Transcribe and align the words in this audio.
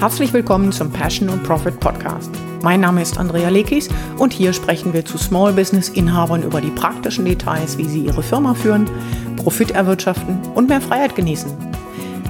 Herzlich 0.00 0.32
willkommen 0.32 0.70
zum 0.70 0.92
Passion 0.92 1.28
und 1.28 1.42
Profit 1.42 1.80
Podcast. 1.80 2.30
Mein 2.62 2.82
Name 2.82 3.02
ist 3.02 3.18
Andrea 3.18 3.48
Lekis 3.48 3.88
und 4.16 4.32
hier 4.32 4.52
sprechen 4.52 4.92
wir 4.92 5.04
zu 5.04 5.18
Small 5.18 5.52
Business 5.52 5.88
Inhabern 5.88 6.44
über 6.44 6.60
die 6.60 6.70
praktischen 6.70 7.24
Details, 7.24 7.76
wie 7.78 7.84
sie 7.84 8.02
ihre 8.02 8.22
Firma 8.22 8.54
führen, 8.54 8.88
Profit 9.34 9.72
erwirtschaften 9.72 10.38
und 10.54 10.68
mehr 10.68 10.80
Freiheit 10.80 11.16
genießen. 11.16 11.50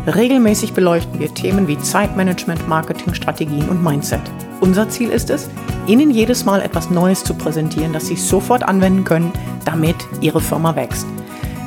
Regelmäßig 0.06 0.72
beleuchten 0.72 1.20
wir 1.20 1.34
Themen 1.34 1.68
wie 1.68 1.78
Zeitmanagement, 1.78 2.66
Marketingstrategien 2.66 3.68
und 3.68 3.84
Mindset. 3.84 4.22
Unser 4.62 4.88
Ziel 4.88 5.10
ist 5.10 5.28
es, 5.28 5.50
Ihnen 5.86 6.10
jedes 6.10 6.46
Mal 6.46 6.62
etwas 6.62 6.88
Neues 6.88 7.22
zu 7.22 7.34
präsentieren, 7.34 7.92
das 7.92 8.06
Sie 8.06 8.16
sofort 8.16 8.62
anwenden 8.62 9.04
können, 9.04 9.30
damit 9.66 9.96
Ihre 10.22 10.40
Firma 10.40 10.74
wächst. 10.74 11.06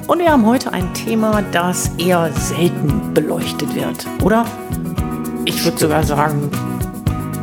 Und 0.07 0.17
wir 0.17 0.31
haben 0.31 0.47
heute 0.47 0.73
ein 0.73 0.91
Thema, 0.95 1.43
das 1.51 1.91
eher 1.99 2.31
selten 2.33 3.13
beleuchtet 3.13 3.75
wird, 3.75 4.07
oder? 4.23 4.45
Ich 5.45 5.63
würde 5.65 5.77
sogar 5.77 6.03
sagen, 6.03 6.51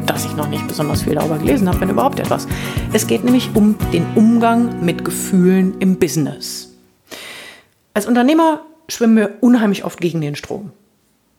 dass 0.07 0.25
ich 0.25 0.37
noch 0.37 0.49
nicht 0.49 0.67
besonders 0.69 1.03
viel 1.03 1.15
darüber 1.15 1.39
gelesen 1.39 1.69
habe, 1.69 1.81
wenn 1.81 1.91
überhaupt 1.91 2.21
etwas. 2.21 2.47
Es 2.93 3.07
geht 3.07 3.25
nämlich 3.25 3.51
um 3.55 3.77
den 3.93 4.07
Umgang 4.15 4.85
mit 4.85 5.05
Gefühlen 5.05 5.79
im 5.81 5.99
Business. 5.99 6.75
Als 7.95 8.07
Unternehmer 8.07 8.65
schwimmen 8.89 9.17
wir 9.17 9.39
unheimlich 9.41 9.85
oft 9.85 10.01
gegen 10.01 10.21
den 10.21 10.37
Strom. 10.37 10.71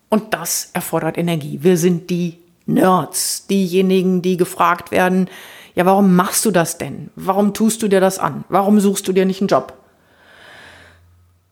Und 0.10 0.34
das 0.34 0.72
erfordert 0.74 1.18
Energie. 1.18 1.60
Wir 1.62 1.78
sind 1.78 2.10
die 2.10 2.38
Nerds, 2.66 3.48
diejenigen, 3.48 4.22
die 4.22 4.38
gefragt 4.38 4.92
werden, 4.92 5.30
ja, 5.76 5.86
warum 5.86 6.16
machst 6.16 6.46
du 6.46 6.52
das 6.52 6.78
denn? 6.78 7.10
Warum 7.16 7.54
tust 7.54 7.82
du 7.82 7.88
dir 7.88 8.02
das 8.02 8.20
an? 8.20 8.44
Warum 8.50 8.80
suchst 8.80 9.08
du 9.08 9.14
dir 9.14 9.26
nicht 9.26 9.40
einen 9.42 9.48
Job? 9.48 9.74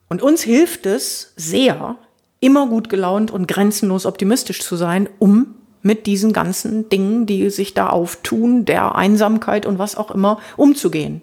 Und 0.10 0.22
uns 0.22 0.42
hilft 0.42 0.86
es 0.86 1.34
sehr, 1.36 1.96
immer 2.40 2.68
gut 2.68 2.90
gelaunt 2.90 3.32
und 3.32 3.48
grenzenlos 3.48 4.06
optimistisch 4.06 4.62
zu 4.62 4.76
sein, 4.76 5.10
um 5.20 5.56
mit 5.82 6.06
diesen 6.06 6.34
ganzen 6.34 6.90
Dingen, 6.90 7.26
die 7.26 7.50
sich 7.50 7.74
da 7.74 7.90
auftun, 7.90 8.66
der 8.66 8.96
Einsamkeit 8.96 9.66
und 9.66 9.80
was 9.80 9.96
auch 9.96 10.12
immer, 10.12 10.40
umzugehen. 10.58 11.22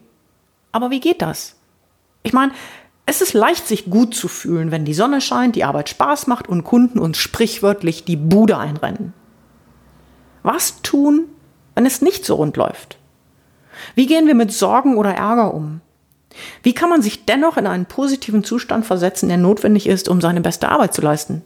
Aber 0.72 0.90
wie 0.90 1.00
geht 1.00 1.22
das? 1.22 1.56
Ich 2.22 2.32
meine, 2.32 2.52
es 3.06 3.20
ist 3.20 3.34
leicht, 3.34 3.66
sich 3.66 3.90
gut 3.90 4.14
zu 4.14 4.28
fühlen, 4.28 4.70
wenn 4.70 4.84
die 4.84 4.94
Sonne 4.94 5.20
scheint, 5.20 5.56
die 5.56 5.64
Arbeit 5.64 5.90
Spaß 5.90 6.26
macht 6.26 6.48
und 6.48 6.64
Kunden 6.64 6.98
uns 6.98 7.18
sprichwörtlich 7.18 8.04
die 8.04 8.16
Bude 8.16 8.56
einrennen. 8.56 9.12
Was 10.42 10.80
tun, 10.82 11.26
wenn 11.74 11.86
es 11.86 12.00
nicht 12.00 12.24
so 12.24 12.36
rund 12.36 12.56
läuft? 12.56 12.98
Wie 13.94 14.06
gehen 14.06 14.26
wir 14.26 14.34
mit 14.34 14.52
Sorgen 14.52 14.96
oder 14.96 15.14
Ärger 15.14 15.52
um? 15.52 15.80
Wie 16.62 16.74
kann 16.74 16.88
man 16.88 17.02
sich 17.02 17.24
dennoch 17.24 17.56
in 17.56 17.66
einen 17.66 17.86
positiven 17.86 18.44
Zustand 18.44 18.86
versetzen, 18.86 19.28
der 19.28 19.38
notwendig 19.38 19.86
ist, 19.86 20.08
um 20.08 20.20
seine 20.20 20.40
beste 20.40 20.68
Arbeit 20.68 20.94
zu 20.94 21.02
leisten? 21.02 21.42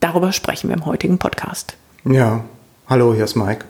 Darüber 0.00 0.32
sprechen 0.32 0.68
wir 0.68 0.76
im 0.76 0.86
heutigen 0.86 1.18
Podcast. 1.18 1.76
Ja, 2.04 2.44
hallo, 2.88 3.14
hier 3.14 3.24
ist 3.24 3.36
Mike. 3.36 3.64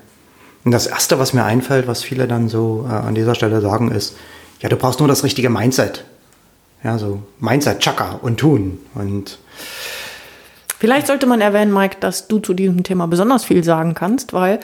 Und 0.64 0.72
das 0.72 0.86
Erste, 0.86 1.18
was 1.18 1.32
mir 1.32 1.44
einfällt, 1.44 1.86
was 1.86 2.02
viele 2.02 2.26
dann 2.26 2.48
so 2.48 2.86
äh, 2.88 2.92
an 2.92 3.14
dieser 3.14 3.34
Stelle 3.34 3.60
sagen, 3.60 3.90
ist, 3.90 4.16
ja, 4.60 4.68
du 4.68 4.76
brauchst 4.76 4.98
nur 4.98 5.08
das 5.08 5.24
richtige 5.24 5.50
Mindset. 5.50 6.04
Ja, 6.82 6.98
so 6.98 7.22
Mindset, 7.38 7.80
Chaka 7.80 8.18
und 8.22 8.38
tun. 8.38 8.78
Und 8.94 9.38
Vielleicht 10.78 11.06
sollte 11.06 11.26
man 11.26 11.40
erwähnen, 11.40 11.72
Mike, 11.72 11.96
dass 12.00 12.28
du 12.28 12.38
zu 12.38 12.52
diesem 12.52 12.82
Thema 12.82 13.06
besonders 13.06 13.44
viel 13.44 13.64
sagen 13.64 13.94
kannst, 13.94 14.32
weil 14.32 14.60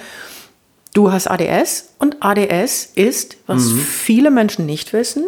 du 0.93 1.13
hast 1.13 1.29
ADS 1.29 1.91
und 1.99 2.17
ADS 2.21 2.91
ist, 2.95 3.37
was 3.47 3.65
mhm. 3.65 3.79
viele 3.79 4.31
Menschen 4.31 4.67
nicht 4.67 4.93
wissen, 4.93 5.25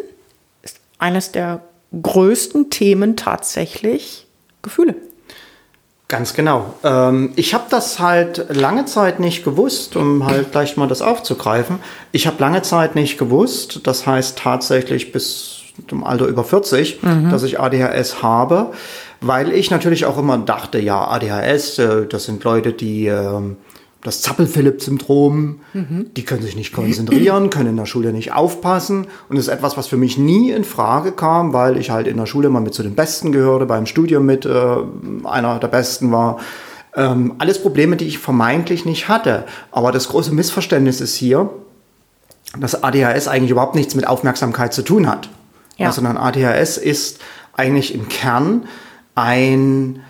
eines 1.03 1.33
der 1.33 1.61
größten 2.01 2.71
Themen 2.71 3.17
tatsächlich 3.17 4.27
Gefühle. 4.63 4.95
Ganz 6.09 6.35
genau. 6.35 6.75
Ähm, 6.85 7.33
ich 7.37 7.55
habe 7.55 7.65
das 7.71 7.99
halt 7.99 8.47
lange 8.51 8.85
Zeit 8.85 9.19
nicht 9.19 9.45
gewusst, 9.45 9.97
um 9.97 10.27
halt 10.27 10.53
gleich 10.53 10.77
mal 10.77 10.87
das 10.87 11.03
aufzugreifen. 11.03 11.79
Ich 12.13 12.27
habe 12.27 12.37
lange 12.39 12.63
Zeit 12.63 12.95
nicht 12.95 13.19
gewusst, 13.19 13.81
das 13.85 14.07
heißt 14.07 14.39
tatsächlich 14.39 15.11
bis 15.11 15.63
zum 15.89 16.05
Alter 16.05 16.27
über 16.27 16.45
40, 16.45 17.03
mhm. 17.03 17.31
dass 17.31 17.43
ich 17.45 17.59
ADHS 17.59 18.23
habe, 18.23 18.73
weil 19.23 19.53
ich 19.53 19.71
natürlich 19.71 20.05
auch 20.05 20.19
immer 20.19 20.37
dachte, 20.37 20.79
ja, 20.79 21.09
ADHS, 21.09 21.79
äh, 21.79 22.07
das 22.07 22.25
sind 22.25 22.45
Leute, 22.45 22.73
die 22.73 23.07
ähm, 23.07 23.57
das 24.03 24.21
Zappel-Philipp-Syndrom. 24.21 25.61
Mhm. 25.73 26.11
Die 26.17 26.25
können 26.25 26.43
sich 26.43 26.57
nicht 26.57 26.73
konzentrieren, 26.73 27.51
können 27.51 27.71
in 27.71 27.77
der 27.77 27.87
Schule 27.87 28.13
nicht 28.13 28.33
aufpassen. 28.33 29.07
Und 29.29 29.37
das 29.37 29.47
ist 29.47 29.53
etwas, 29.53 29.77
was 29.77 29.87
für 29.87 29.97
mich 29.97 30.19
nie 30.19 30.51
in 30.51 30.65
Frage 30.65 31.13
kam, 31.13 31.53
weil 31.53 31.77
ich 31.77 31.91
halt 31.91 32.09
in 32.09 32.17
der 32.17 32.27
Schule 32.27 32.51
mal 32.51 32.61
mit 32.61 32.75
zu 32.75 32.83
den 32.83 32.95
Besten 32.95 33.31
gehörte, 33.31 33.67
beim 33.67 33.87
Studium 33.87 34.27
mit 34.27 34.45
äh, 34.45 34.77
einer 35.25 35.59
der 35.61 35.69
Besten 35.69 36.11
war. 36.11 36.39
Ähm, 36.95 37.35
alles 37.39 37.63
Probleme, 37.63 37.97
die 37.97 38.07
ich 38.07 38.19
vermeintlich 38.19 38.85
nicht 38.85 39.09
hatte. 39.09 39.45
Aber 39.71 39.93
das 39.93 40.09
große 40.09 40.35
Missverständnis 40.35 41.01
ist 41.01 41.15
hier, 41.15 41.51
dass 42.59 42.83
ADHS 42.83 43.29
eigentlich 43.29 43.53
überhaupt 43.53 43.77
nichts 43.77 43.95
mit 43.95 44.07
Aufmerksamkeit 44.07 44.75
zu 44.75 44.83
tun 44.83 45.09
hat. 45.09 45.31
Ja. 45.79 45.93
Sondern 45.93 46.17
ADHS 46.17 46.77
ist 46.77 47.21
eigentlich 47.55 47.95
im 47.95 48.09
Kern 48.09 48.65
ein 49.15 50.01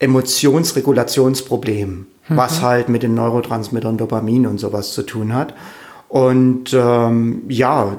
Emotionsregulationsproblem 0.00 2.06
mhm. 2.30 2.36
was 2.36 2.62
halt 2.62 2.88
mit 2.88 3.02
den 3.02 3.14
Neurotransmittern 3.14 3.98
Dopamin 3.98 4.46
und 4.46 4.58
sowas 4.58 4.92
zu 4.92 5.02
tun 5.02 5.34
hat. 5.34 5.54
Und 6.08 6.72
ähm, 6.72 7.42
ja, 7.48 7.96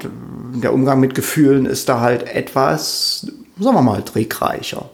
der 0.53 0.73
Umgang 0.73 0.99
mit 0.99 1.15
Gefühlen 1.15 1.65
ist 1.65 1.87
da 1.87 2.01
halt 2.01 2.23
etwas, 2.23 3.27
sagen 3.59 3.75
wir 3.75 3.81
mal, 3.81 4.03
trickreicher. 4.03 4.89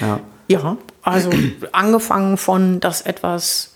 Ja, 0.00 0.20
ja 0.46 0.76
also 1.02 1.30
angefangen 1.72 2.36
von, 2.36 2.80
dass 2.80 3.00
etwas 3.00 3.70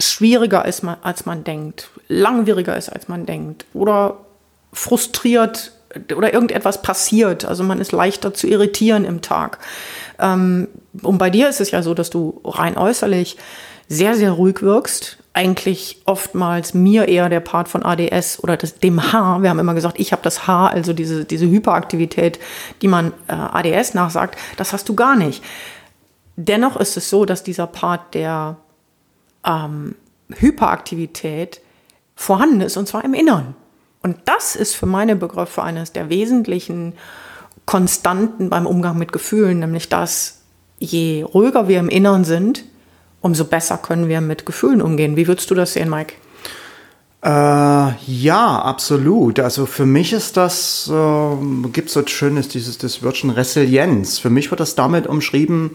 schwieriger 0.00 0.64
ist, 0.64 0.82
als 1.02 1.26
man 1.26 1.44
denkt, 1.44 1.90
langwieriger 2.08 2.76
ist, 2.76 2.88
als 2.88 3.08
man 3.08 3.26
denkt, 3.26 3.64
oder 3.74 4.16
frustriert 4.72 5.72
oder 6.14 6.32
irgendetwas 6.32 6.82
passiert. 6.82 7.44
Also 7.44 7.64
man 7.64 7.80
ist 7.80 7.92
leichter 7.92 8.34
zu 8.34 8.46
irritieren 8.46 9.04
im 9.04 9.22
Tag. 9.22 9.58
Ähm, 10.18 10.68
und 11.02 11.18
bei 11.18 11.30
dir 11.30 11.48
ist 11.48 11.60
es 11.60 11.70
ja 11.70 11.82
so, 11.82 11.94
dass 11.94 12.10
du 12.10 12.40
rein 12.44 12.76
äußerlich 12.76 13.36
sehr, 13.88 14.14
sehr 14.14 14.32
ruhig 14.32 14.62
wirkst. 14.62 15.18
Eigentlich 15.32 16.02
oftmals 16.04 16.74
mir 16.74 17.08
eher 17.08 17.28
der 17.28 17.40
Part 17.40 17.68
von 17.68 17.84
ADS 17.84 18.42
oder 18.42 18.56
das, 18.56 18.74
dem 18.80 19.12
H. 19.12 19.42
Wir 19.42 19.50
haben 19.50 19.58
immer 19.58 19.74
gesagt, 19.74 20.00
ich 20.00 20.12
habe 20.12 20.22
das 20.22 20.46
H, 20.46 20.66
also 20.66 20.92
diese, 20.92 21.24
diese 21.24 21.48
Hyperaktivität, 21.48 22.38
die 22.82 22.88
man 22.88 23.12
äh, 23.28 23.32
ADS 23.32 23.94
nachsagt. 23.94 24.36
Das 24.56 24.72
hast 24.72 24.88
du 24.88 24.94
gar 24.94 25.16
nicht. 25.16 25.42
Dennoch 26.36 26.76
ist 26.76 26.96
es 26.96 27.08
so, 27.08 27.24
dass 27.24 27.42
dieser 27.42 27.66
Part 27.66 28.14
der 28.14 28.56
ähm, 29.46 29.94
Hyperaktivität 30.30 31.60
vorhanden 32.14 32.60
ist, 32.60 32.76
und 32.76 32.88
zwar 32.88 33.04
im 33.04 33.14
Innern. 33.14 33.54
Und 34.02 34.18
das 34.24 34.56
ist 34.56 34.74
für 34.74 34.86
meine 34.86 35.16
Begriffe 35.16 35.62
eines 35.62 35.92
der 35.92 36.08
wesentlichen 36.08 36.94
Konstanten 37.68 38.48
beim 38.48 38.66
Umgang 38.66 38.96
mit 38.96 39.12
Gefühlen, 39.12 39.58
nämlich 39.58 39.90
dass 39.90 40.38
je 40.78 41.22
ruhiger 41.22 41.68
wir 41.68 41.78
im 41.80 41.90
Innern 41.90 42.24
sind, 42.24 42.64
umso 43.20 43.44
besser 43.44 43.76
können 43.76 44.08
wir 44.08 44.22
mit 44.22 44.46
Gefühlen 44.46 44.80
umgehen. 44.80 45.16
Wie 45.16 45.28
würdest 45.28 45.50
du 45.50 45.54
das 45.54 45.74
sehen, 45.74 45.90
Mike? 45.90 46.14
Äh, 47.22 47.28
ja, 47.28 48.58
absolut. 48.62 49.38
Also 49.38 49.66
für 49.66 49.84
mich 49.84 50.14
ist 50.14 50.38
das, 50.38 50.90
äh, 50.90 51.68
gibt 51.70 51.88
es 51.88 51.92
so 51.92 52.06
schönes, 52.06 52.48
dieses 52.48 52.78
das 52.78 53.02
Wörtchen 53.02 53.28
Resilienz. 53.28 54.18
Für 54.18 54.30
mich 54.30 54.50
wird 54.50 54.60
das 54.60 54.74
damit 54.74 55.06
umschrieben, 55.06 55.72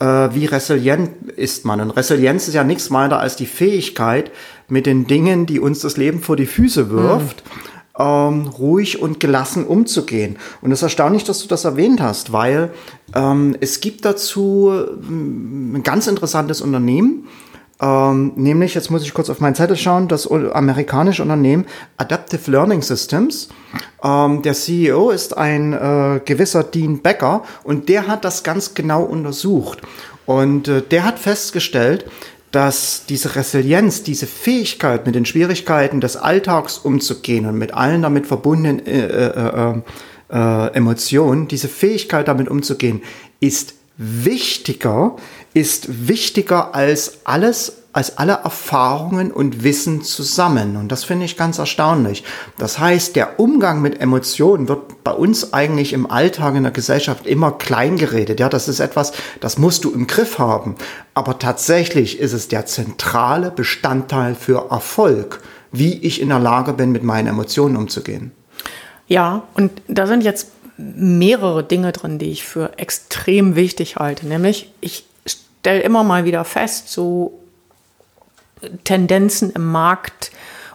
äh, 0.00 0.04
wie 0.04 0.46
resilient 0.46 1.30
ist 1.36 1.64
man. 1.64 1.80
Und 1.80 1.92
Resilienz 1.92 2.48
ist 2.48 2.54
ja 2.54 2.64
nichts 2.64 2.90
weiter 2.90 3.20
als 3.20 3.36
die 3.36 3.46
Fähigkeit, 3.46 4.32
mit 4.66 4.86
den 4.86 5.06
Dingen, 5.06 5.46
die 5.46 5.60
uns 5.60 5.78
das 5.78 5.96
Leben 5.96 6.22
vor 6.22 6.34
die 6.34 6.46
Füße 6.46 6.90
wirft, 6.90 7.44
mhm 7.44 7.75
ähm, 7.98 8.48
ruhig 8.48 9.00
und 9.00 9.20
gelassen 9.20 9.66
umzugehen. 9.66 10.38
Und 10.60 10.72
es 10.72 10.80
ist 10.80 10.84
erstaunlich, 10.84 11.24
dass 11.24 11.40
du 11.40 11.48
das 11.48 11.64
erwähnt 11.64 12.00
hast, 12.00 12.32
weil 12.32 12.70
ähm, 13.14 13.56
es 13.60 13.80
gibt 13.80 14.04
dazu 14.04 14.70
ähm, 14.72 15.76
ein 15.76 15.82
ganz 15.82 16.06
interessantes 16.06 16.60
Unternehmen, 16.60 17.26
ähm, 17.80 18.32
nämlich, 18.36 18.74
jetzt 18.74 18.90
muss 18.90 19.02
ich 19.02 19.12
kurz 19.12 19.28
auf 19.28 19.40
meinen 19.40 19.54
Zettel 19.54 19.76
schauen, 19.76 20.08
das 20.08 20.30
amerikanische 20.30 21.22
Unternehmen 21.22 21.66
Adaptive 21.98 22.50
Learning 22.50 22.80
Systems. 22.80 23.48
Ähm, 24.02 24.42
der 24.42 24.54
CEO 24.54 25.10
ist 25.10 25.36
ein 25.36 25.72
äh, 25.74 26.20
gewisser 26.24 26.64
Dean 26.64 27.02
Becker 27.02 27.42
und 27.64 27.88
der 27.88 28.06
hat 28.06 28.24
das 28.24 28.42
ganz 28.42 28.74
genau 28.74 29.02
untersucht. 29.02 29.82
Und 30.24 30.68
äh, 30.68 30.80
der 30.80 31.04
hat 31.04 31.18
festgestellt, 31.18 32.06
dass 32.52 33.04
diese 33.08 33.36
Resilienz, 33.36 34.02
diese 34.02 34.26
Fähigkeit, 34.26 35.06
mit 35.06 35.14
den 35.14 35.26
Schwierigkeiten 35.26 36.00
des 36.00 36.16
Alltags 36.16 36.78
umzugehen 36.78 37.46
und 37.46 37.58
mit 37.58 37.74
allen 37.74 38.02
damit 38.02 38.26
verbundenen 38.26 38.84
äh, 38.86 39.06
äh, 39.06 39.74
äh, 39.74 39.82
äh, 40.30 40.74
Emotionen, 40.74 41.48
diese 41.48 41.68
Fähigkeit 41.68 42.28
damit 42.28 42.48
umzugehen, 42.48 43.02
ist 43.40 43.74
wichtiger, 43.96 45.16
ist 45.54 46.08
wichtiger 46.08 46.74
als 46.74 47.18
alles 47.24 47.82
als 47.96 48.18
alle 48.18 48.40
Erfahrungen 48.44 49.32
und 49.32 49.64
Wissen 49.64 50.02
zusammen. 50.02 50.76
Und 50.76 50.92
das 50.92 51.04
finde 51.04 51.24
ich 51.24 51.38
ganz 51.38 51.56
erstaunlich. 51.56 52.24
Das 52.58 52.78
heißt, 52.78 53.16
der 53.16 53.40
Umgang 53.40 53.80
mit 53.80 54.02
Emotionen 54.02 54.68
wird 54.68 55.02
bei 55.02 55.12
uns 55.12 55.54
eigentlich 55.54 55.94
im 55.94 56.10
Alltag 56.10 56.56
in 56.56 56.64
der 56.64 56.72
Gesellschaft 56.72 57.26
immer 57.26 57.52
klein 57.52 57.96
geredet. 57.96 58.38
Ja, 58.38 58.50
das 58.50 58.68
ist 58.68 58.80
etwas, 58.80 59.14
das 59.40 59.56
musst 59.56 59.84
du 59.84 59.94
im 59.94 60.06
Griff 60.06 60.38
haben. 60.38 60.74
Aber 61.14 61.38
tatsächlich 61.38 62.18
ist 62.18 62.34
es 62.34 62.48
der 62.48 62.66
zentrale 62.66 63.50
Bestandteil 63.50 64.34
für 64.34 64.70
Erfolg, 64.70 65.40
wie 65.72 65.94
ich 65.94 66.20
in 66.20 66.28
der 66.28 66.38
Lage 66.38 66.74
bin, 66.74 66.92
mit 66.92 67.02
meinen 67.02 67.28
Emotionen 67.28 67.76
umzugehen. 67.76 68.32
Ja, 69.08 69.44
und 69.54 69.72
da 69.88 70.06
sind 70.06 70.22
jetzt 70.22 70.48
mehrere 70.76 71.64
Dinge 71.64 71.92
drin, 71.92 72.18
die 72.18 72.30
ich 72.30 72.44
für 72.44 72.78
extrem 72.78 73.56
wichtig 73.56 73.96
halte. 73.96 74.26
Nämlich, 74.26 74.70
ich 74.82 75.06
stelle 75.24 75.80
immer 75.80 76.04
mal 76.04 76.26
wieder 76.26 76.44
fest, 76.44 76.90
so 76.92 77.40
Tendenzen 78.84 79.50
im 79.50 79.70
Markt 79.70 80.30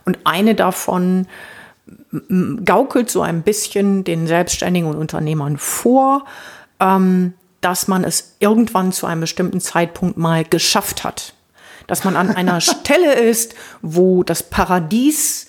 und 0.06 0.20
eine 0.24 0.56
davon 0.56 1.28
gaukelt 2.66 3.10
so 3.10 3.22
ein 3.22 3.42
bisschen 3.42 4.04
den 4.04 4.28
Selbstständigen 4.28 4.90
und 4.90 4.98
Unternehmern 4.98 5.58
vor, 5.58 6.26
ähm, 6.80 7.34
dass 7.62 7.88
man 7.88 8.04
es 8.04 8.36
irgendwann 8.40 8.92
zu 8.92 9.06
einem 9.06 9.22
bestimmten 9.22 9.60
Zeitpunkt 9.62 10.18
mal 10.18 10.44
geschafft 10.44 11.04
hat. 11.04 11.34
Dass 11.88 12.04
man 12.04 12.16
an 12.16 12.32
einer 12.32 12.62
Stelle 12.62 13.14
ist, 13.14 13.56
wo 13.82 14.24
das 14.24 14.44
Paradies 14.44 15.48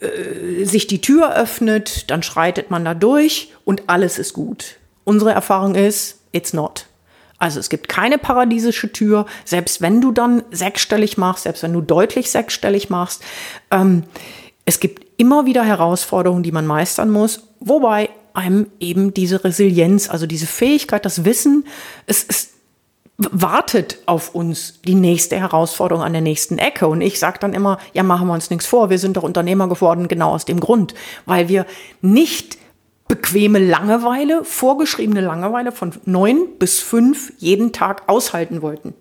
äh, 0.00 0.64
sich 0.64 0.86
die 0.86 1.00
Tür 1.00 1.34
öffnet, 1.34 2.10
dann 2.10 2.22
schreitet 2.22 2.70
man 2.70 2.84
da 2.84 2.94
durch 2.94 3.52
und 3.64 3.88
alles 3.88 4.18
ist 4.18 4.32
gut. 4.32 4.76
Unsere 5.04 5.32
Erfahrung 5.32 5.74
ist, 5.74 6.20
it's 6.32 6.52
not. 6.52 6.86
Also 7.38 7.60
es 7.60 7.68
gibt 7.68 7.88
keine 7.88 8.18
paradiesische 8.18 8.92
Tür, 8.92 9.26
selbst 9.44 9.80
wenn 9.82 10.00
du 10.00 10.12
dann 10.12 10.42
sechsstellig 10.50 11.18
machst, 11.18 11.44
selbst 11.44 11.62
wenn 11.62 11.72
du 11.72 11.80
deutlich 11.80 12.30
sechsstellig 12.30 12.88
machst. 12.88 13.22
Ähm, 13.70 14.04
es 14.64 14.80
gibt 14.80 15.06
immer 15.18 15.46
wieder 15.46 15.64
Herausforderungen, 15.64 16.42
die 16.42 16.52
man 16.52 16.66
meistern 16.66 17.10
muss, 17.10 17.42
wobei 17.60 18.10
einem 18.34 18.66
eben 18.80 19.14
diese 19.14 19.44
Resilienz, 19.44 20.10
also 20.10 20.26
diese 20.26 20.46
Fähigkeit, 20.46 21.04
das 21.04 21.24
Wissen, 21.24 21.66
es, 22.06 22.24
es 22.28 22.50
wartet 23.18 23.98
auf 24.04 24.34
uns 24.34 24.80
die 24.82 24.94
nächste 24.94 25.38
Herausforderung 25.38 26.02
an 26.02 26.12
der 26.12 26.20
nächsten 26.20 26.58
Ecke. 26.58 26.86
Und 26.86 27.00
ich 27.00 27.18
sage 27.18 27.38
dann 27.40 27.54
immer, 27.54 27.78
ja, 27.94 28.02
machen 28.02 28.26
wir 28.28 28.34
uns 28.34 28.50
nichts 28.50 28.66
vor, 28.66 28.90
wir 28.90 28.98
sind 28.98 29.16
doch 29.16 29.22
Unternehmer 29.22 29.68
geworden, 29.68 30.08
genau 30.08 30.32
aus 30.32 30.44
dem 30.44 30.60
Grund, 30.60 30.94
weil 31.24 31.48
wir 31.48 31.64
nicht 32.02 32.58
bequeme 33.08 33.58
Langeweile, 33.58 34.44
vorgeschriebene 34.44 35.20
Langeweile 35.20 35.72
von 35.72 35.92
neun 36.04 36.58
bis 36.58 36.80
fünf 36.80 37.32
jeden 37.38 37.72
Tag 37.72 38.02
aushalten 38.08 38.62
wollten. 38.62 38.94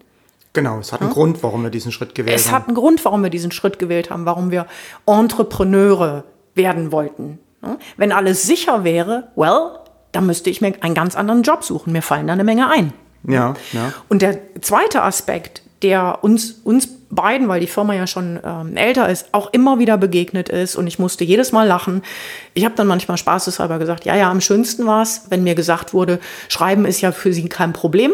Genau, 0.53 0.79
es 0.79 0.93
hat 0.93 1.01
einen 1.01 1.09
ja? 1.09 1.13
Grund, 1.13 1.43
warum 1.43 1.63
wir 1.63 1.69
diesen 1.69 1.91
Schritt 1.91 2.15
gewählt 2.15 2.35
es 2.35 2.45
haben. 2.45 2.49
Es 2.49 2.55
hat 2.55 2.67
einen 2.67 2.75
Grund, 2.75 3.03
warum 3.03 3.23
wir 3.23 3.29
diesen 3.29 3.51
Schritt 3.51 3.77
gewählt 3.77 4.09
haben, 4.09 4.25
warum 4.25 4.51
wir 4.51 4.67
Entrepreneure 5.05 6.23
werden 6.53 6.91
wollten. 6.91 7.39
Wenn 7.97 8.11
alles 8.11 8.43
sicher 8.43 8.83
wäre, 8.83 9.29
well, 9.35 9.79
dann 10.11 10.25
müsste 10.25 10.49
ich 10.49 10.61
mir 10.61 10.73
einen 10.81 10.93
ganz 10.93 11.15
anderen 11.15 11.43
Job 11.43 11.63
suchen. 11.63 11.91
Mir 11.91 12.01
fallen 12.01 12.27
da 12.27 12.33
eine 12.33 12.43
Menge 12.43 12.69
ein. 12.69 12.93
Ja, 13.27 13.55
ja. 13.73 13.91
Und 14.07 14.21
der 14.21 14.39
zweite 14.61 15.01
Aspekt, 15.01 15.63
der 15.81 16.23
uns, 16.23 16.61
uns 16.63 16.87
beiden, 17.09 17.47
weil 17.47 17.59
die 17.59 17.67
Firma 17.67 17.93
ja 17.93 18.07
schon 18.07 18.39
ähm, 18.43 18.75
älter 18.75 19.09
ist, 19.09 19.27
auch 19.31 19.51
immer 19.53 19.79
wieder 19.79 19.97
begegnet 19.97 20.49
ist 20.49 20.75
und 20.75 20.87
ich 20.87 20.99
musste 20.99 21.23
jedes 21.23 21.51
Mal 21.51 21.67
lachen. 21.67 22.01
Ich 22.53 22.65
habe 22.65 22.75
dann 22.75 22.87
manchmal 22.87 23.17
spaßeshalber 23.17 23.79
gesagt, 23.79 24.05
ja, 24.05 24.15
ja, 24.15 24.29
am 24.29 24.41
schönsten 24.41 24.85
war 24.85 25.03
es, 25.03 25.23
wenn 25.29 25.43
mir 25.43 25.55
gesagt 25.55 25.93
wurde, 25.93 26.19
Schreiben 26.47 26.85
ist 26.85 27.01
ja 27.01 27.11
für 27.11 27.33
Sie 27.33 27.47
kein 27.49 27.73
Problem, 27.73 28.11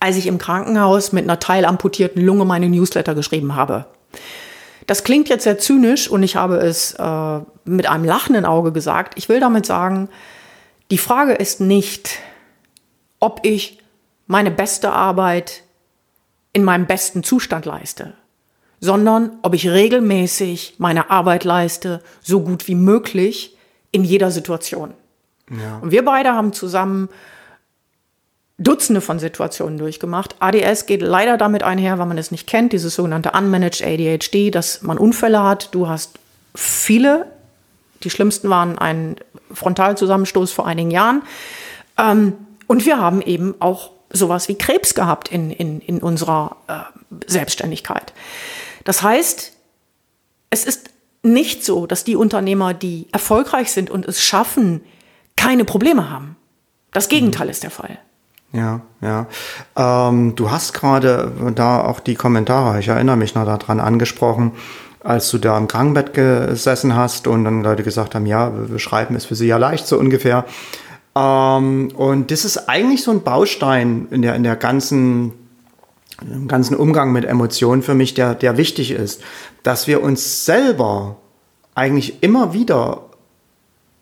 als 0.00 0.16
ich 0.16 0.26
im 0.26 0.38
Krankenhaus 0.38 1.12
mit 1.12 1.24
einer 1.24 1.38
teilamputierten 1.38 2.24
Lunge 2.24 2.44
meine 2.44 2.68
Newsletter 2.68 3.14
geschrieben 3.14 3.54
habe. 3.54 3.86
Das 4.86 5.04
klingt 5.04 5.28
jetzt 5.28 5.44
sehr 5.44 5.58
zynisch 5.58 6.08
und 6.08 6.22
ich 6.22 6.36
habe 6.36 6.56
es 6.56 6.94
äh, 6.94 7.40
mit 7.64 7.88
einem 7.88 8.04
lachenden 8.04 8.44
Auge 8.44 8.72
gesagt. 8.72 9.14
Ich 9.16 9.28
will 9.28 9.38
damit 9.38 9.66
sagen, 9.66 10.08
die 10.90 10.98
Frage 10.98 11.34
ist 11.34 11.60
nicht, 11.60 12.18
ob 13.20 13.40
ich 13.44 13.78
meine 14.26 14.50
beste 14.50 14.90
Arbeit 14.90 15.62
in 16.52 16.64
meinem 16.64 16.86
besten 16.86 17.22
Zustand 17.22 17.66
leiste, 17.66 18.14
sondern 18.80 19.38
ob 19.42 19.54
ich 19.54 19.68
regelmäßig 19.68 20.74
meine 20.78 21.10
Arbeit 21.10 21.44
leiste, 21.44 22.02
so 22.20 22.40
gut 22.40 22.66
wie 22.68 22.74
möglich 22.74 23.56
in 23.92 24.04
jeder 24.04 24.30
Situation. 24.30 24.94
Ja. 25.50 25.78
Und 25.78 25.90
wir 25.90 26.04
beide 26.04 26.32
haben 26.32 26.52
zusammen 26.52 27.08
Dutzende 28.58 29.00
von 29.00 29.18
Situationen 29.18 29.78
durchgemacht. 29.78 30.36
ADS 30.38 30.84
geht 30.84 31.00
leider 31.00 31.38
damit 31.38 31.62
einher, 31.62 31.98
weil 31.98 32.06
man 32.06 32.18
es 32.18 32.30
nicht 32.30 32.46
kennt, 32.46 32.74
dieses 32.74 32.94
sogenannte 32.94 33.30
Unmanaged 33.30 33.82
ADHD, 33.82 34.54
dass 34.54 34.82
man 34.82 34.98
Unfälle 34.98 35.42
hat. 35.42 35.74
Du 35.74 35.88
hast 35.88 36.18
viele, 36.54 37.26
die 38.02 38.10
schlimmsten 38.10 38.50
waren 38.50 38.76
ein 38.76 39.16
Frontalzusammenstoß 39.52 40.52
vor 40.52 40.66
einigen 40.66 40.90
Jahren. 40.90 41.22
Ähm, 41.96 42.34
und 42.66 42.84
wir 42.84 42.98
haben 42.98 43.22
eben 43.22 43.54
auch 43.60 43.92
sowas 44.10 44.48
wie 44.48 44.56
Krebs 44.56 44.94
gehabt 44.94 45.28
in, 45.28 45.50
in, 45.50 45.80
in 45.80 46.00
unserer 46.00 46.56
äh, 46.66 46.74
Selbstständigkeit. 47.26 48.12
Das 48.84 49.02
heißt, 49.02 49.52
es 50.50 50.64
ist 50.64 50.90
nicht 51.22 51.64
so, 51.64 51.86
dass 51.86 52.04
die 52.04 52.16
Unternehmer, 52.16 52.74
die 52.74 53.06
erfolgreich 53.12 53.72
sind 53.72 53.90
und 53.90 54.06
es 54.06 54.22
schaffen, 54.22 54.82
keine 55.36 55.64
Probleme 55.64 56.10
haben. 56.10 56.36
Das 56.92 57.08
Gegenteil 57.08 57.46
mhm. 57.46 57.50
ist 57.50 57.62
der 57.62 57.70
Fall. 57.70 57.98
Ja, 58.52 58.80
ja. 59.00 59.26
Ähm, 59.76 60.34
du 60.34 60.50
hast 60.50 60.72
gerade 60.72 61.52
da 61.54 61.84
auch 61.84 62.00
die 62.00 62.16
Kommentare, 62.16 62.80
ich 62.80 62.88
erinnere 62.88 63.16
mich 63.16 63.34
noch 63.34 63.44
daran, 63.44 63.78
angesprochen, 63.78 64.52
als 65.02 65.30
du 65.30 65.38
da 65.38 65.56
im 65.56 65.68
Krankenbett 65.68 66.14
gesessen 66.14 66.96
hast 66.96 67.26
und 67.26 67.44
dann 67.44 67.62
Leute 67.62 67.84
gesagt 67.84 68.14
haben, 68.14 68.26
ja, 68.26 68.52
wir 68.68 68.78
schreiben 68.78 69.14
ist 69.14 69.26
für 69.26 69.36
sie 69.36 69.46
ja 69.46 69.56
leicht, 69.56 69.86
so 69.86 69.98
ungefähr. 69.98 70.44
Ähm, 71.20 71.88
und 71.96 72.30
das 72.30 72.44
ist 72.44 72.68
eigentlich 72.68 73.02
so 73.02 73.10
ein 73.10 73.22
Baustein 73.22 74.08
in 74.10 74.22
der, 74.22 74.34
in 74.34 74.42
der 74.42 74.56
ganzen, 74.56 75.32
im 76.22 76.48
ganzen 76.48 76.76
Umgang 76.76 77.12
mit 77.12 77.24
Emotionen 77.24 77.82
für 77.82 77.94
mich, 77.94 78.14
der, 78.14 78.34
der 78.34 78.56
wichtig 78.56 78.90
ist, 78.92 79.22
dass 79.62 79.86
wir 79.86 80.02
uns 80.02 80.44
selber 80.44 81.16
eigentlich 81.74 82.22
immer 82.22 82.52
wieder 82.52 83.06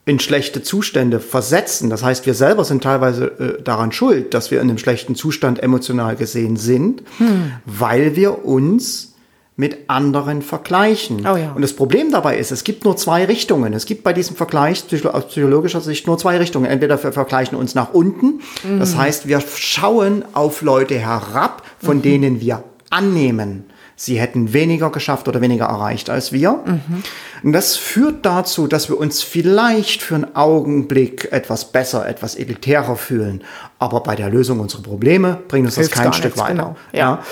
in 0.04 0.18
schlechte 0.18 0.62
Zustände 0.62 1.20
versetzen. 1.20 1.90
Das 1.90 2.02
heißt, 2.02 2.24
wir 2.24 2.32
selber 2.32 2.64
sind 2.64 2.82
teilweise 2.82 3.26
äh, 3.58 3.62
daran 3.62 3.92
schuld, 3.92 4.32
dass 4.32 4.50
wir 4.50 4.60
in 4.60 4.70
einem 4.70 4.78
schlechten 4.78 5.14
Zustand 5.14 5.62
emotional 5.62 6.16
gesehen 6.16 6.56
sind, 6.56 7.02
hm. 7.18 7.52
weil 7.66 8.16
wir 8.16 8.44
uns 8.44 9.14
mit 9.58 9.90
anderen 9.90 10.40
vergleichen. 10.40 11.26
Oh 11.26 11.36
ja. 11.36 11.50
Und 11.52 11.62
das 11.62 11.72
Problem 11.72 12.12
dabei 12.12 12.38
ist, 12.38 12.52
es 12.52 12.62
gibt 12.62 12.84
nur 12.84 12.96
zwei 12.96 13.24
Richtungen. 13.24 13.72
Es 13.72 13.86
gibt 13.86 14.04
bei 14.04 14.12
diesem 14.12 14.36
Vergleich 14.36 14.84
aus 15.12 15.26
psychologischer 15.26 15.80
Sicht 15.80 16.06
nur 16.06 16.16
zwei 16.16 16.36
Richtungen. 16.38 16.66
Entweder 16.66 17.02
wir 17.02 17.10
vergleichen 17.10 17.58
uns 17.58 17.74
nach 17.74 17.92
unten, 17.92 18.40
mhm. 18.62 18.78
das 18.78 18.96
heißt, 18.96 19.26
wir 19.26 19.40
schauen 19.40 20.24
auf 20.32 20.62
Leute 20.62 20.96
herab, 20.96 21.64
von 21.82 21.96
mhm. 21.96 22.02
denen 22.02 22.40
wir 22.40 22.62
annehmen, 22.90 23.64
sie 23.98 24.20
hätten 24.20 24.52
weniger 24.52 24.90
geschafft 24.90 25.26
oder 25.26 25.40
weniger 25.40 25.66
erreicht 25.66 26.08
als 26.08 26.32
wir. 26.32 26.62
Mhm. 26.64 27.02
Und 27.42 27.52
das 27.52 27.76
führt 27.76 28.24
dazu, 28.24 28.68
dass 28.68 28.88
wir 28.88 28.96
uns 28.96 29.22
vielleicht 29.22 30.02
für 30.02 30.14
einen 30.14 30.36
Augenblick 30.36 31.30
etwas 31.32 31.72
besser, 31.72 32.08
etwas 32.08 32.36
elitärer 32.36 32.96
fühlen. 32.96 33.42
Aber 33.80 34.00
bei 34.04 34.14
der 34.14 34.30
Lösung 34.30 34.60
unserer 34.60 34.82
Probleme 34.82 35.38
bringt 35.48 35.66
uns 35.66 35.74
Hilft 35.74 35.96
das 35.96 35.98
kein 35.98 36.12
Stück 36.12 36.36
nichts, 36.36 36.40
weiter. 36.40 36.52
Genau. 36.54 36.76
Ja. 36.92 36.98
ja. 36.98 37.22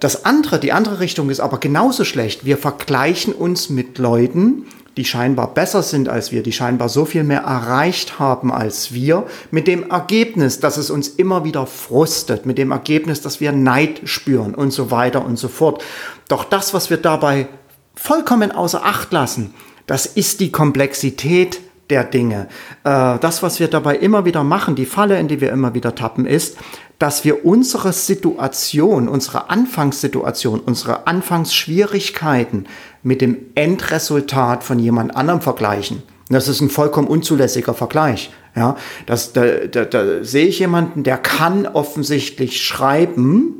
Das 0.00 0.26
andere, 0.26 0.60
die 0.60 0.72
andere 0.72 1.00
Richtung 1.00 1.30
ist 1.30 1.40
aber 1.40 1.58
genauso 1.58 2.04
schlecht. 2.04 2.44
Wir 2.44 2.58
vergleichen 2.58 3.32
uns 3.32 3.70
mit 3.70 3.96
Leuten, 3.96 4.66
die 4.96 5.04
scheinbar 5.04 5.54
besser 5.54 5.82
sind 5.82 6.08
als 6.08 6.32
wir, 6.32 6.42
die 6.42 6.52
scheinbar 6.52 6.88
so 6.88 7.04
viel 7.04 7.24
mehr 7.24 7.42
erreicht 7.42 8.18
haben 8.18 8.52
als 8.52 8.92
wir, 8.92 9.26
mit 9.50 9.66
dem 9.66 9.90
Ergebnis, 9.90 10.60
dass 10.60 10.76
es 10.76 10.90
uns 10.90 11.08
immer 11.08 11.44
wieder 11.44 11.66
frustet, 11.66 12.46
mit 12.46 12.58
dem 12.58 12.70
Ergebnis, 12.70 13.20
dass 13.22 13.40
wir 13.40 13.52
Neid 13.52 14.02
spüren 14.04 14.54
und 14.54 14.72
so 14.72 14.90
weiter 14.90 15.24
und 15.24 15.38
so 15.38 15.48
fort. 15.48 15.82
Doch 16.28 16.44
das, 16.44 16.74
was 16.74 16.90
wir 16.90 16.98
dabei 16.98 17.48
vollkommen 17.94 18.52
außer 18.52 18.84
Acht 18.84 19.12
lassen, 19.12 19.54
das 19.86 20.06
ist 20.06 20.40
die 20.40 20.52
Komplexität 20.52 21.60
der 21.90 22.04
Dinge. 22.04 22.48
Äh, 22.84 23.18
das, 23.18 23.42
was 23.42 23.60
wir 23.60 23.68
dabei 23.68 23.96
immer 23.96 24.24
wieder 24.24 24.44
machen, 24.44 24.74
die 24.74 24.86
Falle, 24.86 25.18
in 25.18 25.28
die 25.28 25.40
wir 25.40 25.52
immer 25.52 25.74
wieder 25.74 25.94
tappen, 25.94 26.26
ist, 26.26 26.56
dass 26.98 27.24
wir 27.24 27.44
unsere 27.44 27.92
Situation, 27.92 29.08
unsere 29.08 29.50
Anfangssituation, 29.50 30.60
unsere 30.60 31.06
Anfangsschwierigkeiten 31.08 32.66
mit 33.02 33.20
dem 33.20 33.36
Endresultat 33.54 34.64
von 34.64 34.78
jemand 34.78 35.16
anderem 35.16 35.40
vergleichen. 35.40 36.02
Das 36.28 36.48
ist 36.48 36.60
ein 36.60 36.70
vollkommen 36.70 37.08
unzulässiger 37.08 37.74
Vergleich. 37.74 38.30
Ja, 38.54 38.76
das, 39.06 39.32
da, 39.32 39.66
da, 39.70 39.84
da 39.84 40.24
sehe 40.24 40.46
ich 40.46 40.58
jemanden, 40.58 41.04
der 41.04 41.16
kann 41.16 41.66
offensichtlich 41.66 42.62
schreiben 42.62 43.58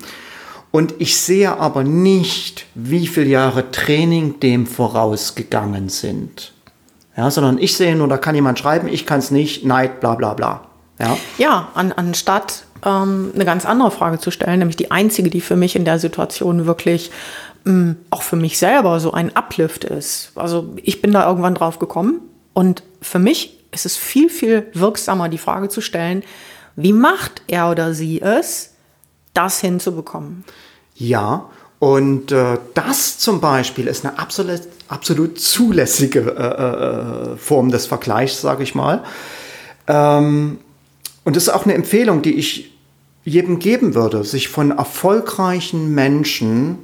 und 0.71 0.95
ich 0.99 1.19
sehe 1.19 1.59
aber 1.59 1.83
nicht, 1.83 2.67
wie 2.75 3.07
viele 3.07 3.29
Jahre 3.29 3.71
Training 3.71 4.41
dem 4.41 4.67
vorausgegangen 4.67 5.89
sind. 5.89 6.53
Ja, 7.17 7.31
sondern 7.31 7.59
ich 7.59 7.77
sehe 7.77 7.97
nur, 7.97 8.09
da 8.09 8.19
kann 8.19 8.35
jemand 8.35 8.59
schreiben, 8.59 8.89
ich 8.89 9.07
kann 9.07 9.19
es 9.19 9.31
nicht, 9.31 9.65
Neid, 9.65 10.01
bla 10.01 10.15
bla 10.15 10.35
bla. 10.35 10.63
Ja, 10.99 11.17
ja 11.37 11.69
an, 11.75 11.93
anstatt 11.93 12.65
ähm, 12.85 13.33
eine 13.35 13.45
ganz 13.45 13.65
andere 13.65 13.91
Frage 13.91 14.19
zu 14.19 14.31
stellen, 14.31 14.59
nämlich 14.59 14.77
die 14.77 14.91
einzige, 14.91 15.31
die 15.31 15.41
für 15.41 15.57
mich 15.57 15.77
in 15.77 15.85
der 15.85 15.99
Situation 15.99 16.67
wirklich 16.67 17.11
mm, 17.65 17.93
auch 18.11 18.23
für 18.23 18.37
mich 18.37 18.59
selber 18.59 19.01
so 19.01 19.13
ein 19.13 19.35
Uplift 19.37 19.85
ist. 19.85 20.33
Also 20.35 20.75
ich 20.83 21.03
bin 21.03 21.13
da 21.13 21.29
irgendwann 21.29 21.55
drauf 21.55 21.79
gekommen 21.79 22.21
und 22.53 22.83
für 23.01 23.19
mich 23.19 23.59
ist 23.73 23.87
es 23.87 23.97
viel, 23.97 24.29
viel 24.29 24.67
wirksamer, 24.75 25.29
die 25.29 25.39
Frage 25.39 25.69
zu 25.69 25.81
stellen, 25.81 26.23
wie 26.77 26.93
macht 26.93 27.43
er 27.47 27.71
oder 27.71 27.95
sie 27.95 28.21
es, 28.21 28.75
das 29.35 29.61
hinzubekommen? 29.61 30.45
Ja, 30.95 31.47
und 31.79 32.31
äh, 32.31 32.59
das 32.75 33.19
zum 33.19 33.41
Beispiel 33.41 33.89
ist 33.89 34.05
eine 34.05 34.19
absolut, 34.19 34.61
absolut 34.89 35.41
zulässige 35.41 36.21
äh, 36.21 37.33
äh, 37.33 37.37
Form 37.37 37.71
des 37.71 37.87
Vergleichs, 37.87 38.41
sage 38.41 38.63
ich 38.63 38.75
mal. 38.75 39.03
Ähm, 39.89 40.59
und 41.25 41.37
das 41.37 41.45
ist 41.45 41.49
auch 41.49 41.65
eine 41.65 41.75
Empfehlung, 41.75 42.23
die 42.23 42.35
ich 42.35 42.73
jedem 43.25 43.59
geben 43.59 43.95
würde, 43.95 44.25
sich 44.25 44.49
von 44.49 44.71
erfolgreichen 44.71 45.95
Menschen 45.95 46.79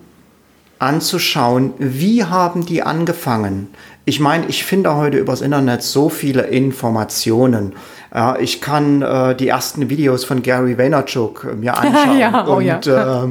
anzuschauen, 0.78 1.75
wie 1.78 2.25
haben 2.25 2.64
die 2.64 2.82
angefangen. 2.82 3.68
Ich 4.04 4.20
meine, 4.20 4.47
ich 4.47 4.64
finde 4.64 4.94
heute 4.97 5.18
übers 5.18 5.42
Internet 5.42 5.82
so 5.82 6.08
viele 6.08 6.42
Informationen. 6.42 7.75
Ja, 8.14 8.38
ich 8.38 8.62
kann 8.62 9.02
äh, 9.02 9.37
die 9.37 9.49
ersten 9.49 9.90
Videos 9.90 10.25
von 10.25 10.42
Gary 10.42 10.78
Vaynerchuk 10.78 11.44
äh, 11.44 11.54
mir 11.54 11.76
anschauen. 11.78 12.18
ja, 12.18 12.47
oh 12.49 12.54
und 12.54 12.87
ja. 12.87 13.25
äh, 13.25 13.28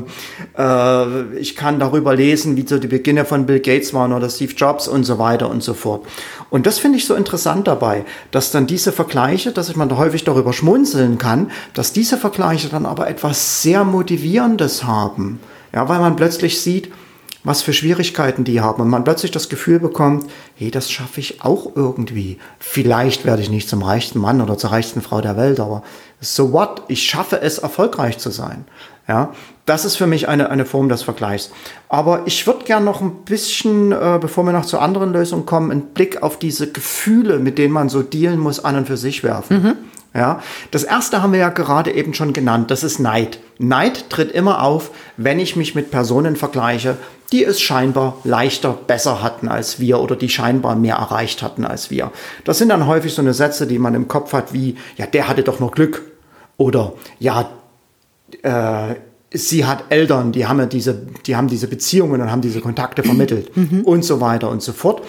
äh, 0.55 1.37
ich 1.39 1.55
kann 1.55 1.79
darüber 1.79 2.15
lesen, 2.15 2.57
wie 2.57 2.67
so 2.67 2.77
die 2.77 2.87
Beginne 2.87 3.25
von 3.25 3.47
Bill 3.47 3.59
Gates 3.59 3.91
waren 3.95 4.13
oder 4.13 4.29
Steve 4.29 4.53
Jobs 4.53 4.87
und 4.87 5.03
so 5.03 5.17
weiter 5.17 5.49
und 5.49 5.63
so 5.63 5.73
fort. 5.73 6.05
Und 6.51 6.67
das 6.67 6.77
finde 6.77 6.99
ich 6.99 7.07
so 7.07 7.15
interessant 7.15 7.67
dabei, 7.67 8.05
dass 8.29 8.51
dann 8.51 8.67
diese 8.67 8.91
Vergleiche, 8.91 9.51
dass 9.51 9.75
man 9.75 9.89
da 9.89 9.97
häufig 9.97 10.23
darüber 10.25 10.53
schmunzeln 10.53 11.17
kann, 11.17 11.49
dass 11.73 11.91
diese 11.91 12.17
Vergleiche 12.17 12.69
dann 12.69 12.85
aber 12.85 13.09
etwas 13.09 13.63
sehr 13.63 13.83
Motivierendes 13.83 14.83
haben. 14.83 15.39
Ja, 15.73 15.89
weil 15.89 15.99
man 15.99 16.15
plötzlich 16.15 16.61
sieht, 16.61 16.91
was 17.47 17.61
für 17.61 17.71
Schwierigkeiten 17.71 18.43
die 18.43 18.59
haben 18.59 18.81
und 18.81 18.89
man 18.89 19.05
plötzlich 19.05 19.31
das 19.31 19.47
Gefühl 19.47 19.79
bekommt, 19.79 20.29
hey, 20.55 20.69
das 20.69 20.91
schaffe 20.91 21.21
ich 21.21 21.41
auch 21.41 21.71
irgendwie. 21.75 22.39
Vielleicht 22.59 23.23
werde 23.23 23.41
ich 23.41 23.49
nicht 23.49 23.69
zum 23.69 23.83
reichsten 23.83 24.19
Mann 24.19 24.41
oder 24.41 24.57
zur 24.57 24.71
reichsten 24.71 25.01
Frau 25.01 25.21
der 25.21 25.37
Welt, 25.37 25.61
aber 25.61 25.81
so 26.19 26.51
what? 26.51 26.81
Ich 26.89 27.03
schaffe 27.03 27.41
es, 27.41 27.59
erfolgreich 27.59 28.17
zu 28.17 28.31
sein. 28.31 28.65
Ja, 29.07 29.31
das 29.65 29.85
ist 29.85 29.95
für 29.95 30.07
mich 30.07 30.27
eine, 30.27 30.49
eine 30.49 30.65
Form 30.65 30.89
des 30.89 31.03
Vergleichs. 31.03 31.51
Aber 31.87 32.23
ich 32.25 32.45
würde 32.45 32.65
gerne 32.65 32.83
noch 32.83 32.99
ein 32.99 33.23
bisschen, 33.23 33.93
äh, 33.93 34.17
bevor 34.19 34.43
wir 34.43 34.51
noch 34.51 34.65
zu 34.65 34.79
anderen 34.79 35.13
Lösungen 35.13 35.45
kommen, 35.45 35.71
einen 35.71 35.93
Blick 35.93 36.21
auf 36.23 36.37
diese 36.37 36.69
Gefühle, 36.69 37.39
mit 37.39 37.57
denen 37.57 37.73
man 37.73 37.87
so 37.87 38.03
dealen 38.03 38.39
muss, 38.39 38.59
an 38.59 38.75
und 38.75 38.87
für 38.87 38.97
sich 38.97 39.23
werfen. 39.23 39.63
Mhm. 39.63 39.73
Ja, 40.13 40.41
das 40.71 40.83
erste 40.83 41.21
haben 41.21 41.31
wir 41.33 41.39
ja 41.39 41.49
gerade 41.49 41.91
eben 41.91 42.13
schon 42.13 42.33
genannt. 42.33 42.71
Das 42.71 42.83
ist 42.83 42.99
Neid. 42.99 43.39
Neid 43.59 44.09
tritt 44.09 44.31
immer 44.31 44.63
auf, 44.63 44.91
wenn 45.17 45.39
ich 45.39 45.55
mich 45.55 45.75
mit 45.75 45.91
Personen 45.91 46.35
vergleiche, 46.35 46.97
die 47.31 47.43
es 47.43 47.61
scheinbar 47.61 48.17
leichter, 48.23 48.73
besser 48.73 49.21
hatten 49.21 49.47
als 49.47 49.79
wir 49.79 49.99
oder 49.99 50.15
die 50.15 50.29
scheinbar 50.29 50.75
mehr 50.75 50.95
erreicht 50.95 51.43
hatten 51.43 51.65
als 51.65 51.91
wir. 51.91 52.11
Das 52.45 52.57
sind 52.57 52.69
dann 52.69 52.87
häufig 52.87 53.13
so 53.13 53.21
eine 53.21 53.33
Sätze, 53.33 53.67
die 53.67 53.79
man 53.79 53.95
im 53.95 54.07
Kopf 54.07 54.33
hat, 54.33 54.53
wie, 54.53 54.77
ja, 54.95 55.05
der 55.05 55.27
hatte 55.27 55.43
doch 55.43 55.59
noch 55.59 55.71
Glück. 55.71 56.03
Oder, 56.55 56.93
ja, 57.19 57.49
äh, 58.41 58.95
sie 59.31 59.65
hat 59.65 59.85
Eltern, 59.89 60.31
die 60.31 60.47
haben 60.47 60.59
ja 60.59 60.65
diese, 60.65 61.01
die 61.25 61.35
haben 61.35 61.47
diese 61.47 61.67
Beziehungen 61.67 62.21
und 62.21 62.31
haben 62.31 62.41
diese 62.41 62.61
Kontakte 62.61 63.03
vermittelt 63.03 63.55
mhm. 63.55 63.81
und 63.81 64.03
so 64.03 64.21
weiter 64.21 64.49
und 64.49 64.61
so 64.61 64.71
fort. 64.71 65.03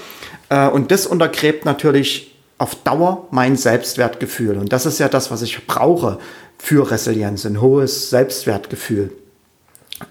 Äh, 0.49 0.69
und 0.69 0.90
das 0.90 1.07
untergräbt 1.07 1.64
natürlich 1.64 2.35
auf 2.59 2.75
Dauer 2.77 3.29
mein 3.31 3.57
Selbstwertgefühl. 3.57 4.59
Und 4.59 4.73
das 4.73 4.85
ist 4.85 4.99
ja 4.99 5.09
das, 5.09 5.31
was 5.31 5.43
ich 5.43 5.67
brauche 5.67 6.19
für 6.59 6.91
Resilienz, 6.91 7.47
ein 7.47 7.61
hohes 7.61 8.11
Selbstwertgefühl. 8.11 9.12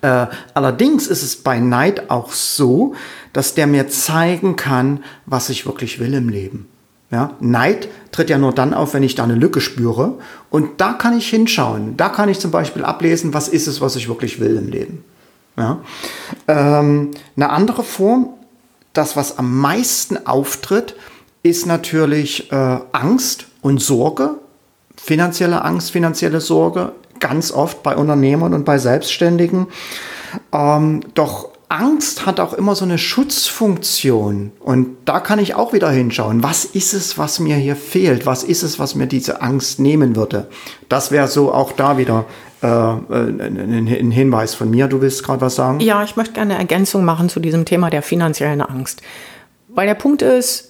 Äh, 0.02 0.28
allerdings 0.54 1.08
ist 1.08 1.24
es 1.24 1.38
bei 1.38 1.60
Neid 1.60 2.10
auch 2.10 2.32
so, 2.32 2.96
dass 3.34 3.54
der 3.54 3.68
mir 3.68 3.90
zeigen 3.90 4.56
kann, 4.56 5.04
was 5.26 5.50
ich 5.50 5.66
wirklich 5.66 6.00
will 6.00 6.14
im 6.14 6.30
Leben. 6.30 6.68
Ja, 7.10 7.36
Neid 7.40 7.88
tritt 8.12 8.30
ja 8.30 8.38
nur 8.38 8.54
dann 8.54 8.74
auf, 8.74 8.94
wenn 8.94 9.04
ich 9.04 9.16
da 9.16 9.24
eine 9.24 9.36
Lücke 9.36 9.62
spüre. 9.62 10.16
Und 10.50 10.82
da 10.82 10.94
kann 10.94 11.18
ich 11.18 11.30
hinschauen. 11.30 11.96
Da 11.96 12.10
kann 12.10 12.28
ich 12.28 12.40
zum 12.40 12.52
Beispiel 12.52 12.84
ablesen, 12.84 13.34
was 13.34 13.48
ist 13.48 13.68
es, 13.68 13.80
was 13.80 13.96
ich 13.96 14.10
wirklich 14.10 14.42
will 14.42 14.58
im 14.58 14.68
Leben. 14.68 15.06
Ja. 15.58 15.80
Ähm, 16.48 17.12
eine 17.36 17.50
andere 17.50 17.84
Form, 17.84 18.30
das, 18.92 19.16
was 19.16 19.38
am 19.38 19.58
meisten 19.58 20.28
auftritt, 20.28 20.96
ist 21.50 21.66
natürlich 21.66 22.52
äh, 22.52 22.80
Angst 22.92 23.48
und 23.62 23.82
Sorge. 23.82 24.36
Finanzielle 24.96 25.64
Angst, 25.64 25.92
finanzielle 25.92 26.42
Sorge 26.42 26.92
ganz 27.20 27.52
oft 27.52 27.84
bei 27.84 27.96
Unternehmern 27.96 28.54
und 28.54 28.66
bei 28.66 28.78
Selbstständigen. 28.78 29.68
Ähm, 30.52 31.02
doch 31.14 31.50
Angst 31.70 32.26
hat 32.26 32.40
auch 32.40 32.54
immer 32.54 32.76
so 32.76 32.86
eine 32.86 32.98
Schutzfunktion. 32.98 34.54
Und 34.60 34.98
da 35.06 35.20
kann 35.20 35.40
ich 35.40 35.56
auch 35.56 35.74
wieder 35.74 35.90
hinschauen. 35.90 36.42
Was 36.42 36.64
ist 36.64 36.94
es, 36.94 37.18
was 37.18 37.40
mir 37.40 37.58
hier 37.58 37.76
fehlt? 37.76 38.26
Was 38.26 38.44
ist 38.44 38.64
es, 38.64 38.80
was 38.80 38.96
mir 38.96 39.08
diese 39.08 39.42
Angst 39.42 39.80
nehmen 39.80 40.16
würde? 40.16 40.48
Das 40.88 41.12
wäre 41.12 41.28
so 41.28 41.54
auch 41.54 41.74
da 41.74 41.98
wieder 41.98 42.26
äh, 42.62 42.68
ein 42.68 44.12
Hinweis 44.12 44.54
von 44.56 44.70
mir. 44.70 44.88
Du 44.88 45.02
willst 45.02 45.24
gerade 45.24 45.42
was 45.42 45.56
sagen? 45.56 45.82
Ja, 45.82 46.04
ich 46.04 46.16
möchte 46.16 46.34
gerne 46.34 46.54
eine 46.54 46.62
Ergänzung 46.62 47.04
machen 47.04 47.28
zu 47.28 47.42
diesem 47.42 47.66
Thema 47.66 47.90
der 47.90 48.02
finanziellen 48.02 48.62
Angst. 48.62 49.02
Weil 49.68 49.88
der 49.88 49.96
Punkt 49.96 50.22
ist, 50.22 50.67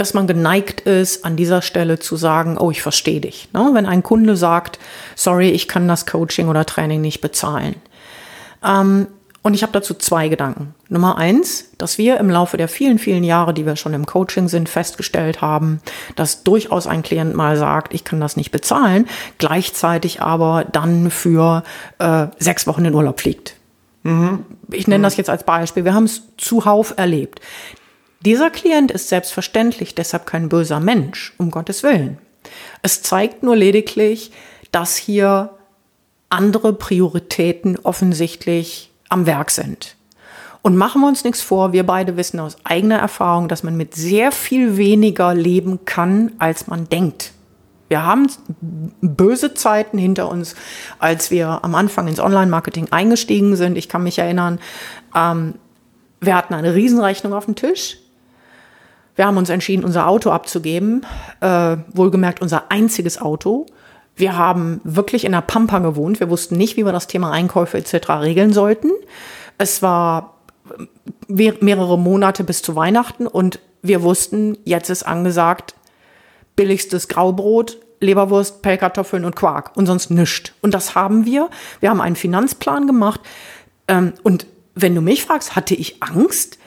dass 0.00 0.14
man 0.14 0.26
geneigt 0.26 0.80
ist, 0.80 1.26
an 1.26 1.36
dieser 1.36 1.60
Stelle 1.60 1.98
zu 1.98 2.16
sagen, 2.16 2.56
oh, 2.56 2.70
ich 2.70 2.80
verstehe 2.80 3.20
dich. 3.20 3.50
Ne? 3.52 3.68
Wenn 3.74 3.84
ein 3.84 4.02
Kunde 4.02 4.34
sagt, 4.34 4.78
sorry, 5.14 5.50
ich 5.50 5.68
kann 5.68 5.86
das 5.88 6.06
Coaching 6.06 6.48
oder 6.48 6.64
Training 6.64 7.02
nicht 7.02 7.20
bezahlen. 7.20 7.74
Ähm, 8.64 9.08
und 9.42 9.52
ich 9.52 9.62
habe 9.62 9.72
dazu 9.72 9.92
zwei 9.92 10.28
Gedanken. 10.28 10.74
Nummer 10.88 11.18
eins, 11.18 11.72
dass 11.76 11.98
wir 11.98 12.16
im 12.16 12.30
Laufe 12.30 12.56
der 12.56 12.68
vielen, 12.68 12.98
vielen 12.98 13.24
Jahre, 13.24 13.52
die 13.52 13.66
wir 13.66 13.76
schon 13.76 13.92
im 13.92 14.06
Coaching 14.06 14.48
sind, 14.48 14.70
festgestellt 14.70 15.42
haben, 15.42 15.82
dass 16.16 16.44
durchaus 16.44 16.86
ein 16.86 17.02
Klient 17.02 17.34
mal 17.34 17.58
sagt, 17.58 17.92
ich 17.92 18.04
kann 18.04 18.20
das 18.20 18.38
nicht 18.38 18.52
bezahlen, 18.52 19.06
gleichzeitig 19.36 20.22
aber 20.22 20.64
dann 20.64 21.10
für 21.10 21.62
äh, 21.98 22.28
sechs 22.38 22.66
Wochen 22.66 22.86
in 22.86 22.94
Urlaub 22.94 23.20
fliegt. 23.20 23.54
Mhm. 24.02 24.46
Ich 24.72 24.88
nenne 24.88 25.00
mhm. 25.00 25.02
das 25.02 25.18
jetzt 25.18 25.28
als 25.28 25.44
Beispiel. 25.44 25.84
Wir 25.84 25.92
haben 25.92 26.04
es 26.04 26.22
zuhauf 26.38 26.94
erlebt. 26.96 27.42
Dieser 28.24 28.50
Klient 28.50 28.90
ist 28.90 29.08
selbstverständlich 29.08 29.94
deshalb 29.94 30.26
kein 30.26 30.48
böser 30.48 30.78
Mensch, 30.78 31.32
um 31.38 31.50
Gottes 31.50 31.82
Willen. 31.82 32.18
Es 32.82 33.02
zeigt 33.02 33.42
nur 33.42 33.56
lediglich, 33.56 34.30
dass 34.72 34.96
hier 34.96 35.50
andere 36.28 36.72
Prioritäten 36.72 37.78
offensichtlich 37.78 38.90
am 39.08 39.26
Werk 39.26 39.50
sind. 39.50 39.96
Und 40.62 40.76
machen 40.76 41.00
wir 41.00 41.08
uns 41.08 41.24
nichts 41.24 41.40
vor, 41.40 41.72
wir 41.72 41.84
beide 41.86 42.18
wissen 42.18 42.38
aus 42.38 42.58
eigener 42.64 42.98
Erfahrung, 42.98 43.48
dass 43.48 43.62
man 43.62 43.76
mit 43.76 43.94
sehr 43.94 44.30
viel 44.30 44.76
weniger 44.76 45.34
leben 45.34 45.86
kann, 45.86 46.32
als 46.38 46.66
man 46.66 46.88
denkt. 46.88 47.32
Wir 47.88 48.04
haben 48.04 48.30
böse 49.00 49.54
Zeiten 49.54 49.98
hinter 49.98 50.30
uns, 50.30 50.54
als 50.98 51.30
wir 51.30 51.64
am 51.64 51.74
Anfang 51.74 52.06
ins 52.06 52.20
Online-Marketing 52.20 52.92
eingestiegen 52.92 53.56
sind. 53.56 53.76
Ich 53.76 53.88
kann 53.88 54.04
mich 54.04 54.18
erinnern, 54.18 54.60
ähm, 55.16 55.54
wir 56.20 56.36
hatten 56.36 56.54
eine 56.54 56.74
Riesenrechnung 56.74 57.32
auf 57.32 57.46
dem 57.46 57.56
Tisch. 57.56 57.96
Wir 59.16 59.26
haben 59.26 59.36
uns 59.36 59.50
entschieden, 59.50 59.84
unser 59.84 60.06
Auto 60.08 60.30
abzugeben, 60.30 61.04
äh, 61.40 61.76
wohlgemerkt 61.92 62.40
unser 62.40 62.70
einziges 62.70 63.20
Auto. 63.20 63.66
Wir 64.16 64.36
haben 64.36 64.80
wirklich 64.84 65.24
in 65.24 65.32
der 65.32 65.40
Pampa 65.40 65.78
gewohnt. 65.78 66.20
Wir 66.20 66.30
wussten 66.30 66.56
nicht, 66.56 66.76
wie 66.76 66.84
wir 66.84 66.92
das 66.92 67.06
Thema 67.06 67.30
Einkäufe 67.30 67.78
etc. 67.78 68.10
regeln 68.20 68.52
sollten. 68.52 68.90
Es 69.58 69.82
war 69.82 70.34
äh, 71.28 71.52
mehrere 71.60 71.98
Monate 71.98 72.44
bis 72.44 72.62
zu 72.62 72.76
Weihnachten 72.76 73.26
und 73.26 73.60
wir 73.82 74.02
wussten, 74.02 74.58
jetzt 74.64 74.90
ist 74.90 75.04
angesagt, 75.04 75.74
billigstes 76.56 77.08
Graubrot, 77.08 77.78
Leberwurst, 78.00 78.62
Pellkartoffeln 78.62 79.24
und 79.24 79.36
Quark 79.36 79.76
und 79.76 79.86
sonst 79.86 80.10
nichts. 80.10 80.52
Und 80.62 80.74
das 80.74 80.94
haben 80.94 81.26
wir. 81.26 81.50
Wir 81.80 81.90
haben 81.90 82.00
einen 82.00 82.16
Finanzplan 82.16 82.86
gemacht. 82.86 83.20
Ähm, 83.88 84.14
und 84.22 84.46
wenn 84.74 84.94
du 84.94 85.00
mich 85.00 85.24
fragst, 85.24 85.56
hatte 85.56 85.74
ich 85.74 86.02
Angst? 86.02 86.58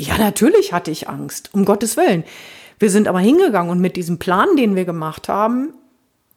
Ja, 0.00 0.16
natürlich 0.16 0.72
hatte 0.72 0.90
ich 0.90 1.10
Angst, 1.10 1.50
um 1.52 1.66
Gottes 1.66 1.98
Willen. 1.98 2.24
Wir 2.78 2.88
sind 2.88 3.06
aber 3.06 3.18
hingegangen 3.18 3.70
und 3.70 3.80
mit 3.80 3.96
diesem 3.96 4.18
Plan, 4.18 4.56
den 4.56 4.74
wir 4.74 4.86
gemacht 4.86 5.28
haben, 5.28 5.74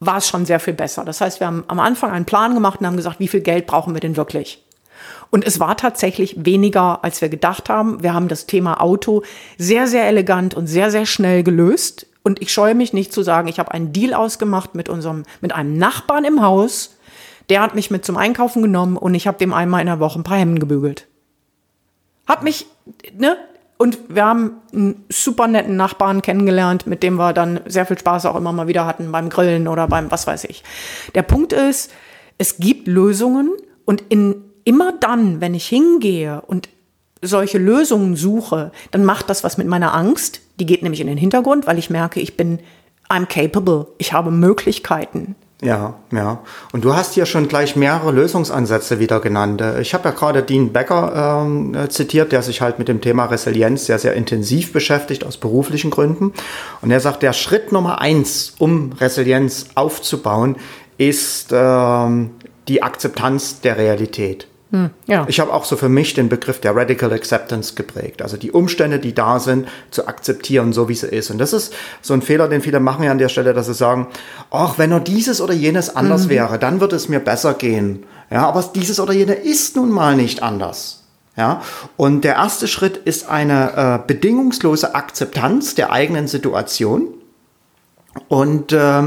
war 0.01 0.17
es 0.17 0.27
schon 0.27 0.45
sehr 0.45 0.59
viel 0.59 0.73
besser. 0.73 1.05
Das 1.05 1.21
heißt, 1.21 1.39
wir 1.39 1.47
haben 1.47 1.63
am 1.69 1.79
Anfang 1.79 2.11
einen 2.11 2.25
Plan 2.25 2.55
gemacht 2.55 2.81
und 2.81 2.87
haben 2.87 2.97
gesagt, 2.97 3.21
wie 3.21 3.29
viel 3.29 3.39
Geld 3.39 3.65
brauchen 3.65 3.93
wir 3.93 4.01
denn 4.01 4.17
wirklich? 4.17 4.65
Und 5.31 5.47
es 5.47 5.61
war 5.61 5.77
tatsächlich 5.77 6.35
weniger, 6.45 7.05
als 7.05 7.21
wir 7.21 7.29
gedacht 7.29 7.69
haben. 7.69 8.03
Wir 8.03 8.13
haben 8.13 8.27
das 8.27 8.47
Thema 8.47 8.81
Auto 8.81 9.23
sehr, 9.57 9.87
sehr 9.87 10.07
elegant 10.07 10.55
und 10.55 10.67
sehr, 10.67 10.91
sehr 10.91 11.05
schnell 11.05 11.41
gelöst. 11.41 12.07
Und 12.21 12.41
ich 12.41 12.51
scheue 12.51 12.75
mich 12.75 12.91
nicht 12.91 13.13
zu 13.13 13.23
sagen, 13.23 13.47
ich 13.47 13.59
habe 13.59 13.71
einen 13.71 13.93
Deal 13.93 14.13
ausgemacht 14.13 14.75
mit 14.75 14.89
unserem, 14.89 15.23
mit 15.39 15.53
einem 15.53 15.77
Nachbarn 15.77 16.25
im 16.25 16.41
Haus. 16.41 16.97
Der 17.47 17.61
hat 17.61 17.75
mich 17.75 17.91
mit 17.91 18.03
zum 18.03 18.17
Einkaufen 18.17 18.61
genommen 18.61 18.97
und 18.97 19.15
ich 19.15 19.25
habe 19.25 19.37
dem 19.37 19.53
einmal 19.53 19.79
in 19.79 19.87
der 19.87 20.01
Woche 20.01 20.19
ein 20.19 20.23
paar 20.23 20.37
Hemden 20.37 20.59
gebügelt. 20.59 21.07
Hab 22.27 22.43
mich, 22.43 22.65
ne, 23.17 23.37
und 23.83 23.99
wir 24.07 24.23
haben 24.23 24.61
einen 24.71 25.03
super 25.09 25.45
netten 25.45 25.75
Nachbarn 25.75 26.21
kennengelernt, 26.21 26.87
mit 26.87 27.03
dem 27.03 27.15
wir 27.15 27.33
dann 27.33 27.59
sehr 27.65 27.85
viel 27.85 27.99
Spaß 27.99 28.25
auch 28.27 28.37
immer 28.37 28.53
mal 28.53 28.69
wieder 28.69 28.85
hatten 28.85 29.11
beim 29.11 29.27
Grillen 29.27 29.67
oder 29.67 29.89
beim 29.89 30.09
was 30.09 30.25
weiß 30.25 30.45
ich. 30.45 30.63
Der 31.15 31.21
Punkt 31.21 31.51
ist, 31.51 31.91
es 32.37 32.59
gibt 32.59 32.87
Lösungen 32.87 33.51
und 33.83 34.01
in, 34.07 34.35
immer 34.63 34.93
dann, 34.93 35.41
wenn 35.41 35.53
ich 35.53 35.67
hingehe 35.67 36.39
und 36.47 36.69
solche 37.21 37.57
Lösungen 37.57 38.15
suche, 38.15 38.71
dann 38.91 39.03
macht 39.03 39.29
das 39.29 39.43
was 39.43 39.57
mit 39.57 39.67
meiner 39.67 39.93
Angst. 39.93 40.39
Die 40.61 40.65
geht 40.65 40.81
nämlich 40.81 41.01
in 41.01 41.07
den 41.07 41.17
Hintergrund, 41.17 41.67
weil 41.67 41.77
ich 41.77 41.89
merke, 41.89 42.21
ich 42.21 42.37
bin, 42.37 42.59
I'm 43.09 43.25
capable. 43.25 43.87
Ich 43.97 44.13
habe 44.13 44.31
Möglichkeiten. 44.31 45.35
Ja, 45.63 45.93
ja. 46.11 46.39
Und 46.73 46.83
du 46.83 46.93
hast 46.93 47.13
hier 47.13 47.25
schon 47.25 47.47
gleich 47.47 47.77
mehrere 47.77 48.11
Lösungsansätze 48.11 48.99
wieder 48.99 49.21
genannt. 49.21 49.61
Äh, 49.61 49.79
ich 49.81 49.93
habe 49.93 50.09
ja 50.09 50.13
gerade 50.13 50.43
Dean 50.43 50.73
Becker 50.73 51.45
ähm, 51.45 51.73
äh, 51.73 51.87
zitiert, 51.87 52.33
der 52.33 52.41
sich 52.41 52.59
halt 52.59 52.79
mit 52.79 52.89
dem 52.89 52.99
Thema 52.99 53.25
Resilienz 53.25 53.85
sehr, 53.85 53.97
sehr 53.97 54.13
intensiv 54.13 54.73
beschäftigt 54.73 55.25
aus 55.25 55.37
beruflichen 55.37 55.89
Gründen. 55.89 56.33
Und 56.81 56.91
er 56.91 56.99
sagt, 56.99 57.23
der 57.23 57.31
Schritt 57.31 57.71
Nummer 57.71 58.01
eins, 58.01 58.55
um 58.59 58.91
Resilienz 58.99 59.67
aufzubauen, 59.75 60.57
ist 60.97 61.51
ähm, 61.53 62.31
die 62.67 62.83
Akzeptanz 62.83 63.61
der 63.61 63.77
Realität. 63.77 64.47
Hm, 64.73 64.89
ja. 65.05 65.25
Ich 65.29 65.39
habe 65.39 65.53
auch 65.53 65.65
so 65.65 65.77
für 65.77 65.87
mich 65.87 66.15
den 66.15 66.29
Begriff 66.29 66.59
der 66.59 66.75
Radical 66.75 67.13
Acceptance 67.13 67.75
geprägt. 67.75 68.23
Also 68.23 68.37
die 68.37 68.51
Umstände, 68.51 68.97
die 68.97 69.13
da 69.13 69.39
sind, 69.39 69.67
zu 69.91 70.07
akzeptieren, 70.07 70.73
so 70.73 70.89
wie 70.89 70.95
sie 70.95 71.07
ist. 71.07 71.29
Und 71.29 71.37
das 71.37 71.53
ist 71.53 71.75
so 72.01 72.15
ein 72.15 72.23
Fehler, 72.23 72.47
den 72.47 72.61
viele 72.61 72.79
machen 72.79 73.03
ja 73.03 73.11
an 73.11 73.19
der 73.19 73.29
Stelle, 73.29 73.53
dass 73.53 73.67
sie 73.67 73.75
sagen, 73.75 74.07
ach, 74.49 74.79
wenn 74.79 74.89
nur 74.89 74.99
dieses 74.99 75.41
oder 75.41 75.53
jenes 75.53 75.95
anders 75.95 76.25
mhm. 76.25 76.29
wäre, 76.29 76.57
dann 76.57 76.81
würde 76.81 76.95
es 76.95 77.07
mir 77.07 77.19
besser 77.19 77.53
gehen. 77.53 78.03
Ja, 78.31 78.47
aber 78.47 78.67
dieses 78.73 78.99
oder 78.99 79.13
jene 79.13 79.35
ist 79.35 79.75
nun 79.75 79.91
mal 79.91 80.15
nicht 80.15 80.41
anders. 80.41 81.03
Ja, 81.37 81.61
und 81.95 82.23
der 82.23 82.35
erste 82.35 82.67
Schritt 82.67 82.97
ist 82.97 83.29
eine 83.29 84.01
äh, 84.03 84.07
bedingungslose 84.07 84.95
Akzeptanz 84.95 85.75
der 85.75 85.91
eigenen 85.91 86.27
Situation. 86.27 87.09
Und 88.27 88.71
äh, 88.71 89.03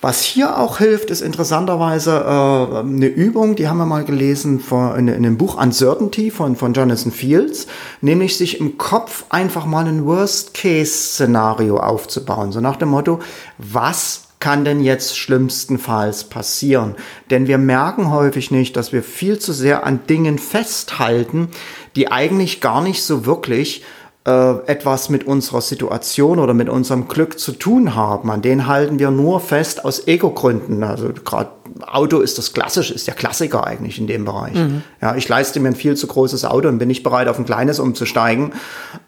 was 0.00 0.22
hier 0.22 0.58
auch 0.58 0.78
hilft, 0.78 1.10
ist 1.10 1.20
interessanterweise 1.20 2.10
äh, 2.10 2.78
eine 2.78 3.06
Übung, 3.06 3.54
die 3.54 3.68
haben 3.68 3.78
wir 3.78 3.86
mal 3.86 4.04
gelesen 4.04 4.58
von, 4.58 4.98
in, 4.98 5.08
in 5.08 5.22
dem 5.22 5.36
Buch 5.36 5.60
Uncertainty 5.60 6.30
von, 6.30 6.56
von 6.56 6.72
Jonathan 6.72 7.12
Fields, 7.12 7.66
nämlich 8.00 8.36
sich 8.36 8.58
im 8.60 8.78
Kopf 8.78 9.24
einfach 9.28 9.66
mal 9.66 9.86
ein 9.86 10.06
Worst-Case-Szenario 10.06 11.76
aufzubauen. 11.76 12.50
So 12.50 12.60
nach 12.60 12.76
dem 12.76 12.88
Motto, 12.88 13.20
was 13.58 14.22
kann 14.40 14.64
denn 14.64 14.80
jetzt 14.80 15.18
schlimmstenfalls 15.18 16.24
passieren? 16.24 16.96
Denn 17.28 17.46
wir 17.46 17.58
merken 17.58 18.10
häufig 18.10 18.50
nicht, 18.50 18.74
dass 18.76 18.92
wir 18.92 19.02
viel 19.02 19.38
zu 19.38 19.52
sehr 19.52 19.84
an 19.84 20.00
Dingen 20.08 20.38
festhalten, 20.38 21.48
die 21.94 22.10
eigentlich 22.10 22.62
gar 22.62 22.82
nicht 22.82 23.02
so 23.02 23.26
wirklich 23.26 23.84
äh, 24.26 24.50
etwas 24.66 25.08
mit 25.08 25.24
unserer 25.24 25.62
Situation 25.62 26.38
oder 26.38 26.52
mit 26.52 26.68
unserem 26.68 27.08
Glück 27.08 27.38
zu 27.38 27.52
tun 27.52 27.94
haben. 27.94 28.30
An 28.30 28.42
den 28.42 28.66
halten 28.66 28.98
wir 28.98 29.10
nur 29.10 29.40
fest 29.40 29.84
aus 29.84 30.06
Ego-Gründen. 30.06 30.82
Also 30.82 31.10
gerade 31.24 31.50
Auto 31.86 32.18
ist 32.18 32.36
das 32.36 32.52
klassisch, 32.52 32.90
ist 32.90 33.06
der 33.06 33.14
Klassiker 33.14 33.66
eigentlich 33.66 33.98
in 33.98 34.06
dem 34.06 34.26
Bereich. 34.26 34.54
Mhm. 34.54 34.82
Ja, 35.00 35.16
ich 35.16 35.26
leiste 35.28 35.58
mir 35.60 35.68
ein 35.68 35.74
viel 35.74 35.96
zu 35.96 36.06
großes 36.06 36.44
Auto 36.44 36.68
und 36.68 36.78
bin 36.78 36.88
nicht 36.88 37.02
bereit, 37.02 37.28
auf 37.28 37.38
ein 37.38 37.46
kleines 37.46 37.78
umzusteigen. 37.78 38.52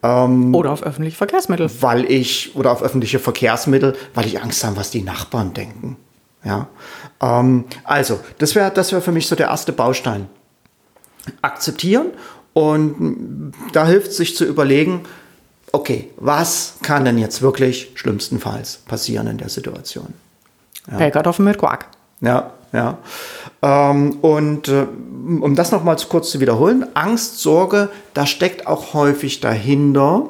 Ähm, 0.02 0.54
oder 0.54 0.71
auf 0.71 0.83
öffentliche 0.83 1.19
Verkehrsmittel. 1.19 1.71
Weil 1.81 2.11
ich, 2.11 2.57
oder 2.57 2.71
auf 2.71 2.83
öffentliche 2.83 3.19
Verkehrsmittel, 3.19 3.95
weil 4.14 4.26
ich 4.26 4.42
Angst 4.42 4.64
habe, 4.64 4.76
was 4.76 4.90
die 4.90 5.02
Nachbarn 5.02 5.52
denken. 5.52 5.97
Ja. 6.42 6.69
Ähm, 7.21 7.64
also, 7.85 8.19
das 8.38 8.54
wäre 8.54 8.71
das 8.71 8.92
wäre 8.92 9.02
für 9.02 9.12
mich 9.12 9.26
so 9.26 9.37
der 9.37 9.49
erste 9.49 9.73
Baustein. 9.73 10.28
Akzeptieren 11.42 12.07
und 12.53 13.53
da 13.73 13.87
hilft 13.87 14.09
es 14.09 14.17
sich 14.17 14.37
zu 14.37 14.45
überlegen, 14.45 15.03
okay, 15.73 16.11
was 16.17 16.75
kann 16.83 17.05
denn 17.05 17.19
jetzt 17.19 17.43
wirklich 17.43 17.91
schlimmstenfalls 17.95 18.77
passieren 18.87 19.27
in 19.27 19.39
der 19.39 19.49
Situation? 19.49 20.13
Ja. 20.91 20.99
Pellkartoffeln 20.99 21.49
mit 21.49 21.59
Quark. 21.59 21.87
Ja, 22.21 22.53
ja. 22.73 22.99
Ähm, 23.63 24.19
und 24.21 24.69
äh, 24.69 24.87
um 25.41 25.55
das 25.55 25.73
nochmal 25.73 25.97
kurz 26.09 26.31
zu 26.31 26.41
wiederholen, 26.41 26.87
Angst, 26.95 27.41
Sorge, 27.41 27.91
da 28.15 28.27
steckt 28.27 28.67
auch 28.67 28.95
häufig 28.95 29.41
dahinter 29.41 30.29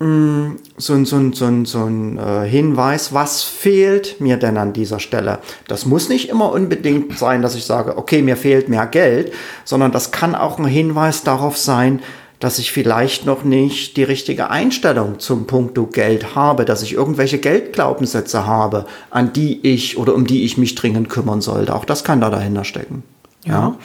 so 0.00 0.04
ein, 0.04 1.04
so 1.04 1.16
ein, 1.16 1.32
so 1.32 1.46
ein, 1.46 1.64
so 1.64 1.84
ein 1.84 2.18
äh, 2.18 2.48
Hinweis, 2.48 3.12
was 3.12 3.42
fehlt 3.42 4.20
mir 4.20 4.36
denn 4.36 4.56
an 4.56 4.72
dieser 4.72 5.00
Stelle? 5.00 5.40
Das 5.66 5.86
muss 5.86 6.08
nicht 6.08 6.28
immer 6.28 6.52
unbedingt 6.52 7.18
sein, 7.18 7.42
dass 7.42 7.56
ich 7.56 7.64
sage, 7.64 7.98
okay, 7.98 8.22
mir 8.22 8.36
fehlt 8.36 8.68
mehr 8.68 8.86
Geld, 8.86 9.32
sondern 9.64 9.90
das 9.90 10.12
kann 10.12 10.36
auch 10.36 10.58
ein 10.58 10.66
Hinweis 10.66 11.24
darauf 11.24 11.56
sein, 11.56 12.00
dass 12.38 12.60
ich 12.60 12.70
vielleicht 12.70 13.26
noch 13.26 13.42
nicht 13.42 13.96
die 13.96 14.04
richtige 14.04 14.50
Einstellung 14.50 15.18
zum 15.18 15.48
Punkto 15.48 15.86
Geld 15.86 16.36
habe, 16.36 16.64
dass 16.64 16.82
ich 16.82 16.92
irgendwelche 16.92 17.38
Geldglaubenssätze 17.38 18.46
habe, 18.46 18.86
an 19.10 19.32
die 19.32 19.66
ich 19.66 19.98
oder 19.98 20.14
um 20.14 20.28
die 20.28 20.44
ich 20.44 20.56
mich 20.56 20.76
dringend 20.76 21.08
kümmern 21.08 21.40
sollte. 21.40 21.74
Auch 21.74 21.84
das 21.84 22.04
kann 22.04 22.20
da 22.20 22.30
dahinter 22.30 22.62
stecken. 22.62 23.02
ja. 23.44 23.52
ja. 23.52 23.78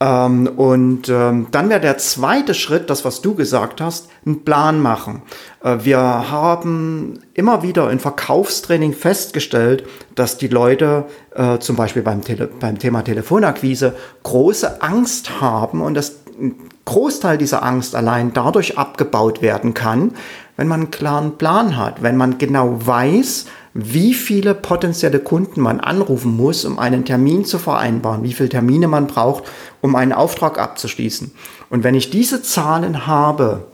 Ähm, 0.00 0.48
und 0.56 1.08
ähm, 1.08 1.46
dann 1.50 1.68
wäre 1.68 1.80
der 1.80 1.98
zweite 1.98 2.54
Schritt, 2.54 2.90
das, 2.90 3.04
was 3.04 3.20
du 3.20 3.34
gesagt 3.34 3.80
hast, 3.80 4.08
einen 4.26 4.44
Plan 4.44 4.80
machen. 4.80 5.22
Äh, 5.62 5.78
wir 5.82 5.98
haben 5.98 7.20
immer 7.34 7.62
wieder 7.62 7.90
in 7.90 8.00
Verkaufstraining 8.00 8.92
festgestellt, 8.92 9.86
dass 10.14 10.36
die 10.36 10.48
Leute 10.48 11.04
äh, 11.34 11.58
zum 11.58 11.76
Beispiel 11.76 12.02
beim, 12.02 12.22
Tele 12.22 12.48
beim 12.58 12.78
Thema 12.78 13.02
Telefonakquise 13.02 13.94
große 14.24 14.82
Angst 14.82 15.40
haben 15.40 15.80
und 15.80 15.94
dass 15.94 16.16
ein 16.40 16.54
Großteil 16.84 17.38
dieser 17.38 17.62
Angst 17.62 17.94
allein 17.94 18.32
dadurch 18.34 18.76
abgebaut 18.76 19.40
werden 19.40 19.72
kann, 19.72 20.12
wenn 20.56 20.68
man 20.68 20.80
einen 20.80 20.90
klaren 20.90 21.38
Plan 21.38 21.76
hat, 21.76 22.02
wenn 22.02 22.16
man 22.16 22.38
genau 22.38 22.86
weiß, 22.86 23.46
wie 23.74 24.14
viele 24.14 24.54
potenzielle 24.54 25.18
Kunden 25.18 25.60
man 25.60 25.80
anrufen 25.80 26.36
muss, 26.36 26.64
um 26.64 26.78
einen 26.78 27.04
Termin 27.04 27.44
zu 27.44 27.58
vereinbaren, 27.58 28.22
wie 28.22 28.32
viele 28.32 28.48
Termine 28.48 28.86
man 28.86 29.08
braucht, 29.08 29.44
um 29.80 29.96
einen 29.96 30.12
Auftrag 30.12 30.58
abzuschließen. 30.58 31.32
Und 31.70 31.82
wenn 31.82 31.96
ich 31.96 32.08
diese 32.08 32.40
Zahlen 32.40 33.08
habe, 33.08 33.66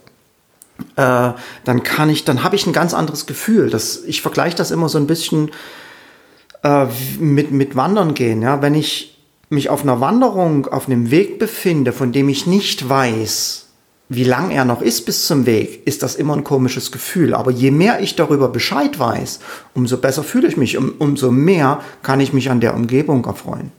äh, 0.96 1.32
dann 1.64 1.82
kann 1.82 2.08
ich, 2.08 2.24
dann 2.24 2.42
habe 2.42 2.56
ich 2.56 2.66
ein 2.66 2.72
ganz 2.72 2.94
anderes 2.94 3.26
Gefühl. 3.26 3.68
Das, 3.68 4.02
ich 4.04 4.22
vergleiche 4.22 4.56
das 4.56 4.70
immer 4.70 4.88
so 4.88 4.96
ein 4.96 5.06
bisschen 5.06 5.50
äh, 6.62 6.86
mit, 7.18 7.52
mit 7.52 7.76
Wandern 7.76 8.14
gehen. 8.14 8.40
Ja? 8.40 8.62
Wenn 8.62 8.74
ich 8.74 9.18
mich 9.50 9.68
auf 9.68 9.82
einer 9.82 10.00
Wanderung, 10.00 10.66
auf 10.66 10.86
einem 10.86 11.10
Weg 11.10 11.38
befinde, 11.38 11.92
von 11.92 12.12
dem 12.12 12.30
ich 12.30 12.46
nicht 12.46 12.88
weiß, 12.88 13.66
wie 14.10 14.24
lang 14.24 14.50
er 14.50 14.64
noch 14.64 14.82
ist 14.82 15.06
bis 15.06 15.28
zum 15.28 15.46
Weg, 15.46 15.86
ist 15.86 16.02
das 16.02 16.16
immer 16.16 16.34
ein 16.34 16.42
komisches 16.42 16.90
Gefühl. 16.90 17.32
Aber 17.32 17.52
je 17.52 17.70
mehr 17.70 18.00
ich 18.00 18.16
darüber 18.16 18.48
Bescheid 18.48 18.98
weiß, 18.98 19.38
umso 19.72 19.98
besser 19.98 20.24
fühle 20.24 20.48
ich 20.48 20.56
mich, 20.56 20.76
um, 20.76 20.94
umso 20.98 21.30
mehr 21.30 21.80
kann 22.02 22.18
ich 22.18 22.32
mich 22.32 22.50
an 22.50 22.60
der 22.60 22.74
Umgebung 22.74 23.24
erfreuen. 23.24 23.70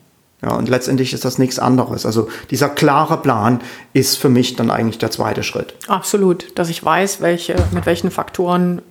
Ja, 0.42 0.54
und 0.54 0.70
letztendlich 0.70 1.12
ist 1.12 1.26
das 1.26 1.38
nichts 1.38 1.60
anderes. 1.60 2.06
Also 2.06 2.30
dieser 2.50 2.70
klare 2.70 3.18
Plan 3.18 3.60
ist 3.92 4.18
für 4.18 4.30
mich 4.30 4.56
dann 4.56 4.72
eigentlich 4.72 5.00
der 5.00 5.12
zweite 5.12 5.44
Schritt. 5.44 5.76
Absolut, 5.90 6.58
dass 6.58 6.70
ich 6.70 6.84
weiß, 6.84 7.20
welche, 7.20 7.56
mit 7.74 7.86
welchen 7.86 8.10
Faktoren 8.10 8.82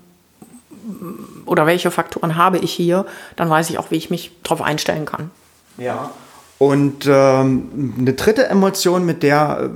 oder 1.46 1.64
welche 1.64 1.90
Faktoren 1.90 2.36
habe 2.36 2.58
ich 2.58 2.72
hier, 2.72 3.06
dann 3.36 3.48
weiß 3.48 3.70
ich 3.70 3.78
auch, 3.78 3.90
wie 3.90 3.96
ich 3.96 4.10
mich 4.10 4.30
darauf 4.42 4.60
einstellen 4.60 5.06
kann. 5.06 5.30
Ja. 5.78 6.10
Und 6.58 7.06
ähm, 7.06 7.94
eine 7.98 8.12
dritte 8.12 8.46
Emotion, 8.46 9.06
mit 9.06 9.22
der 9.22 9.70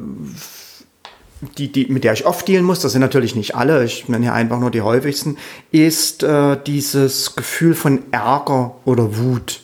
die, 1.41 1.71
die, 1.71 1.87
mit 1.87 2.05
der 2.05 2.13
ich 2.13 2.27
oft 2.27 2.47
dealen 2.49 2.65
muss, 2.65 2.81
das 2.81 2.93
sind 2.93 3.01
natürlich 3.01 3.35
nicht 3.35 3.55
alle, 3.55 3.85
ich 3.85 4.09
nenne 4.09 4.25
hier 4.25 4.33
einfach 4.33 4.59
nur 4.59 4.71
die 4.71 4.83
häufigsten, 4.83 5.37
ist 5.71 6.23
äh, 6.23 6.57
dieses 6.67 7.37
Gefühl 7.37 7.75
von 7.75 8.03
Ärger 8.13 8.77
oder 8.85 9.19
Wut. 9.19 9.61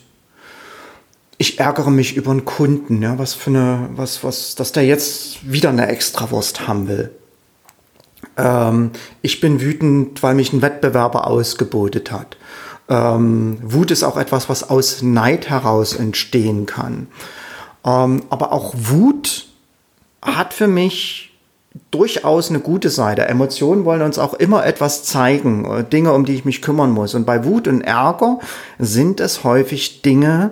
Ich 1.39 1.59
ärgere 1.59 1.91
mich 1.91 2.17
über 2.17 2.33
einen 2.33 2.45
Kunden, 2.45 3.01
ja, 3.03 3.19
was 3.19 3.35
für 3.35 3.51
eine, 3.51 3.89
was, 3.95 4.23
was, 4.23 4.55
dass 4.55 4.73
der 4.73 4.85
jetzt 4.85 5.51
wieder 5.51 5.71
eine 5.71 5.87
Extrawurst 5.87 6.69
haben 6.69 6.89
will. 6.89 7.11
Ähm, 8.37 8.91
ich 9.23 9.41
bin 9.41 9.61
wütend, 9.61 10.23
weil 10.23 10.35
mich 10.35 10.53
ein 10.53 10.63
Wettbewerber 10.63 11.27
ausgebotet 11.27 12.11
hat. 12.13 12.37
Ähm, 12.89 13.59
Wut 13.63 13.91
ist 13.91 14.03
auch 14.03 14.17
etwas, 14.17 14.49
was 14.49 14.69
aus 14.69 15.01
Neid 15.01 15.49
heraus 15.49 15.95
entstehen 15.95 16.67
kann. 16.67 17.07
Ähm, 17.85 18.25
aber 18.29 18.53
auch 18.53 18.75
Wut 18.77 19.47
hat 20.21 20.53
für 20.53 20.67
mich 20.67 21.30
durchaus 21.91 22.51
eine 22.51 22.61
gute 22.61 22.91
Seite. 22.91 23.29
Emotionen 23.29 23.85
wollen 23.85 24.03
uns 24.03 24.19
auch 24.19 24.35
immer 24.35 24.67
etwas 24.67 25.05
zeigen, 25.05 25.65
äh, 25.65 25.85
Dinge, 25.85 26.13
um 26.13 26.25
die 26.25 26.35
ich 26.35 26.45
mich 26.45 26.63
kümmern 26.63 26.91
muss. 26.91 27.15
Und 27.15 27.27
bei 27.27 27.45
Wut 27.45 27.69
und 27.69 27.83
Ärger 27.83 28.39
sind 28.79 29.21
es 29.21 29.45
häufig 29.45 30.03
Dinge, 30.03 30.51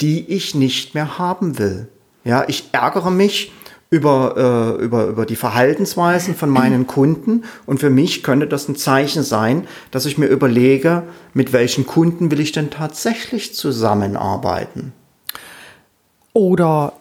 die 0.00 0.28
ich 0.28 0.54
nicht 0.54 0.94
mehr 0.94 1.18
haben 1.18 1.58
will. 1.58 1.88
Ja, 2.24 2.44
ich 2.46 2.68
ärgere 2.72 3.10
mich 3.10 3.52
über, 3.90 4.76
äh, 4.78 4.82
über, 4.82 5.06
über 5.06 5.26
die 5.26 5.36
Verhaltensweisen 5.36 6.36
von 6.36 6.48
meinen 6.48 6.86
Kunden 6.86 7.44
und 7.66 7.80
für 7.80 7.90
mich 7.90 8.22
könnte 8.22 8.46
das 8.46 8.68
ein 8.68 8.76
Zeichen 8.76 9.24
sein, 9.24 9.66
dass 9.90 10.06
ich 10.06 10.16
mir 10.16 10.26
überlege, 10.26 11.02
mit 11.34 11.52
welchen 11.52 11.86
Kunden 11.86 12.30
will 12.30 12.38
ich 12.38 12.52
denn 12.52 12.70
tatsächlich 12.70 13.54
zusammenarbeiten. 13.54 14.92
Oder 16.32 16.92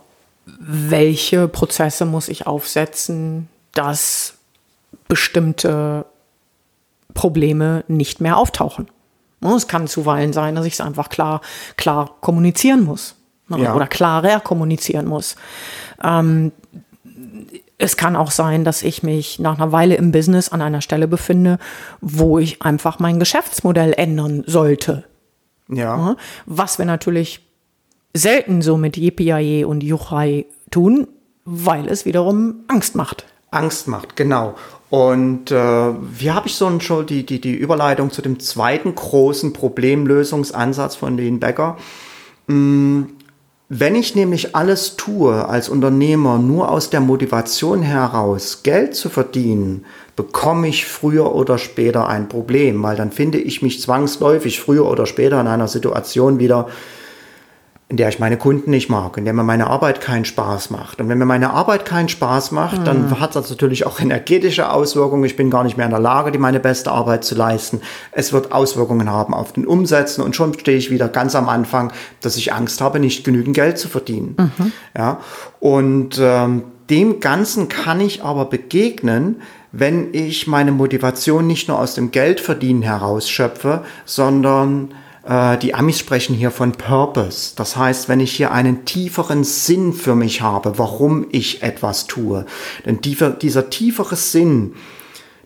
welche 0.59 1.47
Prozesse 1.47 2.05
muss 2.05 2.27
ich 2.27 2.47
aufsetzen, 2.47 3.47
dass 3.73 4.35
bestimmte 5.07 6.05
Probleme 7.13 7.83
nicht 7.87 8.21
mehr 8.21 8.37
auftauchen. 8.37 8.87
Es 9.41 9.67
kann 9.67 9.87
zuweilen 9.87 10.33
sein, 10.33 10.55
dass 10.55 10.65
ich 10.65 10.73
es 10.73 10.81
einfach 10.81 11.09
klar, 11.09 11.41
klar 11.77 12.15
kommunizieren 12.21 12.83
muss. 12.83 13.15
ne, 13.47 13.63
Ja. 13.63 13.75
oder 13.75 13.87
klarer 13.87 14.41
kommunizieren 14.41 15.07
muss. 15.07 15.35
Ähm, 16.03 16.51
es 17.79 17.97
kann 17.97 18.15
auch 18.15 18.29
sein, 18.31 18.63
dass 18.63 18.83
ich 18.83 19.01
mich 19.01 19.39
nach 19.39 19.55
einer 19.57 19.71
Weile 19.71 19.95
im 19.95 20.11
Business 20.11 20.49
an 20.49 20.61
einer 20.61 20.81
Stelle 20.81 21.07
befinde, 21.07 21.57
wo 22.01 22.37
ich 22.37 22.61
einfach 22.61 22.99
mein 22.99 23.17
Geschäftsmodell 23.19 23.93
ändern 23.93 24.43
sollte. 24.45 25.05
Ja. 25.67 25.97
Ja, 25.97 26.15
Was 26.45 26.77
wir 26.77 26.85
natürlich 26.85 27.47
selten 28.13 28.61
so 28.61 28.75
mit 28.77 28.97
Yippie 28.97 29.63
und 29.63 29.81
Juchai 29.81 30.45
tun, 30.71 31.07
weil 31.45 31.87
es 31.87 32.05
wiederum 32.05 32.65
Angst 32.67 32.95
macht. 32.95 33.25
Angst 33.51 33.87
macht, 33.87 34.15
genau. 34.15 34.55
Und 34.89 35.51
äh, 35.51 35.55
wie 35.55 36.31
habe 36.31 36.47
ich 36.47 36.55
so 36.55 36.79
schon 36.79 37.05
die, 37.05 37.25
die, 37.25 37.39
die 37.39 37.53
Überleitung 37.53 38.11
zu 38.11 38.21
dem 38.21 38.39
zweiten 38.39 38.95
großen 38.95 39.53
Problemlösungsansatz 39.53 40.95
von 40.95 41.15
den 41.15 41.39
Becker? 41.39 41.77
Mm, 42.47 43.03
Wenn 43.69 43.93
ich 43.93 44.15
nämlich 44.15 44.55
alles 44.55 44.95
tue 44.95 45.47
als 45.47 45.69
Unternehmer 45.69 46.39
nur 46.39 46.71
aus 46.71 46.89
der 46.89 47.01
Motivation 47.01 47.83
heraus, 47.83 48.63
Geld 48.63 48.95
zu 48.95 49.09
verdienen, 49.09 49.85
bekomme 50.15 50.67
ich 50.67 50.87
früher 50.87 51.35
oder 51.35 51.59
später 51.59 52.07
ein 52.07 52.27
Problem, 52.27 52.81
weil 52.81 52.95
dann 52.95 53.11
finde 53.11 53.37
ich 53.37 53.61
mich 53.61 53.79
zwangsläufig 53.81 54.59
früher 54.59 54.87
oder 54.87 55.05
später 55.05 55.39
in 55.39 55.47
einer 55.47 55.67
Situation 55.67 56.39
wieder, 56.39 56.67
in 57.89 57.97
der 57.97 58.07
ich 58.09 58.19
meine 58.19 58.37
Kunden 58.37 58.69
nicht 58.69 58.87
mag, 58.87 59.17
in 59.17 59.25
der 59.25 59.33
mir 59.33 59.43
meine 59.43 59.65
Arbeit 59.65 59.99
keinen 59.99 60.23
Spaß 60.23 60.69
macht. 60.69 61.01
Und 61.01 61.09
wenn 61.09 61.17
mir 61.17 61.25
meine 61.25 61.49
Arbeit 61.49 61.85
keinen 61.85 62.07
Spaß 62.07 62.51
macht, 62.51 62.85
dann 62.85 63.19
hat 63.19 63.35
das 63.35 63.49
natürlich 63.49 63.87
auch 63.87 63.99
energetische 63.99 64.71
Auswirkungen. 64.71 65.23
Ich 65.23 65.35
bin 65.35 65.49
gar 65.49 65.63
nicht 65.63 65.75
mehr 65.75 65.87
in 65.87 65.91
der 65.91 65.99
Lage, 65.99 66.31
die 66.31 66.37
meine 66.37 66.59
beste 66.59 66.91
Arbeit 66.91 67.23
zu 67.23 67.33
leisten. 67.33 67.81
Es 68.11 68.31
wird 68.31 68.51
Auswirkungen 68.51 69.09
haben 69.09 69.33
auf 69.33 69.53
den 69.53 69.65
Umsätzen 69.65 70.23
und 70.23 70.35
schon 70.35 70.53
stehe 70.53 70.77
ich 70.77 70.91
wieder 70.91 71.09
ganz 71.09 71.33
am 71.33 71.49
Anfang, 71.49 71.91
dass 72.21 72.37
ich 72.37 72.53
Angst 72.53 72.79
habe, 72.79 72.99
nicht 72.99 73.23
genügend 73.23 73.55
Geld 73.55 73.79
zu 73.79 73.89
verdienen. 73.89 74.35
Ja, 74.95 75.21
und 75.59 76.19
ähm, 76.21 76.65
dem 76.91 77.19
Ganzen 77.19 77.69
kann 77.69 78.01
ich 78.01 78.23
aber 78.23 78.45
begegnen, 78.45 79.41
wenn 79.71 80.13
ich 80.13 80.45
meine 80.45 80.71
Motivation 80.71 81.47
nicht 81.47 81.67
nur 81.67 81.79
aus 81.79 81.95
dem 81.95 82.11
Geldverdienen 82.11 82.83
herausschöpfe, 82.83 83.83
sondern 84.05 84.89
die 85.27 85.75
Amis 85.75 85.99
sprechen 85.99 86.33
hier 86.33 86.49
von 86.49 86.71
Purpose. 86.71 87.53
Das 87.55 87.75
heißt, 87.75 88.07
wenn 88.09 88.19
ich 88.19 88.31
hier 88.31 88.51
einen 88.51 88.85
tieferen 88.85 89.43
Sinn 89.43 89.93
für 89.93 90.15
mich 90.15 90.41
habe, 90.41 90.77
warum 90.77 91.27
ich 91.31 91.61
etwas 91.61 92.07
tue. 92.07 92.45
Denn 92.85 93.01
dieser 93.01 93.69
tiefere 93.69 94.15
Sinn, 94.15 94.75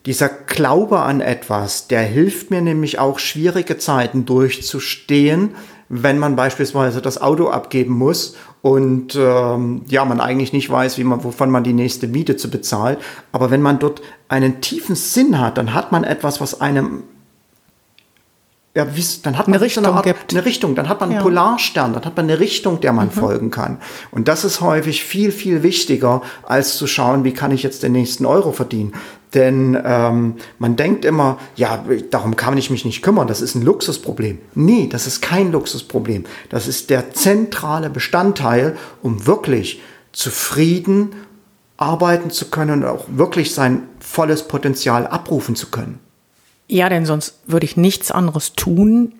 dieser 0.06 0.28
Glaube 0.28 1.00
an 1.00 1.20
etwas, 1.20 1.88
der 1.88 2.02
hilft 2.02 2.50
mir 2.50 2.60
nämlich 2.60 2.98
auch 2.98 3.18
schwierige 3.18 3.78
Zeiten 3.78 4.26
durchzustehen, 4.26 5.54
wenn 5.88 6.18
man 6.18 6.36
beispielsweise 6.36 7.00
das 7.00 7.20
Auto 7.20 7.48
abgeben 7.48 7.94
muss 7.94 8.36
und 8.62 9.14
ähm, 9.16 9.82
ja, 9.88 10.04
man 10.04 10.20
eigentlich 10.20 10.52
nicht 10.52 10.70
weiß, 10.70 10.98
wie 10.98 11.04
man, 11.04 11.24
wovon 11.24 11.50
man 11.50 11.64
die 11.64 11.72
nächste 11.72 12.06
Miete 12.06 12.36
zu 12.36 12.50
bezahlt. 12.50 12.98
Aber 13.32 13.50
wenn 13.50 13.62
man 13.62 13.78
dort 13.78 14.02
einen 14.28 14.60
tiefen 14.60 14.94
Sinn 14.94 15.40
hat, 15.40 15.58
dann 15.58 15.74
hat 15.74 15.92
man 15.92 16.04
etwas, 16.04 16.40
was 16.40 16.60
einem 16.60 17.04
ja, 18.76 18.96
wie, 18.96 19.04
dann 19.22 19.38
hat 19.38 19.46
man 19.46 19.60
Eine 19.60 19.68
so 19.68 19.80
eine, 19.80 19.88
Richtung 19.88 20.12
Art, 20.12 20.32
eine 20.32 20.44
Richtung, 20.44 20.74
dann 20.74 20.88
hat 20.88 21.00
man 21.00 21.10
einen 21.10 21.18
Ja. 21.18 21.22
Polarstern, 21.22 21.92
dann 21.92 22.04
hat 22.04 22.16
man 22.16 22.28
eine 22.28 22.40
Richtung, 22.40 22.80
der 22.80 22.92
man 22.92 23.10
folgen 23.12 23.50
kann. 23.52 23.78
Und 24.10 24.26
das 24.26 24.44
ist 24.44 24.60
häufig 24.60 25.04
viel, 25.04 25.30
viel 25.30 25.62
wichtiger, 25.62 26.22
als 26.42 26.76
zu 26.76 26.88
schauen, 26.88 27.22
wie 27.22 27.32
kann 27.32 27.52
ich 27.52 27.62
jetzt 27.62 27.84
den 27.84 27.92
nächsten 27.92 28.26
Euro 28.26 28.50
verdienen. 28.50 28.92
Denn 29.32 29.80
ähm, 29.84 30.34
man 30.58 30.74
denkt 30.74 31.04
immer, 31.04 31.38
ja, 31.54 31.84
darum 32.10 32.34
kann 32.34 32.56
ich 32.56 32.70
mich 32.70 32.84
nicht 32.84 33.02
kümmern, 33.02 33.28
das 33.28 33.40
ist 33.40 33.54
ein 33.54 33.62
Luxusproblem. 33.62 34.38
Nee, 34.54 34.88
das 34.90 35.06
ist 35.06 35.22
kein 35.22 35.52
Luxusproblem. 35.52 36.24
Das 36.50 36.66
ist 36.66 36.90
der 36.90 37.12
zentrale 37.14 37.90
Bestandteil, 37.90 38.76
um 39.02 39.26
wirklich 39.26 39.82
zufrieden 40.12 41.14
arbeiten 41.76 42.30
zu 42.30 42.46
können 42.46 42.82
und 42.82 42.88
auch 42.88 43.04
wirklich 43.08 43.54
sein 43.54 43.82
volles 44.00 44.48
Potenzial 44.48 45.06
abrufen 45.06 45.54
zu 45.54 45.70
können. 45.70 46.00
Ja, 46.66 46.88
denn 46.88 47.06
sonst 47.06 47.40
würde 47.46 47.66
ich 47.66 47.76
nichts 47.76 48.10
anderes 48.10 48.54
tun, 48.54 49.14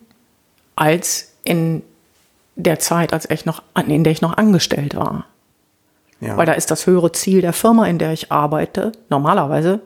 als 0.77 1.33
in 1.45 1.83
der 2.57 2.79
Zeit, 2.79 3.13
als 3.13 3.29
ich 3.29 3.45
noch, 3.45 3.63
in 3.87 4.05
der 4.05 4.13
ich 4.13 4.23
noch 4.23 4.37
angestellt 4.37 4.95
war. 4.97 5.27
Ja. 6.21 6.37
Weil 6.37 6.47
da 6.47 6.53
ist 6.53 6.71
das 6.71 6.87
höhere 6.87 7.13
Ziel 7.13 7.41
der 7.41 7.53
Firma, 7.53 7.87
in 7.87 7.99
der 7.99 8.13
ich 8.13 8.33
arbeite, 8.33 8.93
normalerweise, 9.11 9.81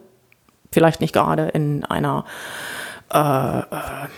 vielleicht 0.71 1.01
nicht 1.01 1.15
gerade 1.15 1.49
in 1.49 1.85
einer 1.85 2.25
äh, 3.11 3.59
äh, 3.59 4.09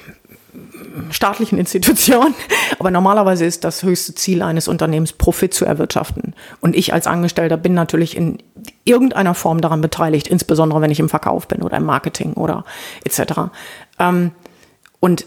staatlichen 1.11 1.59
Institution, 1.59 2.35
aber 2.79 2.91
normalerweise 2.91 3.45
ist 3.45 3.65
das 3.65 3.83
höchste 3.83 4.15
Ziel 4.15 4.43
eines 4.43 4.69
Unternehmens, 4.69 5.13
Profit 5.13 5.55
zu 5.55 5.65
erwirtschaften. 5.65 6.35
Und 6.61 6.77
ich 6.77 6.93
als 6.93 7.07
Angestellter 7.07 7.57
bin 7.57 7.75
natürlich 7.75 8.17
in 8.17 8.39
irgendeiner 8.85 9.35
Form 9.35 9.61
daran 9.61 9.81
beteiligt, 9.81 10.29
insbesondere 10.29 10.81
wenn 10.81 10.91
ich 10.91 11.01
im 11.01 11.09
Verkauf 11.09 11.49
bin 11.49 11.63
oder 11.63 11.77
im 11.77 11.85
Marketing 11.85 12.35
oder 12.35 12.65
etc. 13.05 13.51
Ähm, 13.99 14.33
und 14.99 15.27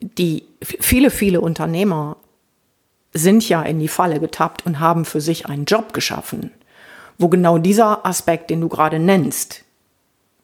die 0.00 0.44
viele, 0.62 1.10
viele 1.10 1.40
Unternehmer 1.40 2.16
sind 3.12 3.48
ja 3.48 3.62
in 3.62 3.78
die 3.78 3.88
Falle 3.88 4.20
getappt 4.20 4.64
und 4.66 4.80
haben 4.80 5.04
für 5.04 5.20
sich 5.20 5.46
einen 5.46 5.64
Job 5.64 5.92
geschaffen, 5.92 6.52
wo 7.18 7.28
genau 7.28 7.58
dieser 7.58 8.06
Aspekt, 8.06 8.50
den 8.50 8.60
du 8.60 8.68
gerade 8.68 8.98
nennst, 8.98 9.64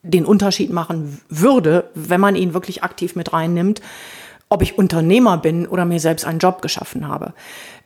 den 0.03 0.25
Unterschied 0.25 0.71
machen 0.71 1.19
würde, 1.29 1.89
wenn 1.95 2.21
man 2.21 2.35
ihn 2.35 2.53
wirklich 2.53 2.83
aktiv 2.83 3.15
mit 3.15 3.33
reinnimmt, 3.33 3.81
ob 4.49 4.61
ich 4.61 4.77
Unternehmer 4.77 5.37
bin 5.37 5.67
oder 5.67 5.85
mir 5.85 5.99
selbst 5.99 6.25
einen 6.25 6.39
Job 6.39 6.61
geschaffen 6.61 7.07
habe. 7.07 7.33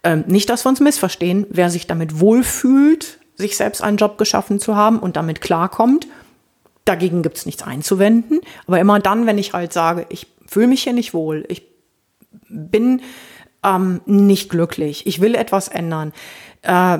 Ähm, 0.03 0.23
nicht, 0.27 0.49
dass 0.49 0.65
wir 0.65 0.69
uns 0.69 0.79
missverstehen, 0.79 1.47
wer 1.49 1.69
sich 1.69 1.87
damit 1.87 2.19
wohlfühlt, 2.19 3.19
sich 3.35 3.57
selbst 3.57 3.81
einen 3.81 3.97
Job 3.97 4.17
geschaffen 4.17 4.59
zu 4.59 4.75
haben 4.75 4.99
und 4.99 5.15
damit 5.15 5.41
klarkommt, 5.41 6.07
dagegen 6.85 7.23
gibt 7.23 7.37
es 7.37 7.45
nichts 7.45 7.63
einzuwenden. 7.63 8.41
Aber 8.67 8.79
immer 8.79 8.99
dann, 8.99 9.25
wenn 9.25 9.37
ich 9.37 9.53
halt 9.53 9.73
sage, 9.73 10.05
ich 10.09 10.27
fühle 10.45 10.67
mich 10.67 10.83
hier 10.83 10.93
nicht 10.93 11.13
wohl, 11.13 11.45
ich 11.47 11.63
bin 12.49 13.01
ähm, 13.63 14.01
nicht 14.05 14.49
glücklich, 14.49 15.07
ich 15.07 15.21
will 15.21 15.35
etwas 15.35 15.67
ändern, 15.67 16.13
äh, 16.61 16.99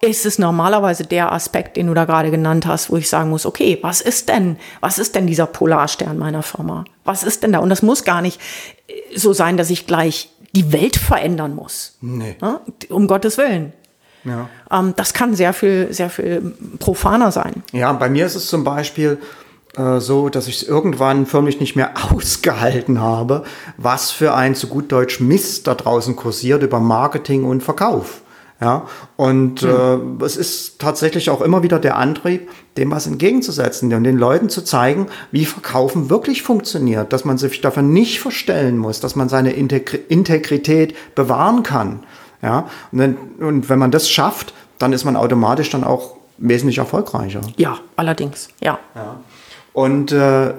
ist 0.00 0.24
es 0.24 0.38
normalerweise 0.38 1.04
der 1.04 1.32
Aspekt, 1.32 1.76
den 1.76 1.86
du 1.86 1.94
da 1.94 2.06
gerade 2.06 2.30
genannt 2.30 2.66
hast, 2.66 2.90
wo 2.90 2.96
ich 2.96 3.08
sagen 3.08 3.30
muss, 3.30 3.44
okay, 3.44 3.78
was 3.82 4.00
ist 4.00 4.28
denn, 4.28 4.56
was 4.80 4.98
ist 4.98 5.14
denn 5.14 5.26
dieser 5.26 5.46
Polarstern 5.46 6.16
meiner 6.18 6.42
Firma? 6.42 6.84
Was 7.04 7.22
ist 7.22 7.42
denn 7.42 7.52
da? 7.52 7.58
Und 7.58 7.68
das 7.68 7.82
muss 7.82 8.04
gar 8.04 8.22
nicht 8.22 8.40
äh, 8.88 9.16
so 9.16 9.32
sein, 9.32 9.56
dass 9.56 9.70
ich 9.70 9.86
gleich 9.86 10.30
die 10.54 10.72
Welt 10.72 10.96
verändern 10.96 11.54
muss. 11.54 11.96
Nee. 12.00 12.36
Ja, 12.40 12.60
um 12.88 13.06
Gottes 13.06 13.38
Willen. 13.38 13.72
Ja. 14.24 14.48
Ähm, 14.70 14.94
das 14.96 15.12
kann 15.12 15.34
sehr 15.34 15.52
viel, 15.52 15.92
sehr 15.92 16.10
viel 16.10 16.54
profaner 16.78 17.30
sein. 17.30 17.62
Ja, 17.72 17.92
bei 17.92 18.08
mir 18.08 18.26
ist 18.26 18.34
es 18.34 18.46
zum 18.46 18.64
Beispiel 18.64 19.18
äh, 19.76 20.00
so, 20.00 20.28
dass 20.28 20.48
ich 20.48 20.62
es 20.62 20.68
irgendwann 20.68 21.26
förmlich 21.26 21.60
nicht 21.60 21.76
mehr 21.76 21.92
ausgehalten 22.12 23.00
habe, 23.00 23.44
was 23.76 24.10
für 24.10 24.34
ein 24.34 24.54
zu 24.54 24.66
gut 24.66 24.90
Deutsch 24.92 25.20
Mist 25.20 25.66
da 25.66 25.74
draußen 25.74 26.16
kursiert 26.16 26.62
über 26.62 26.80
Marketing 26.80 27.44
und 27.44 27.62
Verkauf. 27.62 28.22
Ja, 28.60 28.86
und 29.16 29.62
äh, 29.62 29.96
es 30.22 30.36
ist 30.36 30.80
tatsächlich 30.80 31.30
auch 31.30 31.40
immer 31.40 31.62
wieder 31.62 31.78
der 31.78 31.96
Antrieb, 31.96 32.50
dem 32.76 32.90
was 32.90 33.06
entgegenzusetzen 33.06 33.90
und 33.94 34.04
den 34.04 34.18
Leuten 34.18 34.50
zu 34.50 34.62
zeigen, 34.62 35.06
wie 35.30 35.46
Verkaufen 35.46 36.10
wirklich 36.10 36.42
funktioniert, 36.42 37.10
dass 37.14 37.24
man 37.24 37.38
sich 37.38 37.62
dafür 37.62 37.82
nicht 37.82 38.20
verstellen 38.20 38.76
muss, 38.76 39.00
dass 39.00 39.16
man 39.16 39.30
seine 39.30 39.52
Integri 39.52 40.00
Integrität 40.08 40.94
bewahren 41.14 41.62
kann. 41.62 42.00
Ja, 42.42 42.68
und, 42.92 42.98
wenn, 42.98 43.16
und 43.38 43.70
wenn 43.70 43.78
man 43.78 43.90
das 43.90 44.10
schafft, 44.10 44.52
dann 44.78 44.92
ist 44.92 45.04
man 45.04 45.16
automatisch 45.16 45.70
dann 45.70 45.82
auch 45.82 46.16
wesentlich 46.36 46.78
erfolgreicher. 46.78 47.40
Ja, 47.56 47.78
allerdings, 47.96 48.48
ja. 48.60 48.78
Und 49.72 50.12
äh, 50.12 50.52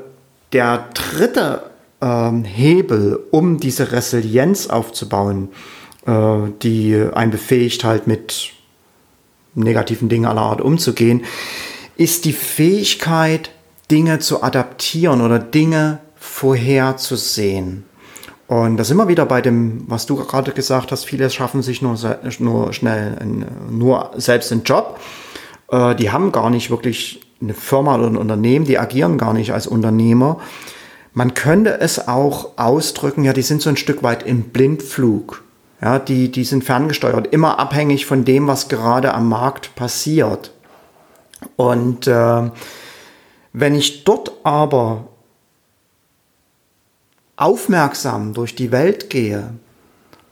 der 0.54 0.86
dritte 0.94 1.64
ähm, 2.02 2.44
Hebel, 2.46 3.20
um 3.30 3.60
diese 3.60 3.92
Resilienz 3.92 4.68
aufzubauen, 4.68 5.50
äh, 5.50 5.81
die 6.06 7.08
einen 7.14 7.32
befähigt, 7.32 7.84
halt 7.84 8.08
mit 8.08 8.54
negativen 9.54 10.10
Dingen 10.10 10.26
aller 10.26 10.42
Art 10.42 10.62
umzugehen, 10.62 11.24
ist 11.96 12.26
die 12.26 12.34
Fähigkeit, 12.34 13.52
Dinge 13.92 14.20
zu 14.20 14.42
adaptieren 14.42 15.22
oder 15.22 15.38
Dinge 15.38 16.00
vorherzusehen. 16.16 17.84
Und 18.48 18.78
da 18.78 18.84
sind 18.84 18.98
wir 18.98 19.08
wieder 19.08 19.26
bei 19.26 19.42
dem, 19.42 19.86
was 19.88 20.06
du 20.06 20.16
gerade 20.16 20.52
gesagt 20.52 20.92
hast, 20.92 21.06
viele 21.06 21.30
schaffen 21.30 21.62
sich 21.62 21.82
nur, 21.82 21.98
nur 22.40 22.74
schnell, 22.74 23.18
nur 23.70 24.12
selbst 24.18 24.52
einen 24.52 24.64
Job. 24.64 25.00
Äh, 25.70 25.96
die 25.96 26.12
haben 26.12 26.32
gar 26.32 26.50
nicht 26.50 26.70
wirklich 26.70 27.22
eine 27.42 27.54
Firma 27.54 27.96
oder 27.96 28.08
ein 28.08 28.18
Unternehmen, 28.18 28.66
die 28.66 28.78
agieren 28.78 29.18
gar 29.18 29.34
nicht 29.34 29.54
als 29.54 29.68
Unternehmer. 29.68 30.40
Man 31.14 31.34
könnte 31.34 31.80
es 31.80 32.08
auch 32.08 32.58
ausdrücken, 32.58 33.24
ja, 33.24 33.34
die 33.34 33.42
sind 33.42 33.62
so 33.62 33.70
ein 33.70 33.78
Stück 33.78 34.04
weit 34.04 34.24
im 34.24 34.44
Blindflug. 34.44 35.44
Ja, 35.82 35.98
die, 35.98 36.30
die 36.32 36.44
sind 36.44 36.64
ferngesteuert, 36.64 37.28
immer 37.28 37.58
abhängig 37.60 38.06
von 38.06 38.24
dem, 38.24 38.48
was 38.48 38.70
gerade 38.70 39.14
am 39.14 39.28
Markt 39.30 39.76
passiert. 39.76 40.52
Und 41.56 42.06
äh, 42.06 42.52
wenn 43.54 43.76
ich 43.76 44.04
dort 44.04 44.32
aber 44.44 45.08
aufmerksam 47.36 48.34
durch 48.34 48.56
die 48.56 48.72
Welt 48.72 49.10
gehe 49.10 49.50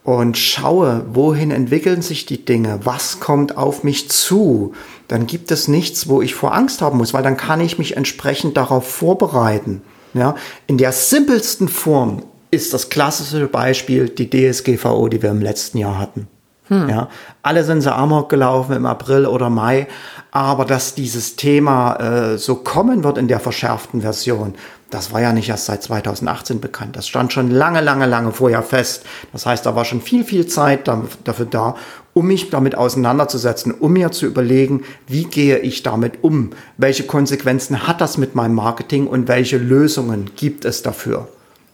und 0.04 0.38
schaue, 0.38 1.04
wohin 1.12 1.50
entwickeln 1.50 2.04
sich 2.04 2.28
die 2.28 2.46
Dinge, 2.46 2.82
was 2.84 3.20
kommt 3.20 3.58
auf 3.58 3.84
mich 3.84 4.10
zu, 4.12 4.74
dann 5.08 5.26
gibt 5.26 5.50
es 5.50 5.68
nichts, 5.68 6.08
wo 6.08 6.22
ich 6.22 6.36
vor 6.36 6.54
Angst 6.54 6.82
haben 6.84 7.00
muss, 7.00 7.14
weil 7.14 7.24
dann 7.24 7.38
kann 7.38 7.62
ich 7.62 7.80
mich 7.80 7.98
entsprechend 7.98 8.56
darauf 8.56 8.88
vorbereiten. 8.88 9.82
Ja, 10.14 10.36
in 10.68 10.78
der 10.78 10.92
simpelsten 10.92 11.68
Form 11.68 12.24
ist 12.52 12.74
das 12.74 12.90
klassische 12.90 13.48
Beispiel 13.48 14.10
die 14.10 14.30
DSGVO, 14.30 15.08
die 15.10 15.22
wir 15.22 15.32
im 15.32 15.42
letzten 15.42 15.78
Jahr 15.78 15.98
hatten. 15.98 16.28
Hm. 16.70 16.88
Ja, 16.88 17.10
alle 17.42 17.64
sind 17.64 17.82
so 17.82 17.90
amok 17.90 18.30
gelaufen 18.30 18.76
im 18.76 18.86
April 18.86 19.26
oder 19.26 19.50
Mai, 19.50 19.88
aber 20.32 20.66
dass 20.66 20.94
dieses 20.94 21.36
Thema 21.36 21.96
äh, 21.96 22.38
so 22.38 22.56
kommen 22.56 23.04
wird 23.04 23.18
in 23.18 23.28
der 23.28 23.40
verschärften 23.40 24.02
Version, 24.02 24.54
das 24.92 25.12
war 25.12 25.22
ja 25.22 25.34
nicht 25.34 25.50
erst 25.50 25.66
seit 25.66 25.84
2018 25.84 26.62
bekannt. 26.62 26.96
Das 26.96 27.08
stand 27.08 27.34
schon 27.34 27.52
lange, 27.52 27.82
lange, 27.82 28.06
lange 28.06 28.32
vorher 28.32 28.64
fest. 28.64 29.04
Das 29.32 29.46
heißt, 29.46 29.66
da 29.66 29.76
war 29.76 29.86
schon 29.86 30.02
viel, 30.02 30.24
viel 30.24 30.48
Zeit 30.48 30.88
dafür 30.88 31.46
da, 31.46 31.76
um 32.14 32.28
mich 32.28 32.50
damit 32.50 32.76
auseinanderzusetzen, 32.76 33.72
um 33.72 33.94
mir 33.94 34.12
zu 34.12 34.26
überlegen, 34.26 34.84
wie 35.08 35.26
gehe 35.26 35.60
ich 35.60 35.84
damit 35.84 36.24
um? 36.24 36.52
Welche 36.78 37.04
Konsequenzen 37.04 37.88
hat 37.88 38.02
das 38.02 38.18
mit 38.18 38.34
meinem 38.34 38.56
Marketing 38.56 39.08
und 39.08 39.28
welche 39.28 39.58
Lösungen 39.58 40.32
gibt 40.36 40.66
es 40.66 40.82
dafür? 40.82 41.28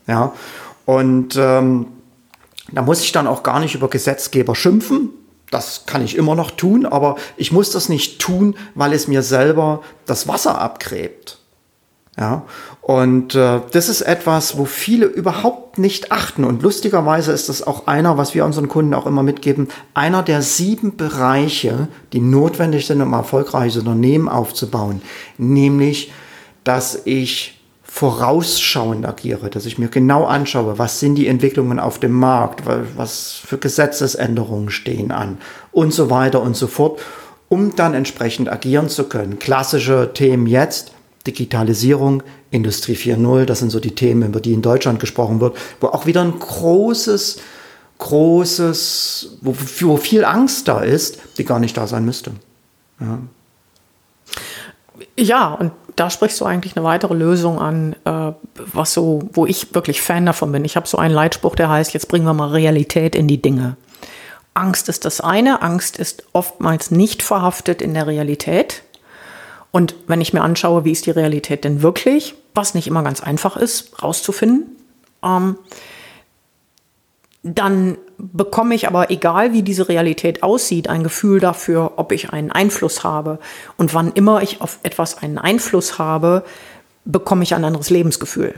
Ja, 0.08 0.34
und 0.86 1.36
ähm, 1.38 1.88
da 2.72 2.82
muss 2.82 3.02
ich 3.02 3.12
dann 3.12 3.28
auch 3.28 3.44
gar 3.44 3.60
nicht 3.60 3.76
über 3.76 3.90
Gesetzgeber 3.90 4.56
schimpfen. 4.56 5.10
Das 5.52 5.86
kann 5.86 6.04
ich 6.04 6.16
immer 6.16 6.36
noch 6.36 6.52
tun, 6.52 6.86
aber 6.86 7.16
ich 7.38 7.52
muss 7.52 7.72
das 7.72 7.90
nicht 7.90 8.20
tun, 8.20 8.56
weil 8.74 8.94
es 8.94 9.08
mir 9.08 9.22
selber 9.22 9.82
das 10.06 10.28
Wasser 10.28 10.60
abgräbt. 10.60 11.40
Ja, 12.18 12.44
und 12.82 13.36
äh, 13.36 13.60
das 13.72 13.90
ist 13.90 14.02
etwas, 14.02 14.58
wo 14.58 14.64
viele 14.64 15.06
überhaupt 15.06 15.78
nicht 15.78 16.14
achten. 16.14 16.46
Und 16.46 16.64
lustigerweise 16.64 17.34
ist 17.34 17.50
das 17.50 17.62
auch 17.62 17.88
einer, 17.88 18.18
was 18.18 18.34
wir 18.34 18.46
unseren 18.46 18.70
Kunden 18.70 18.94
auch 18.94 19.06
immer 19.06 19.22
mitgeben, 19.22 19.68
einer 19.94 20.24
der 20.24 20.42
sieben 20.42 20.96
Bereiche, 20.96 21.90
die 22.14 22.22
notwendig 22.22 22.88
sind, 22.88 23.02
um 23.02 23.12
erfolgreiches 23.12 23.80
Unternehmen 23.80 24.30
aufzubauen. 24.30 25.02
Nämlich, 25.38 26.14
dass 26.64 27.02
ich 27.04 27.55
vorausschauend 27.96 29.06
agiere, 29.06 29.50
dass 29.50 29.66
ich 29.66 29.78
mir 29.78 29.88
genau 29.88 30.26
anschaue, 30.26 30.78
was 30.78 31.00
sind 31.00 31.16
die 31.16 31.28
Entwicklungen 31.28 31.80
auf 31.80 31.98
dem 31.98 32.12
Markt, 32.12 32.64
was 32.66 33.40
für 33.48 33.58
Gesetzesänderungen 33.58 34.70
stehen 34.70 35.14
an 35.14 35.38
und 35.72 35.94
so 35.94 36.10
weiter 36.10 36.42
und 36.42 36.58
so 36.58 36.68
fort, 36.68 37.00
um 37.48 37.74
dann 37.78 37.94
entsprechend 37.94 38.52
agieren 38.52 38.90
zu 38.90 39.06
können. 39.06 39.40
Klassische 39.40 40.12
Themen 40.14 40.46
jetzt, 40.46 40.92
Digitalisierung, 41.26 42.22
Industrie 42.52 42.96
4.0, 42.96 43.46
das 43.46 43.60
sind 43.60 43.70
so 43.70 43.80
die 43.80 43.96
Themen, 43.96 44.28
über 44.28 44.42
die 44.42 44.52
in 44.52 44.62
Deutschland 44.62 45.00
gesprochen 45.00 45.40
wird, 45.40 45.56
wo 45.80 45.88
auch 45.88 46.06
wieder 46.06 46.22
ein 46.22 46.38
großes, 46.38 47.38
großes, 48.00 49.38
wo, 49.40 49.56
wo 49.80 49.96
viel 49.96 50.26
Angst 50.26 50.68
da 50.68 50.82
ist, 50.82 51.20
die 51.38 51.46
gar 51.46 51.60
nicht 51.60 51.78
da 51.78 51.88
sein 51.88 52.04
müsste. 52.04 52.32
Ja. 53.00 53.20
Ja, 55.18 55.54
und 55.54 55.72
da 55.96 56.10
sprichst 56.10 56.40
du 56.42 56.46
eigentlich 56.46 56.76
eine 56.76 56.86
weitere 56.86 57.14
Lösung 57.14 57.60
an, 57.60 57.96
äh, 58.06 58.34
was 58.74 58.94
so, 58.94 59.22
wo 59.34 59.46
ich 59.46 59.74
wirklich 59.74 60.02
Fan 60.02 60.26
davon 60.26 60.52
bin. 60.52 60.66
Ich 60.66 60.76
habe 60.76 60.88
so 60.88 60.98
einen 60.98 61.14
Leitspruch, 61.14 61.56
der 61.56 61.70
heißt, 61.70 61.94
jetzt 61.94 62.08
bringen 62.08 62.26
wir 62.26 62.34
mal 62.34 62.50
Realität 62.50 63.16
in 63.16 63.28
die 63.28 63.42
Dinge. 63.42 63.78
Angst 64.54 64.90
ist 64.90 65.06
das 65.06 65.22
eine, 65.22 65.62
Angst 65.62 65.98
ist 65.98 66.24
oftmals 66.34 66.92
nicht 66.92 67.24
verhaftet 67.24 67.82
in 67.82 67.94
der 67.94 68.08
Realität. 68.08 68.84
Und 69.72 69.96
wenn 70.08 70.22
ich 70.22 70.34
mir 70.34 70.42
anschaue, 70.42 70.86
wie 70.86 70.92
ist 70.92 71.06
die 71.06 71.12
Realität 71.12 71.66
denn 71.66 71.82
wirklich, 71.82 72.36
was 72.54 72.74
nicht 72.74 72.88
immer 72.88 73.04
ganz 73.04 73.22
einfach 73.22 73.58
ist, 73.58 74.02
rauszufinden, 74.02 74.78
ähm, 75.24 75.58
dann 77.44 77.98
bekomme 78.18 78.76
ich 78.76 78.88
aber, 78.88 79.12
egal 79.12 79.54
wie 79.54 79.62
diese 79.62 79.90
Realität 79.90 80.44
aussieht, 80.44 80.90
ein 80.90 81.04
Gefühl 81.04 81.40
dafür, 81.40 81.94
ob 81.98 82.12
ich 82.12 82.32
einen 82.32 82.52
Einfluss 82.52 83.04
habe. 83.04 83.40
Und 83.78 83.94
wann 83.94 84.12
immer 84.14 84.42
ich 84.42 84.62
auf 84.62 84.80
etwas 84.84 85.22
einen 85.22 85.38
Einfluss 85.38 86.00
habe, 86.00 86.44
bekomme 87.06 87.44
ich 87.44 87.54
ein 87.54 87.64
anderes 87.64 87.90
Lebensgefühl. 87.90 88.56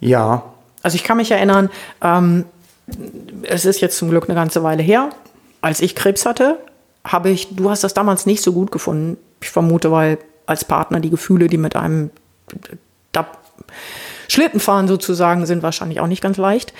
Ja. 0.00 0.44
Also 0.82 0.94
ich 0.96 1.04
kann 1.04 1.16
mich 1.16 1.30
erinnern, 1.30 1.70
ähm, 2.02 2.44
es 3.42 3.64
ist 3.64 3.80
jetzt 3.80 3.96
zum 3.96 4.10
Glück 4.10 4.24
eine 4.24 4.34
ganze 4.34 4.62
Weile 4.62 4.82
her, 4.82 5.10
als 5.60 5.80
ich 5.80 5.94
Krebs 5.94 6.26
hatte, 6.26 6.58
habe 7.04 7.30
ich, 7.30 7.54
du 7.54 7.70
hast 7.70 7.84
das 7.84 7.94
damals 7.94 8.26
nicht 8.26 8.42
so 8.42 8.52
gut 8.52 8.72
gefunden, 8.72 9.16
ich 9.40 9.50
vermute, 9.50 9.90
weil 9.90 10.18
als 10.46 10.64
Partner 10.64 11.00
die 11.00 11.10
Gefühle, 11.10 11.48
die 11.48 11.56
mit 11.56 11.76
einem 11.76 12.10
da 13.12 13.26
Schlittenfahren 14.28 14.88
sozusagen 14.88 15.46
sind, 15.46 15.62
wahrscheinlich 15.62 16.00
auch 16.00 16.06
nicht 16.06 16.22
ganz 16.22 16.36
leicht. 16.36 16.72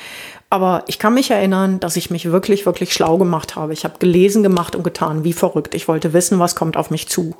Aber 0.51 0.83
ich 0.89 0.99
kann 0.99 1.15
mich 1.15 1.31
erinnern, 1.31 1.79
dass 1.79 1.97
ich 1.97 2.11
mich 2.11 2.31
wirklich, 2.31 2.67
wirklich 2.67 2.93
schlau 2.93 3.19
gemacht 3.19 3.55
habe. 3.55 3.73
Ich 3.73 3.85
habe 3.85 3.99
gelesen, 3.99 4.43
gemacht 4.43 4.75
und 4.75 4.83
getan, 4.83 5.23
wie 5.23 5.33
verrückt. 5.33 5.75
Ich 5.75 5.87
wollte 5.87 6.13
wissen, 6.13 6.41
was 6.41 6.57
kommt 6.57 6.77
auf 6.77 6.91
mich 6.91 7.09
zu. 7.09 7.37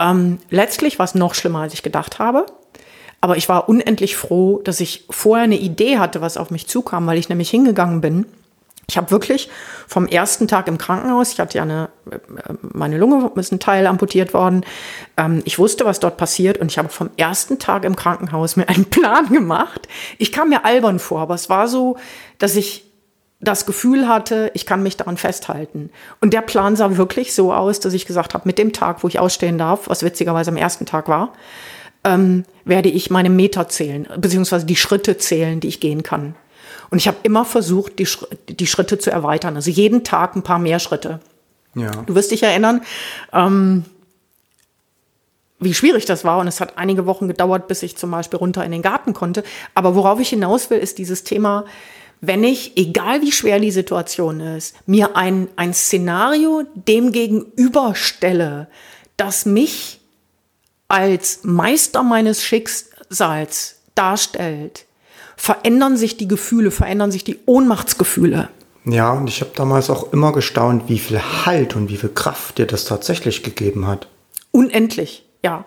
Ähm, 0.00 0.38
letztlich 0.50 0.98
war 0.98 1.04
es 1.04 1.14
noch 1.14 1.34
schlimmer, 1.34 1.60
als 1.60 1.74
ich 1.74 1.84
gedacht 1.84 2.18
habe. 2.18 2.46
Aber 3.20 3.36
ich 3.36 3.48
war 3.48 3.68
unendlich 3.68 4.16
froh, 4.16 4.60
dass 4.64 4.80
ich 4.80 5.06
vorher 5.08 5.44
eine 5.44 5.56
Idee 5.56 5.98
hatte, 5.98 6.20
was 6.20 6.36
auf 6.36 6.50
mich 6.50 6.66
zukam, 6.66 7.06
weil 7.06 7.18
ich 7.18 7.28
nämlich 7.28 7.50
hingegangen 7.50 8.00
bin 8.00 8.26
ich 8.88 8.96
habe 8.96 9.10
wirklich 9.10 9.48
vom 9.86 10.06
ersten 10.06 10.48
Tag 10.48 10.68
im 10.68 10.78
Krankenhaus, 10.78 11.32
ich 11.32 11.40
hatte 11.40 11.58
ja 11.58 11.62
eine, 11.62 11.88
meine 12.60 12.98
Lunge 12.98 13.30
ist 13.36 13.52
ein 13.52 13.60
Teil 13.60 13.86
amputiert 13.86 14.34
worden. 14.34 14.64
Ähm, 15.16 15.42
ich 15.44 15.58
wusste, 15.58 15.84
was 15.84 16.00
dort 16.00 16.16
passiert 16.16 16.58
und 16.58 16.70
ich 16.70 16.78
habe 16.78 16.88
vom 16.88 17.10
ersten 17.16 17.58
Tag 17.58 17.84
im 17.84 17.96
Krankenhaus 17.96 18.56
mir 18.56 18.68
einen 18.68 18.84
Plan 18.90 19.28
gemacht. 19.28 19.88
Ich 20.18 20.32
kam 20.32 20.50
mir 20.50 20.64
albern 20.64 20.98
vor, 20.98 21.20
aber 21.20 21.34
es 21.34 21.48
war 21.48 21.68
so, 21.68 21.96
dass 22.38 22.56
ich 22.56 22.84
das 23.40 23.66
Gefühl 23.66 24.08
hatte, 24.08 24.50
ich 24.54 24.64
kann 24.64 24.82
mich 24.82 24.96
daran 24.96 25.16
festhalten. 25.16 25.90
Und 26.20 26.32
der 26.32 26.40
Plan 26.40 26.76
sah 26.76 26.96
wirklich 26.96 27.34
so 27.34 27.52
aus, 27.52 27.78
dass 27.80 27.92
ich 27.92 28.06
gesagt 28.06 28.34
habe, 28.34 28.46
mit 28.46 28.58
dem 28.58 28.72
Tag, 28.72 29.02
wo 29.02 29.08
ich 29.08 29.18
ausstehen 29.18 29.58
darf, 29.58 29.88
was 29.88 30.02
witzigerweise 30.02 30.50
am 30.50 30.56
ersten 30.56 30.86
Tag 30.86 31.08
war, 31.08 31.32
ähm, 32.04 32.44
werde 32.64 32.88
ich 32.88 33.10
meine 33.10 33.30
Meter 33.30 33.68
zählen, 33.68 34.08
beziehungsweise 34.16 34.66
die 34.66 34.76
Schritte 34.76 35.18
zählen, 35.18 35.60
die 35.60 35.68
ich 35.68 35.80
gehen 35.80 36.02
kann. 36.02 36.34
Und 36.94 36.98
ich 36.98 37.08
habe 37.08 37.16
immer 37.24 37.44
versucht, 37.44 37.98
die, 37.98 38.06
die 38.50 38.68
Schritte 38.68 38.98
zu 38.98 39.10
erweitern. 39.10 39.56
Also 39.56 39.68
jeden 39.68 40.04
Tag 40.04 40.36
ein 40.36 40.44
paar 40.44 40.60
mehr 40.60 40.78
Schritte. 40.78 41.18
Ja. 41.74 41.90
Du 41.90 42.14
wirst 42.14 42.30
dich 42.30 42.44
erinnern, 42.44 42.82
ähm, 43.32 43.84
wie 45.58 45.74
schwierig 45.74 46.04
das 46.04 46.24
war. 46.24 46.38
Und 46.38 46.46
es 46.46 46.60
hat 46.60 46.78
einige 46.78 47.04
Wochen 47.04 47.26
gedauert, 47.26 47.66
bis 47.66 47.82
ich 47.82 47.96
zum 47.96 48.12
Beispiel 48.12 48.38
runter 48.38 48.64
in 48.64 48.70
den 48.70 48.80
Garten 48.80 49.12
konnte. 49.12 49.42
Aber 49.74 49.96
worauf 49.96 50.20
ich 50.20 50.28
hinaus 50.28 50.70
will, 50.70 50.78
ist 50.78 50.98
dieses 50.98 51.24
Thema, 51.24 51.64
wenn 52.20 52.44
ich, 52.44 52.76
egal 52.76 53.22
wie 53.22 53.32
schwer 53.32 53.58
die 53.58 53.72
Situation 53.72 54.38
ist, 54.38 54.76
mir 54.86 55.16
ein, 55.16 55.48
ein 55.56 55.74
Szenario 55.74 56.62
dem 56.76 57.10
gegenüberstelle, 57.10 58.68
das 59.16 59.46
mich 59.46 59.98
als 60.86 61.40
Meister 61.42 62.04
meines 62.04 62.44
Schicksals 62.44 63.80
darstellt, 63.96 64.86
verändern 65.36 65.96
sich 65.96 66.16
die 66.16 66.28
Gefühle, 66.28 66.70
verändern 66.70 67.10
sich 67.10 67.24
die 67.24 67.38
Ohnmachtsgefühle. 67.46 68.48
Ja, 68.86 69.12
und 69.12 69.28
ich 69.28 69.40
habe 69.40 69.52
damals 69.54 69.88
auch 69.88 70.12
immer 70.12 70.32
gestaunt, 70.32 70.88
wie 70.88 70.98
viel 70.98 71.20
Halt 71.20 71.74
und 71.74 71.88
wie 71.88 71.96
viel 71.96 72.10
Kraft 72.10 72.58
dir 72.58 72.66
das 72.66 72.84
tatsächlich 72.84 73.42
gegeben 73.42 73.86
hat. 73.86 74.08
Unendlich, 74.50 75.24
ja. 75.42 75.64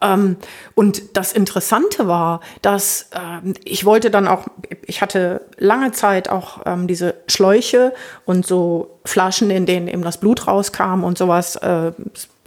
Ähm, 0.00 0.36
und 0.74 1.16
das 1.16 1.32
Interessante 1.32 2.08
war, 2.08 2.40
dass 2.62 3.10
ähm, 3.12 3.54
ich 3.64 3.84
wollte 3.84 4.10
dann 4.10 4.26
auch, 4.26 4.46
ich 4.86 5.02
hatte 5.02 5.42
lange 5.58 5.92
Zeit 5.92 6.28
auch 6.28 6.62
ähm, 6.66 6.86
diese 6.86 7.14
Schläuche 7.26 7.92
und 8.24 8.46
so 8.46 8.98
Flaschen, 9.04 9.50
in 9.50 9.66
denen 9.66 9.88
eben 9.88 10.02
das 10.02 10.18
Blut 10.18 10.46
rauskam 10.46 11.04
und 11.04 11.18
sowas. 11.18 11.56
Äh, 11.56 11.92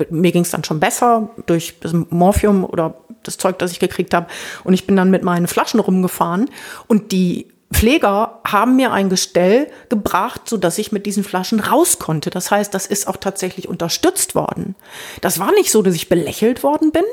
mir 0.09 0.31
ging 0.31 0.43
es 0.43 0.51
dann 0.51 0.63
schon 0.63 0.79
besser 0.79 1.29
durch 1.45 1.75
Morphium 2.09 2.63
oder 2.65 2.95
das 3.27 3.37
Zeug, 3.37 3.59
das 3.59 3.71
ich 3.71 3.79
gekriegt 3.79 4.13
habe. 4.13 4.27
Und 4.63 4.73
ich 4.73 4.87
bin 4.87 4.95
dann 4.95 5.11
mit 5.11 5.23
meinen 5.23 5.47
Flaschen 5.47 5.79
rumgefahren 5.79 6.49
und 6.87 7.11
die 7.11 7.47
Pfleger 7.73 8.39
haben 8.45 8.77
mir 8.77 8.93
ein 8.93 9.09
Gestell 9.09 9.69
gebracht, 9.89 10.41
so 10.45 10.55
dass 10.55 10.77
ich 10.77 10.91
mit 10.91 11.05
diesen 11.05 11.23
Flaschen 11.23 11.59
raus 11.59 11.99
konnte. 11.99 12.29
Das 12.29 12.49
heißt, 12.49 12.73
das 12.73 12.87
ist 12.87 13.07
auch 13.07 13.17
tatsächlich 13.17 13.67
unterstützt 13.67 14.35
worden. 14.35 14.75
Das 15.21 15.37
war 15.39 15.51
nicht 15.51 15.71
so, 15.71 15.81
dass 15.81 15.93
ich 15.93 16.07
belächelt 16.07 16.63
worden 16.63 16.91
bin. 16.91 17.03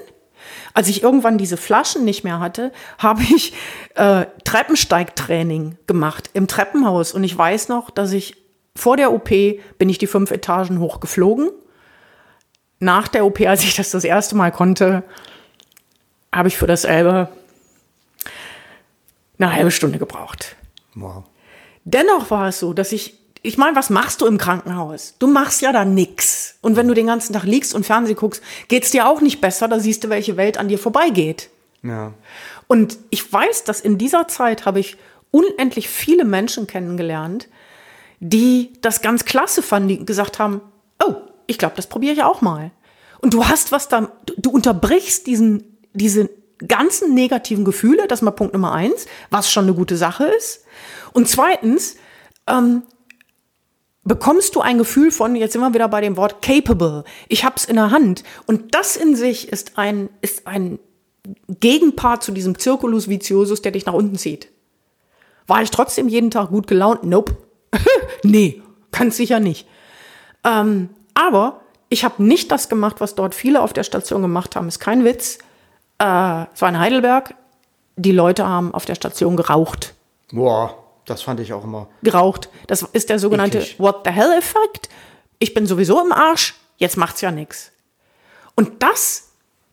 Als 0.73 0.89
ich 0.89 1.03
irgendwann 1.03 1.39
diese 1.39 1.57
Flaschen 1.57 2.05
nicht 2.05 2.23
mehr 2.23 2.39
hatte, 2.39 2.73
habe 2.99 3.23
ich 3.23 3.53
äh, 3.95 4.27
Treppensteigtraining 4.45 5.77
gemacht 5.87 6.31
im 6.35 6.47
Treppenhaus. 6.47 7.13
Und 7.13 7.25
ich 7.25 7.37
weiß 7.37 7.69
noch, 7.69 7.91
dass 7.91 8.13
ich 8.13 8.37
vor 8.77 8.97
der 8.97 9.13
OP 9.13 9.31
bin 9.79 9.89
ich 9.89 9.99
die 9.99 10.07
fünf 10.07 10.31
Etagen 10.31 10.79
hochgeflogen. 10.79 11.51
Nach 12.81 13.09
der 13.09 13.25
OP, 13.25 13.41
als 13.41 13.65
ich 13.65 13.77
das 13.77 13.91
das 13.91 14.05
erste 14.05 14.37
Mal 14.37 14.53
konnte, 14.53 15.05
habe 16.35 16.49
ich 16.49 16.57
für 16.57 16.67
dasselbe 16.67 17.29
eine 19.39 19.53
halbe 19.53 19.71
Stunde 19.71 19.99
gebraucht. 19.99 20.57
Wow. 20.95 21.25
Dennoch 21.85 22.31
war 22.31 22.49
es 22.49 22.61
so, 22.61 22.73
dass 22.73 22.93
ich, 22.93 23.19
ich 23.43 23.59
meine, 23.59 23.77
was 23.77 23.91
machst 23.91 24.21
du 24.21 24.27
im 24.27 24.39
Krankenhaus? 24.39 25.15
Du 25.19 25.27
machst 25.27 25.61
ja 25.61 25.73
da 25.73 25.85
nix. 25.85 26.57
Und 26.63 26.77
wenn 26.77 26.89
du 26.89 26.95
den 26.95 27.07
ganzen 27.07 27.33
Tag 27.35 27.45
liegst 27.45 27.75
und 27.75 27.85
Fernsehen 27.85 28.17
guckst, 28.17 28.43
geht's 28.69 28.91
dir 28.91 29.07
auch 29.07 29.21
nicht 29.21 29.41
besser, 29.41 29.69
da 29.69 29.81
siehst 29.81 30.05
du, 30.05 30.09
welche 30.09 30.37
Welt 30.37 30.57
an 30.57 30.69
dir 30.69 30.79
vorbeigeht. 30.79 31.51
Ja. 31.83 32.15
Und 32.67 32.99
ich 33.11 33.31
weiß, 33.31 33.65
dass 33.65 33.81
in 33.81 33.99
dieser 33.99 34.29
Zeit 34.29 34.65
habe 34.65 34.81
ich 34.81 34.97
unendlich 35.31 35.89
viele 35.89 36.25
Menschen 36.25 36.67
kennengelernt, 36.67 37.49
die 38.21 38.73
das 38.81 39.03
ganz 39.03 39.25
klasse 39.25 39.63
fanden, 39.63 39.89
die 39.89 40.07
gesagt 40.07 40.39
haben, 40.39 40.63
oh, 41.05 41.17
ich 41.47 41.59
glaube, 41.59 41.75
das 41.77 41.89
probiere 41.89 42.15
ich 42.15 42.23
auch 42.23 42.41
mal. 42.41 42.71
Und 43.21 43.35
du 43.35 43.47
hast 43.47 43.73
was 43.73 43.89
da, 43.89 44.13
du 44.37 44.51
unterbrichst 44.51 45.27
diesen, 45.27 45.74
diese 45.95 46.29
ganzen 46.69 47.15
negativen 47.15 47.65
Gefühle, 47.65 48.07
das 48.07 48.21
ist 48.21 48.23
mal 48.23 48.31
Punkt 48.31 48.53
Nummer 48.53 48.73
eins, 48.73 49.07
was 49.31 49.51
schon 49.51 49.65
eine 49.65 49.75
gute 49.75 49.97
Sache 49.97 50.25
ist. 50.25 50.65
Und 51.13 51.29
zweitens, 51.29 51.97
ähm, 52.47 52.83
bekommst 54.05 54.55
du 54.55 54.61
ein 54.61 54.79
Gefühl 54.79 55.11
von, 55.11 55.35
jetzt 55.35 55.53
sind 55.53 55.63
wir 55.63 55.75
wieder 55.75 55.89
bei 55.89 56.01
dem 56.01 56.17
Wort 56.17 56.43
capable. 56.43 57.05
Ich 57.29 57.45
hab's 57.45 57.65
in 57.65 57.77
der 57.77 57.91
Hand. 57.91 58.23
Und 58.47 58.75
das 58.75 58.97
in 58.97 59.17
sich 59.17 59.49
ist 59.49 59.79
ein, 59.79 60.11
ist 60.21 60.47
ein 60.47 60.79
Gegenpart 61.49 62.23
zu 62.23 62.33
diesem 62.33 62.59
Circulus 62.59 63.09
viciosus, 63.09 63.63
der 63.63 63.73
dich 63.73 63.87
nach 63.87 63.95
unten 63.95 64.17
zieht. 64.17 64.49
War 65.47 65.63
ich 65.63 65.71
trotzdem 65.71 66.09
jeden 66.09 66.31
Tag 66.31 66.51
gut 66.51 66.67
gelaunt? 66.67 67.05
Nope. 67.05 67.37
nee, 68.23 68.63
ganz 68.93 69.17
sicher 69.17 69.41
nicht. 69.41 69.67
Ähm, 70.45 70.91
aber 71.15 71.63
ich 71.89 72.05
habe 72.05 72.23
nicht 72.23 72.51
das 72.51 72.69
gemacht, 72.69 73.01
was 73.01 73.15
dort 73.15 73.35
viele 73.35 73.63
auf 73.63 73.73
der 73.73 73.85
Station 73.85 74.23
gemacht 74.23 74.57
haben. 74.57 74.69
Ist 74.69 74.81
kein 74.81 75.05
Witz. 75.05 75.39
Äh, 75.99 76.45
es 76.55 76.63
war 76.63 76.69
in 76.69 76.79
Heidelberg. 76.79 77.35
Die 77.97 78.13
Leute 78.13 78.47
haben 78.47 78.75
auf 78.75 78.85
der 78.85 78.95
Station 78.95 79.37
geraucht. 79.37 79.95
Boah, 80.33 80.75
das 81.05 81.23
fand 81.23 81.41
ich 81.41 81.53
auch 81.53 81.65
immer. 81.65 81.89
Geraucht. 82.03 82.49
Das 82.67 82.83
ist 82.83 83.09
der 83.09 83.19
sogenannte 83.19 83.59
Eklig. 83.59 83.79
What 83.79 84.01
the 84.05 84.11
hell-Effekt. 84.11 84.89
Ich 85.39 85.55
bin 85.55 85.67
sowieso 85.67 86.05
im 86.05 86.13
Arsch. 86.13 86.55
Jetzt 86.77 86.97
macht's 86.97 87.21
ja 87.21 87.31
nichts. 87.31 87.71
Und 88.57 88.83
das 88.83 89.29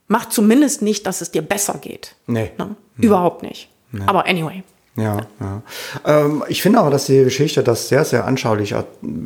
macht 0.07 0.31
zumindest 0.33 0.81
nicht, 0.81 1.07
dass 1.07 1.21
es 1.21 1.31
dir 1.31 1.41
besser 1.41 1.77
geht. 1.79 2.15
Nee. 2.27 2.51
Ne? 2.57 2.75
Überhaupt 2.97 3.43
nicht. 3.43 3.69
Aber 4.05 4.27
anyway. 4.27 4.63
Ja, 4.95 5.21
ja. 5.39 5.61
Ähm, 6.05 6.43
ich 6.47 6.61
finde 6.61 6.79
aber, 6.79 6.89
dass 6.89 7.05
die 7.05 7.23
Geschichte 7.23 7.63
das 7.63 7.87
sehr, 7.87 8.05
sehr 8.05 8.25
anschaulich 8.25 8.75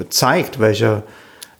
zeigt, 0.10 0.60
welche, 0.60 1.04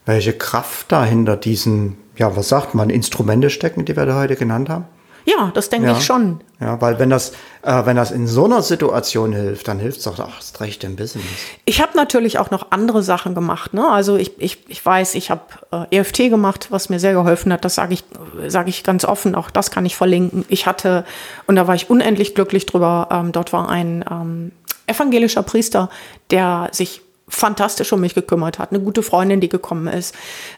welche 0.06 0.34
Kraft 0.34 0.92
da 0.92 1.04
hinter 1.04 1.38
diesen, 1.38 1.98
ja, 2.16 2.36
was 2.36 2.50
sagt 2.50 2.76
man, 2.76 2.90
Instrumente 2.90 3.50
stecken, 3.50 3.86
die 3.86 3.96
wir 3.96 4.06
da 4.06 4.20
heute 4.20 4.36
genannt 4.36 4.70
haben. 4.70 4.86
Ja, 5.26 5.52
das 5.54 5.70
denke 5.70 5.88
Ja. 5.88 5.98
ich 5.98 6.06
schon. 6.06 6.42
Ja, 6.60 6.80
weil 6.82 7.00
wenn 7.00 7.10
das, 7.10 7.32
äh, 7.64 7.86
wenn 7.86 7.96
das 7.98 8.12
in 8.12 8.28
so 8.28 8.46
einer 8.46 8.62
Situation 8.62 9.34
hilft, 9.34 9.68
dann 9.68 9.80
hilft 9.80 9.98
es 9.98 10.04
doch 10.06 10.20
ach, 10.20 10.40
ist 10.40 10.62
recht 10.62 10.84
im 10.84 10.96
Business. 10.96 11.26
Ich 11.66 11.82
habe 11.82 11.98
natürlich 11.98 12.38
auch 12.40 12.52
noch 12.52 12.68
andere 12.72 13.02
Sachen 13.04 13.34
gemacht. 13.36 13.74
Ne? 13.74 13.88
Also 13.88 14.16
ich, 14.18 14.40
ich, 14.40 14.60
ich 14.70 14.86
weiß, 14.86 15.16
ich 15.16 15.32
habe 15.32 15.42
äh, 15.72 15.98
EFT 15.98 16.30
gemacht, 16.30 16.68
was 16.70 16.90
mir 16.90 17.00
sehr 17.00 17.14
geholfen 17.14 17.52
hat. 17.52 17.66
Das 17.66 17.76
sage 17.76 17.94
ich, 17.96 18.04
sage 18.48 18.70
ich 18.70 18.84
ganz 18.84 19.04
offen. 19.04 19.36
Auch 19.36 19.50
das 19.50 19.72
kann 19.72 19.86
ich 19.86 19.96
verlinken. 19.96 20.46
Ich 20.48 20.68
hatte, 20.68 21.06
und 21.48 21.56
da 21.56 21.68
war 21.68 21.76
ich 21.76 21.90
unendlich 21.90 22.36
glücklich 22.36 22.66
drüber, 22.68 23.10
ähm, 23.12 23.32
dort 23.32 23.52
war 23.52 23.68
ein 23.68 24.06
ähm, 24.10 24.52
evangelischer 24.88 25.44
Priester, 25.44 25.90
der 26.30 26.70
sich 26.72 27.02
fantastisch 27.28 27.92
um 27.92 28.00
mich 28.02 28.14
gekümmert 28.14 28.60
hat. 28.60 28.72
Eine 28.72 28.80
gute 28.80 29.02
Freundin, 29.02 29.42
die 29.42 29.50
gekommen 29.50 29.88
ist. 29.88 30.14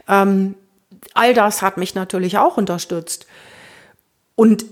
Ähm, 0.09 0.55
all 1.13 1.33
das 1.33 1.61
hat 1.61 1.77
mich 1.77 1.95
natürlich 1.95 2.37
auch 2.37 2.57
unterstützt. 2.57 3.25
Und 4.37 4.65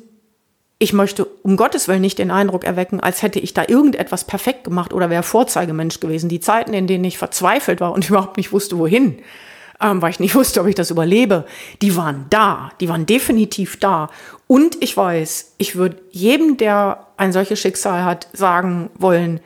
ich 0.77 0.93
möchte 0.93 1.25
um 1.25 1.57
Gottes 1.57 1.87
Willen 1.87 2.01
nicht 2.01 2.19
den 2.19 2.29
Eindruck 2.29 2.63
erwecken, 2.63 2.99
als 2.99 3.23
hätte 3.23 3.39
ich 3.39 3.53
da 3.53 3.63
irgendetwas 3.67 4.25
perfekt 4.25 4.63
gemacht 4.63 4.93
oder 4.93 5.09
wäre 5.09 5.23
Vorzeigemensch 5.23 5.99
gewesen. 5.99 6.29
Die 6.29 6.39
Zeiten, 6.39 6.73
in 6.73 6.85
denen 6.85 7.03
ich 7.03 7.17
verzweifelt 7.17 7.81
war 7.81 7.91
und 7.91 8.07
überhaupt 8.09 8.37
nicht 8.37 8.53
wusste, 8.53 8.77
wohin, 8.77 9.17
ähm, 9.81 10.01
weil 10.01 10.11
ich 10.11 10.19
nicht 10.19 10.35
wusste, 10.35 10.61
ob 10.61 10.67
ich 10.67 10.75
das 10.75 10.91
überlebe, 10.91 11.45
die 11.81 11.97
waren 11.97 12.27
da. 12.29 12.69
Die 12.79 12.87
waren 12.87 13.07
definitiv 13.07 13.79
da. 13.79 14.09
Und 14.45 14.81
ich 14.83 14.95
weiß, 14.95 15.55
ich 15.57 15.75
würde 15.75 15.97
jedem, 16.11 16.57
der 16.57 17.07
ein 17.17 17.33
solches 17.33 17.59
Schicksal 17.59 18.05
hat, 18.05 18.27
sagen 18.33 18.91
wollen, 18.95 19.39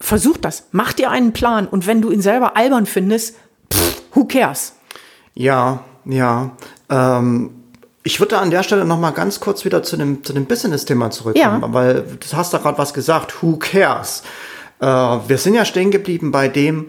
versuch 0.00 0.36
das, 0.36 0.68
mach 0.72 0.92
dir 0.92 1.10
einen 1.10 1.32
Plan. 1.32 1.66
Und 1.66 1.86
wenn 1.86 2.02
du 2.02 2.10
ihn 2.10 2.20
selber 2.20 2.54
albern 2.56 2.84
findest, 2.84 3.36
pff, 3.72 4.02
who 4.12 4.26
cares? 4.26 4.74
Ja, 5.34 5.84
ja. 6.04 6.50
Ähm, 6.90 7.57
ich 8.08 8.20
würde 8.20 8.38
an 8.38 8.50
der 8.50 8.62
Stelle 8.62 8.86
noch 8.86 8.98
mal 8.98 9.10
ganz 9.10 9.38
kurz 9.38 9.66
wieder 9.66 9.82
zu 9.82 9.98
dem, 9.98 10.24
zu 10.24 10.32
dem 10.32 10.46
Business-Thema 10.46 11.10
zurückkommen, 11.10 11.60
Ja. 11.60 11.72
weil 11.74 12.04
du 12.18 12.36
hast 12.36 12.54
da 12.54 12.58
gerade 12.58 12.78
was 12.78 12.94
gesagt, 12.94 13.42
who 13.42 13.56
cares? 13.56 14.22
Äh, 14.80 14.86
wir 14.86 15.36
sind 15.36 15.52
ja 15.52 15.66
stehen 15.66 15.90
geblieben 15.90 16.32
bei 16.32 16.48
dem 16.48 16.86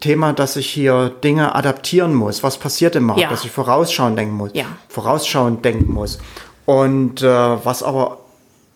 Thema, 0.00 0.32
dass 0.32 0.56
ich 0.56 0.70
hier 0.70 1.12
Dinge 1.22 1.54
adaptieren 1.54 2.14
muss. 2.14 2.42
Was 2.42 2.56
passiert 2.56 2.96
im 2.96 3.04
Markt? 3.04 3.20
Ja. 3.20 3.28
Dass 3.28 3.44
ich 3.44 3.50
vorausschauend 3.50 4.16
denken 4.18 4.34
muss. 4.34 4.52
Ja. 4.54 4.64
Vorausschauend 4.88 5.62
denken 5.62 5.92
muss. 5.92 6.18
Und 6.64 7.20
äh, 7.20 7.26
was 7.26 7.82
aber 7.82 8.20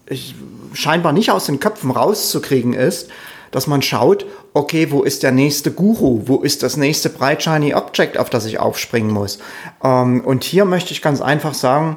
ich, 0.07 0.35
scheinbar 0.75 1.13
nicht 1.15 1.31
aus 1.31 1.47
den 1.47 1.61
Köpfen 1.61 1.91
rauszukriegen 1.93 2.75
ist, 2.75 3.09
dass 3.57 3.67
man 3.67 3.81
schaut, 3.81 4.27
okay, 4.53 4.91
wo 4.91 5.03
ist 5.03 5.23
der 5.23 5.33
nächste 5.33 5.73
Guru? 5.73 6.25
Wo 6.27 6.43
ist 6.43 6.63
das 6.63 6.77
nächste 6.77 7.09
Bright 7.09 7.43
Shiny 7.43 7.75
Object, 7.75 8.19
auf 8.19 8.29
das 8.29 8.45
ich 8.45 8.59
aufspringen 8.59 9.11
muss? 9.11 9.39
Ähm, 9.83 10.21
und 10.21 10.45
hier 10.45 10.67
möchte 10.67 10.93
ich 10.93 11.01
ganz 11.01 11.23
einfach 11.23 11.55
sagen, 11.55 11.97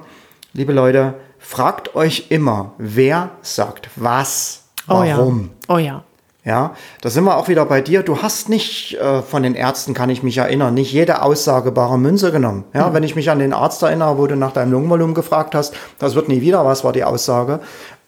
liebe 0.54 0.72
Leute, 0.72 1.15
fragt 1.38 1.95
euch 1.95 2.28
immer, 2.30 2.76
wer 2.78 3.32
sagt 3.41 3.89
was, 3.98 4.69
warum. 4.88 5.50
Oh 5.67 5.74
ja. 5.74 5.76
Oh 5.76 5.78
ja. 5.80 6.04
Ja, 6.45 6.76
da 7.02 7.10
sind 7.10 7.26
wir 7.26 7.36
auch 7.36 7.50
wieder 7.50 7.65
bei 7.65 7.82
dir. 7.82 8.04
Du 8.04 8.22
hast 8.22 8.48
nicht 8.48 8.95
äh, 8.95 9.22
von 9.22 9.43
den 9.43 9.56
Ärzten, 9.56 9.93
kann 9.93 10.10
ich 10.10 10.24
mich 10.24 10.38
erinnern, 10.38 10.74
nicht 10.74 10.93
jede 10.93 11.22
Aussage 11.22 11.74
bare 11.74 12.00
Münze 12.00 12.32
genommen. 12.32 12.63
Ja, 12.74 12.93
wenn 12.93 13.04
ich 13.04 13.17
mich 13.17 13.30
an 13.30 13.39
den 13.39 13.52
Arzt 13.52 13.84
erinnere, 13.84 14.17
wo 14.17 14.26
du 14.26 14.38
nach 14.38 14.54
deinem 14.54 14.72
Lungenvolumen 14.72 15.13
gefragt 15.13 15.54
hast, 15.54 15.76
das 16.00 16.15
wird 16.15 16.30
nie 16.30 16.39
wieder 16.39 16.63
was, 16.65 16.86
war 16.86 16.93
die 16.93 17.04
Aussage. 17.04 17.60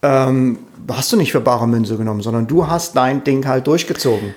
Ähm, 0.03 0.59
hast 0.89 1.11
du 1.11 1.17
nicht 1.17 1.31
für 1.31 1.41
bare 1.41 1.67
Münze 1.67 1.97
genommen, 1.97 2.21
sondern 2.21 2.47
du 2.47 2.67
hast 2.67 2.95
dein 2.95 3.23
Ding 3.23 3.45
halt 3.45 3.67
durchgezogen. 3.67 4.33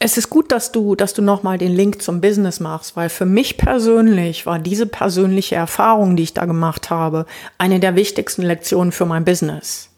Es 0.00 0.18
ist 0.18 0.28
gut, 0.28 0.52
dass 0.52 0.72
du, 0.72 0.96
dass 0.96 1.14
du 1.14 1.22
nochmal 1.22 1.56
den 1.56 1.72
Link 1.72 2.02
zum 2.02 2.20
Business 2.20 2.60
machst, 2.60 2.96
weil 2.96 3.08
für 3.08 3.24
mich 3.24 3.56
persönlich 3.56 4.44
war 4.44 4.58
diese 4.58 4.86
persönliche 4.86 5.54
Erfahrung, 5.54 6.16
die 6.16 6.24
ich 6.24 6.34
da 6.34 6.44
gemacht 6.44 6.90
habe, 6.90 7.26
eine 7.56 7.80
der 7.80 7.94
wichtigsten 7.94 8.42
Lektionen 8.42 8.92
für 8.92 9.06
mein 9.06 9.24
Business. 9.24 9.88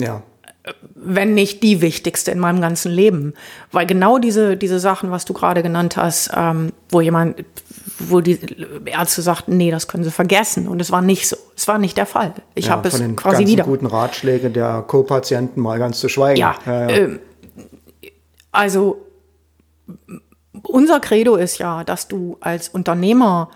Ja. 0.00 0.22
Wenn 0.94 1.34
nicht 1.34 1.62
die 1.62 1.80
wichtigste 1.80 2.30
in 2.30 2.38
meinem 2.38 2.60
ganzen 2.60 2.90
Leben. 2.90 3.34
Weil 3.70 3.86
genau 3.86 4.18
diese, 4.18 4.56
diese 4.56 4.80
Sachen, 4.80 5.10
was 5.10 5.24
du 5.24 5.32
gerade 5.32 5.62
genannt 5.62 5.96
hast, 5.96 6.30
ähm, 6.34 6.72
wo 6.90 7.00
jemand, 7.00 7.44
wo 7.98 8.20
die 8.20 8.38
Ärzte 8.84 9.22
sagten, 9.22 9.56
nee, 9.56 9.70
das 9.70 9.88
können 9.88 10.04
sie 10.04 10.10
vergessen. 10.10 10.68
Und 10.68 10.80
es 10.80 10.90
war 10.90 11.02
nicht 11.02 11.28
so. 11.28 11.36
Es 11.56 11.66
war 11.66 11.78
nicht 11.78 11.96
der 11.96 12.06
Fall. 12.06 12.34
Ich 12.54 12.66
ja, 12.66 12.72
habe 12.72 12.88
es 12.88 12.98
den 12.98 13.16
quasi 13.16 13.46
wieder. 13.46 13.64
guten 13.64 13.86
Ratschläge 13.86 14.50
der 14.50 14.84
Co-Patienten 14.86 15.60
mal 15.60 15.78
ganz 15.78 15.98
zu 15.98 16.08
schweigen. 16.08 16.38
Ja, 16.38 16.56
ja, 16.64 16.88
ja. 16.88 16.96
Ähm, 16.96 17.20
also 18.52 19.04
unser 20.62 21.00
Credo 21.00 21.36
ist 21.36 21.58
ja, 21.58 21.84
dass 21.84 22.08
du 22.08 22.36
als 22.40 22.68
Unternehmer 22.68 23.50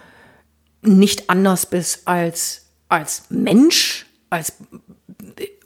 nicht 0.82 1.30
anders 1.30 1.66
bist 1.66 2.08
als, 2.08 2.66
als 2.88 3.24
Mensch, 3.30 4.06
als, 4.30 4.54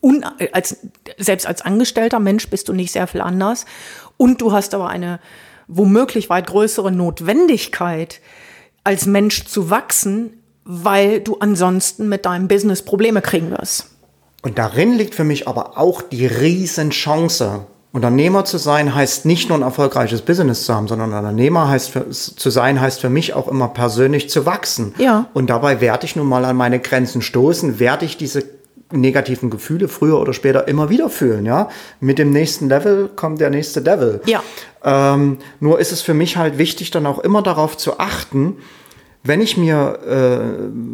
un, 0.01 0.25
als 0.53 0.79
selbst 1.19 1.47
als 1.47 1.63
angestellter 1.63 2.21
Mensch 2.21 2.49
bist 2.51 2.69
du 2.69 2.73
nicht 2.73 2.93
sehr 2.93 3.07
viel 3.07 3.21
anders. 3.21 3.65
Und 4.17 4.41
du 4.41 4.53
hast 4.53 4.75
aber 4.75 4.89
eine 4.89 5.21
womöglich 5.69 6.31
weit 6.31 6.47
größere 6.47 6.93
Notwendigkeit, 6.93 8.21
als 8.87 9.07
Mensch 9.07 9.47
zu 9.47 9.69
wachsen, 9.69 10.35
weil 10.65 11.21
du 11.21 11.39
ansonsten 11.41 12.09
mit 12.09 12.25
deinem 12.25 12.49
Business 12.49 12.83
Probleme 12.83 13.21
kriegen 13.21 13.51
wirst. 13.51 13.91
Und 14.43 14.59
darin 14.59 14.95
liegt 14.95 15.15
für 15.15 15.25
mich 15.25 15.49
aber 15.49 15.77
auch 15.77 16.03
die 16.03 16.27
Riesenchance. 16.27 17.67
Unternehmer 17.93 18.45
zu 18.45 18.59
sein 18.59 18.95
heißt 18.95 19.25
nicht 19.25 19.49
nur 19.49 19.59
ein 19.59 19.63
erfolgreiches 19.63 20.23
Business 20.23 20.67
zu 20.67 20.75
haben, 20.75 20.87
sondern 20.87 21.13
Unternehmer 21.13 21.69
heißt 21.69 21.91
für, 21.91 22.11
zu 22.11 22.51
sein 22.51 22.81
heißt 22.81 23.01
für 23.01 23.09
mich 23.09 23.35
auch 23.35 23.49
immer 23.49 23.69
persönlich 23.69 24.29
zu 24.29 24.47
wachsen. 24.47 24.95
Ja. 24.99 25.27
Und 25.33 25.51
dabei 25.51 25.81
werde 25.81 26.05
ich 26.05 26.15
nun 26.15 26.29
mal 26.29 26.45
an 26.45 26.57
meine 26.57 26.79
Grenzen 26.79 27.23
stoßen, 27.23 27.81
werde 27.81 28.05
ich 28.05 28.17
diese 28.17 28.45
negativen 28.93 29.51
Gefühle 29.51 29.89
früher 29.89 30.21
oder 30.21 30.33
später 30.33 30.69
immer 30.69 30.91
wieder 30.91 31.11
fühlen. 31.11 31.45
Ja, 31.47 31.69
mit 32.01 32.19
dem 32.19 32.31
nächsten 32.31 32.69
Level 32.69 33.09
kommt 33.15 33.41
der 33.41 33.51
nächste 33.51 33.83
Devil. 33.83 34.21
Ja. 34.27 34.43
Ähm, 34.85 35.39
nur 35.61 35.81
ist 35.81 35.93
es 35.93 36.03
für 36.03 36.15
mich 36.15 36.37
halt 36.37 36.59
wichtig, 36.59 36.91
dann 36.91 37.07
auch 37.07 37.19
immer 37.19 37.43
darauf 37.43 37.77
zu 37.77 37.99
achten, 37.99 38.57
wenn 39.27 39.41
ich 39.41 39.57
mir 39.57 39.99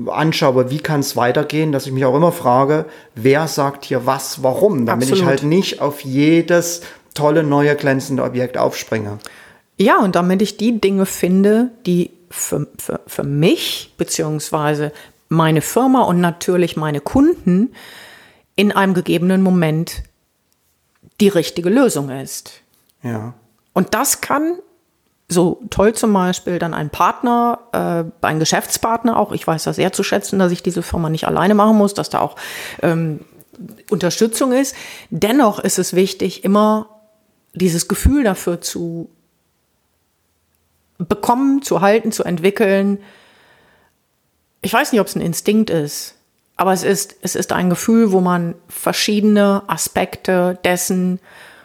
äh, 0.06 0.10
anschaue, 0.10 0.70
wie 0.70 0.78
kann 0.78 1.00
es 1.00 1.16
weitergehen, 1.16 1.70
dass 1.70 1.86
ich 1.86 1.92
mich 1.92 2.06
auch 2.06 2.16
immer 2.16 2.32
frage, 2.32 2.86
wer 3.14 3.46
sagt 3.46 3.84
hier 3.84 4.06
was, 4.06 4.42
warum, 4.42 4.86
damit 4.86 5.04
ich 5.04 5.12
Absolut. 5.12 5.28
halt 5.28 5.42
nicht 5.42 5.82
auf 5.82 6.00
jedes 6.00 6.80
tolle 7.12 7.42
neue 7.42 7.76
glänzende 7.76 8.22
Objekt 8.22 8.56
aufspringe. 8.56 9.18
Ja, 9.76 9.98
und 9.98 10.16
damit 10.16 10.40
ich 10.40 10.56
die 10.56 10.80
Dinge 10.80 11.04
finde, 11.04 11.70
die 11.84 12.10
für, 12.30 12.66
für, 12.78 13.00
für 13.06 13.24
mich 13.24 13.92
beziehungsweise 13.98 14.92
meine 15.32 15.62
Firma 15.62 16.02
und 16.02 16.20
natürlich 16.20 16.76
meine 16.76 17.00
Kunden 17.00 17.74
in 18.54 18.70
einem 18.70 18.94
gegebenen 18.94 19.42
Moment 19.42 20.02
die 21.20 21.28
richtige 21.28 21.70
Lösung 21.70 22.10
ist. 22.10 22.60
Ja. 23.02 23.34
Und 23.72 23.94
das 23.94 24.20
kann 24.20 24.58
so 25.28 25.62
toll 25.70 25.94
zum 25.94 26.12
Beispiel 26.12 26.58
dann 26.58 26.74
ein 26.74 26.90
Partner, 26.90 27.58
äh, 27.72 28.26
ein 28.26 28.38
Geschäftspartner 28.38 29.16
auch, 29.16 29.32
ich 29.32 29.46
weiß 29.46 29.64
das 29.64 29.76
sehr 29.76 29.92
zu 29.92 30.02
schätzen, 30.02 30.38
dass 30.38 30.52
ich 30.52 30.62
diese 30.62 30.82
Firma 30.82 31.08
nicht 31.08 31.26
alleine 31.26 31.54
machen 31.54 31.78
muss, 31.78 31.94
dass 31.94 32.10
da 32.10 32.20
auch 32.20 32.36
ähm, 32.82 33.20
Unterstützung 33.90 34.52
ist. 34.52 34.76
Dennoch 35.08 35.58
ist 35.58 35.78
es 35.78 35.94
wichtig, 35.94 36.44
immer 36.44 36.88
dieses 37.54 37.88
Gefühl 37.88 38.24
dafür 38.24 38.60
zu 38.60 39.08
bekommen, 40.98 41.62
zu 41.62 41.80
halten, 41.80 42.12
zu 42.12 42.24
entwickeln. 42.24 42.98
Ich 44.62 44.72
weiß 44.72 44.92
nicht, 44.92 45.00
ob 45.00 45.08
es 45.08 45.16
ein 45.16 45.20
Instinkt 45.20 45.70
ist, 45.70 46.14
aber 46.56 46.72
es 46.72 46.84
ist, 46.84 47.16
es 47.22 47.34
ist 47.34 47.52
ein 47.52 47.68
Gefühl, 47.68 48.12
wo 48.12 48.20
man 48.20 48.54
verschiedene 48.68 49.62
Aspekte 49.66 50.58
dessen, 50.64 51.18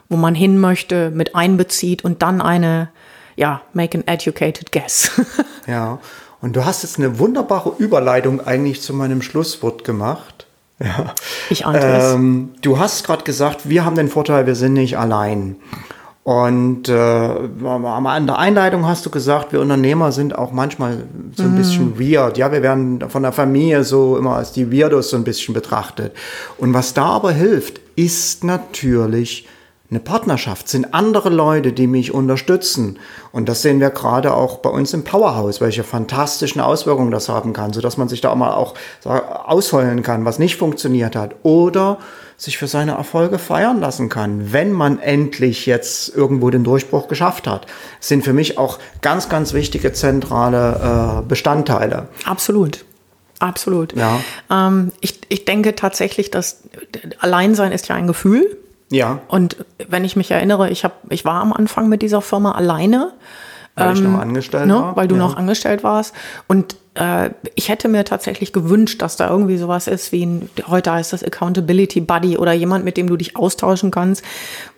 wo 0.10 0.18
man 0.18 0.34
hin 0.34 0.60
möchte, 0.60 1.12
mit 1.12 1.36
einbezieht 1.36 2.04
und 2.04 2.22
dann 2.22 2.42
eine, 2.42 2.90
ja, 3.36 3.62
make 3.74 3.98
an 3.98 4.08
educated 4.08 4.72
guess. 4.72 5.12
ja, 5.68 6.00
und 6.42 6.56
du 6.56 6.66
hast 6.66 6.84
jetzt 6.84 6.98
eine 6.98 7.20
wunderbare 7.20 7.74
Überleitung 7.78 8.46
eigentlich 8.46 8.82
zu 8.82 8.94
meinem 8.94 9.22
Schlusswort 9.22 9.84
gemacht. 9.84 10.48
Ja. 10.80 11.14
Ich 11.50 11.66
ahnte 11.66 11.86
ähm, 11.86 12.54
Du 12.62 12.78
hast 12.78 13.04
gerade 13.06 13.24
gesagt, 13.24 13.68
wir 13.70 13.84
haben 13.84 13.96
den 13.96 14.10
Vorteil, 14.10 14.46
wir 14.46 14.56
sind 14.56 14.74
nicht 14.74 14.98
allein. 14.98 15.56
Und 16.28 16.90
äh, 16.90 16.94
an 16.94 18.28
der 18.28 18.38
Einleitung 18.38 18.86
hast 18.86 19.06
du 19.06 19.10
gesagt, 19.10 19.54
wir 19.54 19.62
Unternehmer 19.62 20.12
sind 20.12 20.38
auch 20.38 20.52
manchmal 20.52 21.04
so 21.34 21.44
ein 21.44 21.54
mhm. 21.54 21.56
bisschen 21.56 21.98
weird. 21.98 22.38
Ja, 22.38 22.52
wir 22.52 22.62
werden 22.62 23.02
von 23.10 23.24
der 23.24 23.32
Familie 23.32 23.86
so 23.86 24.18
immer 24.18 24.36
als 24.36 24.52
die 24.52 24.70
Weirdos 24.70 25.12
so 25.12 25.16
ein 25.16 25.24
bisschen 25.24 25.54
betrachtet. 25.54 26.12
Und 26.58 26.74
was 26.74 26.94
da 26.94 27.06
aber 27.06 27.32
hilft, 27.32 27.80
ist 27.96 28.44
natürlich 28.44 29.48
eine 29.90 30.02
Partnerschaft, 30.02 30.68
sind 30.68 30.94
andere 30.94 31.30
Leute, 31.30 31.72
die 31.72 31.88
mich 31.88 32.14
unterstützen. 32.14 33.00
Und 33.32 33.48
das 33.48 33.62
sehen 33.62 33.80
wir 33.80 33.92
gerade 33.92 34.34
auch 34.34 34.58
bei 34.58 34.70
uns 34.70 34.94
im 34.94 35.06
Powerhouse, 35.06 35.62
welche 35.62 35.86
fantastischen 35.86 36.60
Auswirkungen 36.60 37.12
das 37.12 37.30
haben 37.30 37.54
kann, 37.54 37.72
sodass 37.72 37.96
man 37.96 38.10
sich 38.10 38.20
da 38.20 38.32
auch 38.32 38.36
mal 38.36 38.52
auch 38.52 38.74
ausheulen 39.06 40.04
kann, 40.04 40.26
was 40.26 40.40
nicht 40.40 40.58
funktioniert 40.58 41.16
hat. 41.16 41.36
Oder 41.44 42.00
sich 42.38 42.60
für 42.60 42.68
seine 42.68 42.92
Erfolge 42.92 43.40
feiern 43.40 43.80
lassen 43.80 44.10
kann, 44.10 44.54
wenn 44.54 44.72
man 44.72 45.00
endlich 45.00 45.66
jetzt 45.66 46.16
irgendwo 46.16 46.52
den 46.52 46.64
Durchbruch 46.64 47.08
geschafft 47.08 47.48
hat. 47.48 47.66
Das 48.00 48.08
sind 48.08 48.24
für 48.24 48.34
mich 48.34 48.60
auch 48.60 48.78
ganz, 49.02 49.28
ganz 49.28 49.54
wichtige 49.54 49.92
zentrale 49.92 51.24
äh, 51.24 51.28
Bestandteile. 51.28 52.08
Absolut. 52.26 52.86
Absolut. 53.40 53.94
Ja. 53.96 54.20
Ähm, 54.52 54.92
ich, 55.02 55.20
ich 55.30 55.46
denke 55.46 55.76
tatsächlich, 55.76 56.32
dass 56.32 56.64
Alleinsein 57.20 57.72
ist 57.72 57.88
ja 57.88 57.96
ein 57.96 58.08
Gefühl. 58.08 58.58
Ja. 58.90 59.20
Und 59.28 59.58
wenn 59.88 60.06
ich 60.06 60.16
mich 60.16 60.32
erinnere, 60.32 60.70
ich, 60.70 60.84
hab, 60.84 61.12
ich 61.12 61.26
war 61.26 61.42
am 61.42 61.54
Anfang 61.54 61.90
mit 61.90 62.02
dieser 62.02 62.22
Firma 62.22 62.54
alleine. 62.54 63.14
Weil 63.76 63.90
ähm, 63.90 63.94
ich 63.94 64.02
noch 64.02 64.20
angestellt 64.20 64.68
ne, 64.68 64.76
war. 64.76 64.96
Weil 64.96 65.08
du 65.08 65.16
ja. 65.16 65.22
noch 65.22 65.38
angestellt 65.38 65.84
warst. 65.84 66.14
Und 66.48 66.78
äh, 66.98 67.32
ich 67.56 67.70
hätte 67.70 67.88
mir 67.88 68.04
tatsächlich 68.04 68.54
gewünscht, 68.54 69.02
dass 69.02 69.16
da 69.16 69.30
irgendwie 69.30 69.58
sowas 69.58 69.88
ist 69.88 70.12
wie 70.12 70.26
ein, 70.26 70.50
heute 70.68 70.92
heißt 70.92 71.14
das 71.14 71.24
Accountability 71.24 72.02
Buddy 72.02 72.38
oder 72.38 72.54
jemand, 72.54 72.86
mit 72.86 72.98
dem 72.98 73.08
du 73.08 73.18
dich 73.18 73.36
austauschen 73.36 73.92
kannst, 73.92 74.24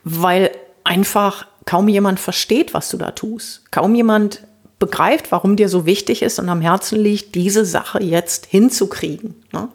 weil 0.04 0.52
einfach 0.84 1.48
kaum 1.66 1.88
jemand 1.88 2.20
versteht, 2.20 2.74
was 2.74 2.90
du 2.90 2.98
da 2.98 3.12
tust. 3.12 3.72
Kaum 3.72 3.96
jemand 3.96 4.44
begreift, 4.80 5.32
warum 5.32 5.56
dir 5.56 5.70
so 5.70 5.86
wichtig 5.86 6.22
ist 6.22 6.40
und 6.40 6.50
am 6.50 6.62
Herzen 6.62 7.00
liegt, 7.00 7.36
diese 7.36 7.66
Sache 7.66 8.02
jetzt 8.02 8.46
hinzukriegen. 8.46 9.36
Ne? 9.52 9.70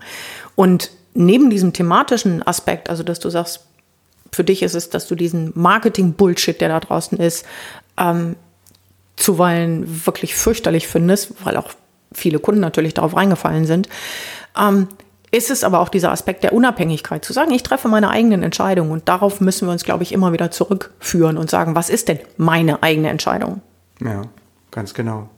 Und 0.54 0.90
neben 1.14 1.50
diesem 1.50 1.72
thematischen 1.72 2.46
Aspekt, 2.46 2.90
also 2.90 3.02
dass 3.02 3.20
du 3.20 3.30
sagst, 3.30 3.66
für 4.32 4.44
dich 4.44 4.62
ist 4.62 4.74
es, 4.74 4.90
dass 4.90 5.06
du 5.06 5.14
diesen 5.14 5.52
Marketing-Bullshit, 5.54 6.60
der 6.60 6.68
da 6.68 6.80
draußen 6.80 7.18
ist, 7.18 7.46
ähm, 7.96 8.34
zuweilen 9.16 10.06
wirklich 10.06 10.34
fürchterlich 10.34 10.88
findest, 10.88 11.44
weil 11.44 11.56
auch 11.56 11.70
viele 12.14 12.38
Kunden 12.38 12.60
natürlich 12.60 12.94
darauf 12.94 13.16
reingefallen 13.16 13.66
sind. 13.66 13.88
Ähm, 14.58 14.88
ist 15.30 15.50
es 15.50 15.64
aber 15.64 15.80
auch 15.80 15.88
dieser 15.88 16.12
Aspekt 16.12 16.44
der 16.44 16.52
Unabhängigkeit, 16.52 17.24
zu 17.24 17.32
sagen, 17.32 17.50
ich 17.50 17.64
treffe 17.64 17.88
meine 17.88 18.08
eigenen 18.08 18.44
Entscheidungen 18.44 18.92
und 18.92 19.08
darauf 19.08 19.40
müssen 19.40 19.66
wir 19.66 19.72
uns, 19.72 19.82
glaube 19.82 20.04
ich, 20.04 20.12
immer 20.12 20.32
wieder 20.32 20.52
zurückführen 20.52 21.38
und 21.38 21.50
sagen, 21.50 21.74
was 21.74 21.90
ist 21.90 22.06
denn 22.08 22.20
meine 22.36 22.84
eigene 22.84 23.08
Entscheidung? 23.08 23.60
Ja, 24.00 24.22
ganz 24.70 24.94
genau. 24.94 25.28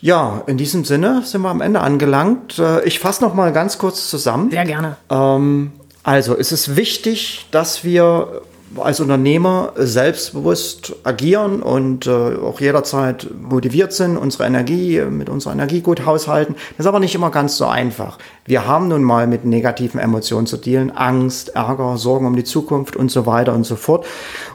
Ja, 0.00 0.42
in 0.46 0.56
diesem 0.56 0.84
Sinne 0.84 1.22
sind 1.24 1.42
wir 1.42 1.50
am 1.50 1.60
Ende 1.60 1.80
angelangt. 1.80 2.58
Äh, 2.58 2.84
ich 2.84 2.98
fasse 2.98 3.22
noch 3.22 3.34
mal 3.34 3.52
ganz 3.52 3.76
kurz 3.78 4.08
zusammen. 4.08 4.50
Sehr 4.50 4.64
gerne. 4.64 4.96
Ähm, 5.10 5.72
also 6.02 6.36
es 6.36 6.52
ist 6.52 6.76
wichtig, 6.76 7.48
dass 7.50 7.82
wir 7.82 8.42
als 8.76 9.00
Unternehmer 9.00 9.72
selbstbewusst 9.76 10.96
agieren 11.04 11.62
und 11.62 12.06
äh, 12.06 12.10
auch 12.10 12.60
jederzeit 12.60 13.28
motiviert 13.40 13.92
sind, 13.92 14.16
unsere 14.16 14.44
Energie 14.44 15.00
mit 15.02 15.28
unserer 15.28 15.52
Energie 15.52 15.80
gut 15.80 16.04
haushalten. 16.04 16.54
Das 16.76 16.84
ist 16.84 16.86
aber 16.86 17.00
nicht 17.00 17.14
immer 17.14 17.30
ganz 17.30 17.56
so 17.56 17.66
einfach. 17.66 18.18
Wir 18.44 18.66
haben 18.66 18.88
nun 18.88 19.02
mal 19.02 19.26
mit 19.26 19.44
negativen 19.44 20.00
Emotionen 20.00 20.46
zu 20.46 20.56
dealen, 20.56 20.90
Angst, 20.90 21.50
Ärger, 21.50 21.96
Sorgen 21.96 22.26
um 22.26 22.36
die 22.36 22.44
Zukunft 22.44 22.96
und 22.96 23.10
so 23.10 23.26
weiter 23.26 23.54
und 23.54 23.64
so 23.64 23.76
fort. 23.76 24.04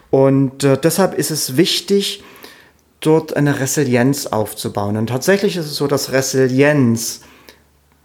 Und 0.10 0.64
äh, 0.64 0.78
deshalb 0.78 1.18
ist 1.18 1.32
es 1.32 1.58
wichtig, 1.58 2.24
dort 3.00 3.36
eine 3.36 3.60
Resilienz 3.60 4.28
aufzubauen. 4.28 4.98
Und 4.98 5.08
tatsächlich 5.08 5.58
ist 5.58 5.66
es 5.66 5.76
so, 5.76 5.88
dass 5.88 6.12
Resilienz 6.12 7.22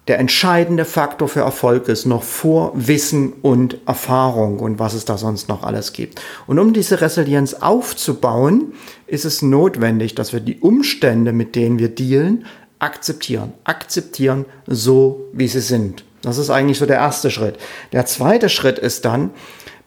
der 0.08 0.20
entscheidende 0.20 0.84
Faktor 0.84 1.28
für 1.28 1.40
Erfolg 1.40 1.88
ist, 1.88 2.06
noch 2.06 2.22
vor 2.22 2.72
Wissen 2.74 3.32
und 3.42 3.78
Erfahrung 3.86 4.60
und 4.60 4.78
was 4.78 4.94
es 4.94 5.04
da 5.04 5.18
sonst 5.18 5.48
noch 5.48 5.64
alles 5.64 5.92
gibt. 5.92 6.20
Und 6.46 6.58
um 6.58 6.72
diese 6.72 7.00
Resilienz 7.00 7.54
aufzubauen, 7.54 8.72
ist 9.06 9.24
es 9.24 9.42
notwendig, 9.42 10.14
dass 10.14 10.32
wir 10.32 10.40
die 10.40 10.60
Umstände, 10.60 11.32
mit 11.32 11.56
denen 11.56 11.78
wir 11.78 11.88
dealen, 11.88 12.46
akzeptieren. 12.78 13.52
Akzeptieren 13.64 14.44
so, 14.66 15.26
wie 15.32 15.48
sie 15.48 15.60
sind. 15.60 16.04
Das 16.22 16.38
ist 16.38 16.50
eigentlich 16.50 16.78
so 16.78 16.86
der 16.86 16.96
erste 16.96 17.30
Schritt. 17.30 17.56
Der 17.92 18.06
zweite 18.06 18.48
Schritt 18.48 18.78
ist 18.78 19.04
dann, 19.04 19.30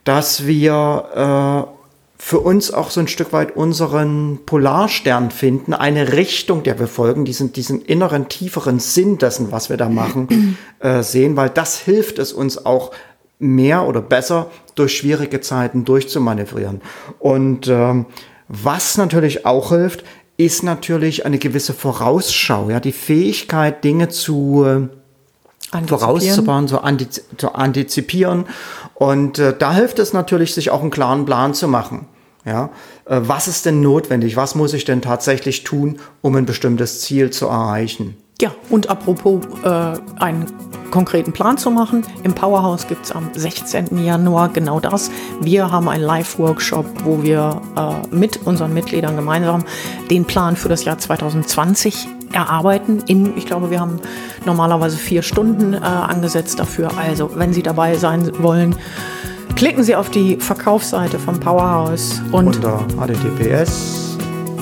dass 0.04 0.46
wir 0.46 1.66
äh, 1.68 1.79
für 2.22 2.38
uns 2.38 2.70
auch 2.70 2.90
so 2.90 3.00
ein 3.00 3.08
Stück 3.08 3.32
weit 3.32 3.56
unseren 3.56 4.40
Polarstern 4.44 5.30
finden, 5.30 5.72
eine 5.72 6.12
Richtung, 6.12 6.62
der 6.62 6.78
wir 6.78 6.86
folgen, 6.86 7.24
diesen, 7.24 7.54
diesen 7.54 7.80
inneren, 7.80 8.28
tieferen 8.28 8.78
Sinn 8.78 9.16
dessen, 9.16 9.52
was 9.52 9.70
wir 9.70 9.78
da 9.78 9.88
machen, 9.88 10.58
äh, 10.80 11.02
sehen, 11.02 11.38
weil 11.38 11.48
das 11.48 11.78
hilft 11.78 12.18
es 12.18 12.34
uns 12.34 12.66
auch 12.66 12.90
mehr 13.38 13.88
oder 13.88 14.02
besser 14.02 14.50
durch 14.74 14.98
schwierige 14.98 15.40
Zeiten 15.40 15.86
durchzumanövrieren. 15.86 16.82
Und 17.18 17.68
ähm, 17.68 18.04
was 18.48 18.98
natürlich 18.98 19.46
auch 19.46 19.70
hilft, 19.70 20.04
ist 20.36 20.62
natürlich 20.62 21.24
eine 21.24 21.38
gewisse 21.38 21.72
Vorausschau, 21.72 22.68
ja, 22.68 22.80
die 22.80 22.92
Fähigkeit, 22.92 23.82
Dinge 23.82 24.10
zu 24.10 24.66
äh, 24.66 25.86
vorauszubauen, 25.86 26.68
zu, 26.68 26.82
antizip 26.82 27.24
zu 27.38 27.54
antizipieren. 27.54 28.44
Und 28.94 29.38
äh, 29.38 29.56
da 29.58 29.72
hilft 29.72 29.98
es 29.98 30.12
natürlich, 30.12 30.52
sich 30.52 30.70
auch 30.70 30.82
einen 30.82 30.90
klaren 30.90 31.24
Plan 31.24 31.54
zu 31.54 31.66
machen. 31.66 32.06
Ja, 32.44 32.70
äh, 33.04 33.20
was 33.22 33.48
ist 33.48 33.66
denn 33.66 33.80
notwendig? 33.80 34.36
Was 34.36 34.54
muss 34.54 34.72
ich 34.72 34.84
denn 34.84 35.02
tatsächlich 35.02 35.64
tun, 35.64 35.98
um 36.22 36.36
ein 36.36 36.46
bestimmtes 36.46 37.00
Ziel 37.00 37.30
zu 37.30 37.46
erreichen? 37.46 38.16
Ja, 38.40 38.52
und 38.70 38.88
apropos 38.88 39.44
äh, 39.64 39.68
einen 40.18 40.46
konkreten 40.90 41.32
Plan 41.32 41.58
zu 41.58 41.70
machen, 41.70 42.04
im 42.22 42.34
Powerhouse 42.34 42.86
gibt 42.88 43.04
es 43.04 43.12
am 43.12 43.28
16. 43.34 44.02
Januar 44.02 44.48
genau 44.48 44.80
das. 44.80 45.10
Wir 45.42 45.70
haben 45.70 45.88
einen 45.90 46.02
Live-Workshop, 46.02 46.86
wo 47.04 47.22
wir 47.22 47.60
äh, 47.76 48.14
mit 48.14 48.46
unseren 48.46 48.72
Mitgliedern 48.72 49.14
gemeinsam 49.14 49.64
den 50.10 50.24
Plan 50.24 50.56
für 50.56 50.70
das 50.70 50.84
Jahr 50.84 50.96
2020 50.96 52.08
erarbeiten. 52.32 53.02
In, 53.06 53.36
ich 53.36 53.44
glaube, 53.44 53.70
wir 53.70 53.78
haben 53.78 54.00
normalerweise 54.46 54.96
vier 54.96 55.20
Stunden 55.20 55.74
äh, 55.74 55.78
angesetzt 55.78 56.58
dafür. 56.58 56.96
Also, 56.96 57.32
wenn 57.34 57.52
Sie 57.52 57.62
dabei 57.62 57.96
sein 57.96 58.30
wollen, 58.42 58.74
Klicken 59.56 59.84
Sie 59.84 59.94
auf 59.94 60.10
die 60.10 60.36
Verkaufsseite 60.36 61.18
vom 61.18 61.38
Powerhouse 61.38 62.22
und 62.32 62.56
unter 62.56 62.84
https 62.98 64.16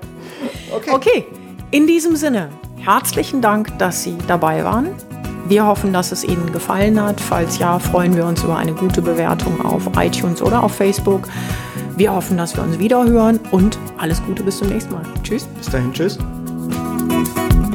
okay. 0.74 0.90
okay, 0.90 1.26
in 1.70 1.86
diesem 1.86 2.16
Sinne, 2.16 2.48
herzlichen 2.76 3.40
Dank, 3.40 3.78
dass 3.78 4.02
Sie 4.02 4.16
dabei 4.26 4.64
waren. 4.64 4.88
Wir 5.46 5.66
hoffen, 5.66 5.92
dass 5.92 6.12
es 6.12 6.24
Ihnen 6.24 6.52
gefallen 6.52 7.02
hat. 7.02 7.20
Falls 7.20 7.58
ja, 7.58 7.78
freuen 7.78 8.16
wir 8.16 8.26
uns 8.26 8.42
über 8.42 8.56
eine 8.56 8.74
gute 8.74 9.00
Bewertung 9.00 9.64
auf 9.64 9.88
iTunes 9.96 10.42
oder 10.42 10.62
auf 10.62 10.74
Facebook. 10.74 11.28
Wir 11.96 12.12
hoffen, 12.12 12.36
dass 12.36 12.56
wir 12.56 12.62
uns 12.62 12.78
wieder 12.78 13.04
hören 13.04 13.40
und 13.50 13.78
alles 13.96 14.22
Gute 14.24 14.42
bis 14.42 14.58
zum 14.58 14.68
nächsten 14.68 14.92
Mal. 14.92 15.02
Tschüss. 15.22 15.44
Bis 15.58 15.70
dahin, 15.70 15.92
tschüss. 15.92 16.18
Thank 17.24 17.62
you. 17.62 17.67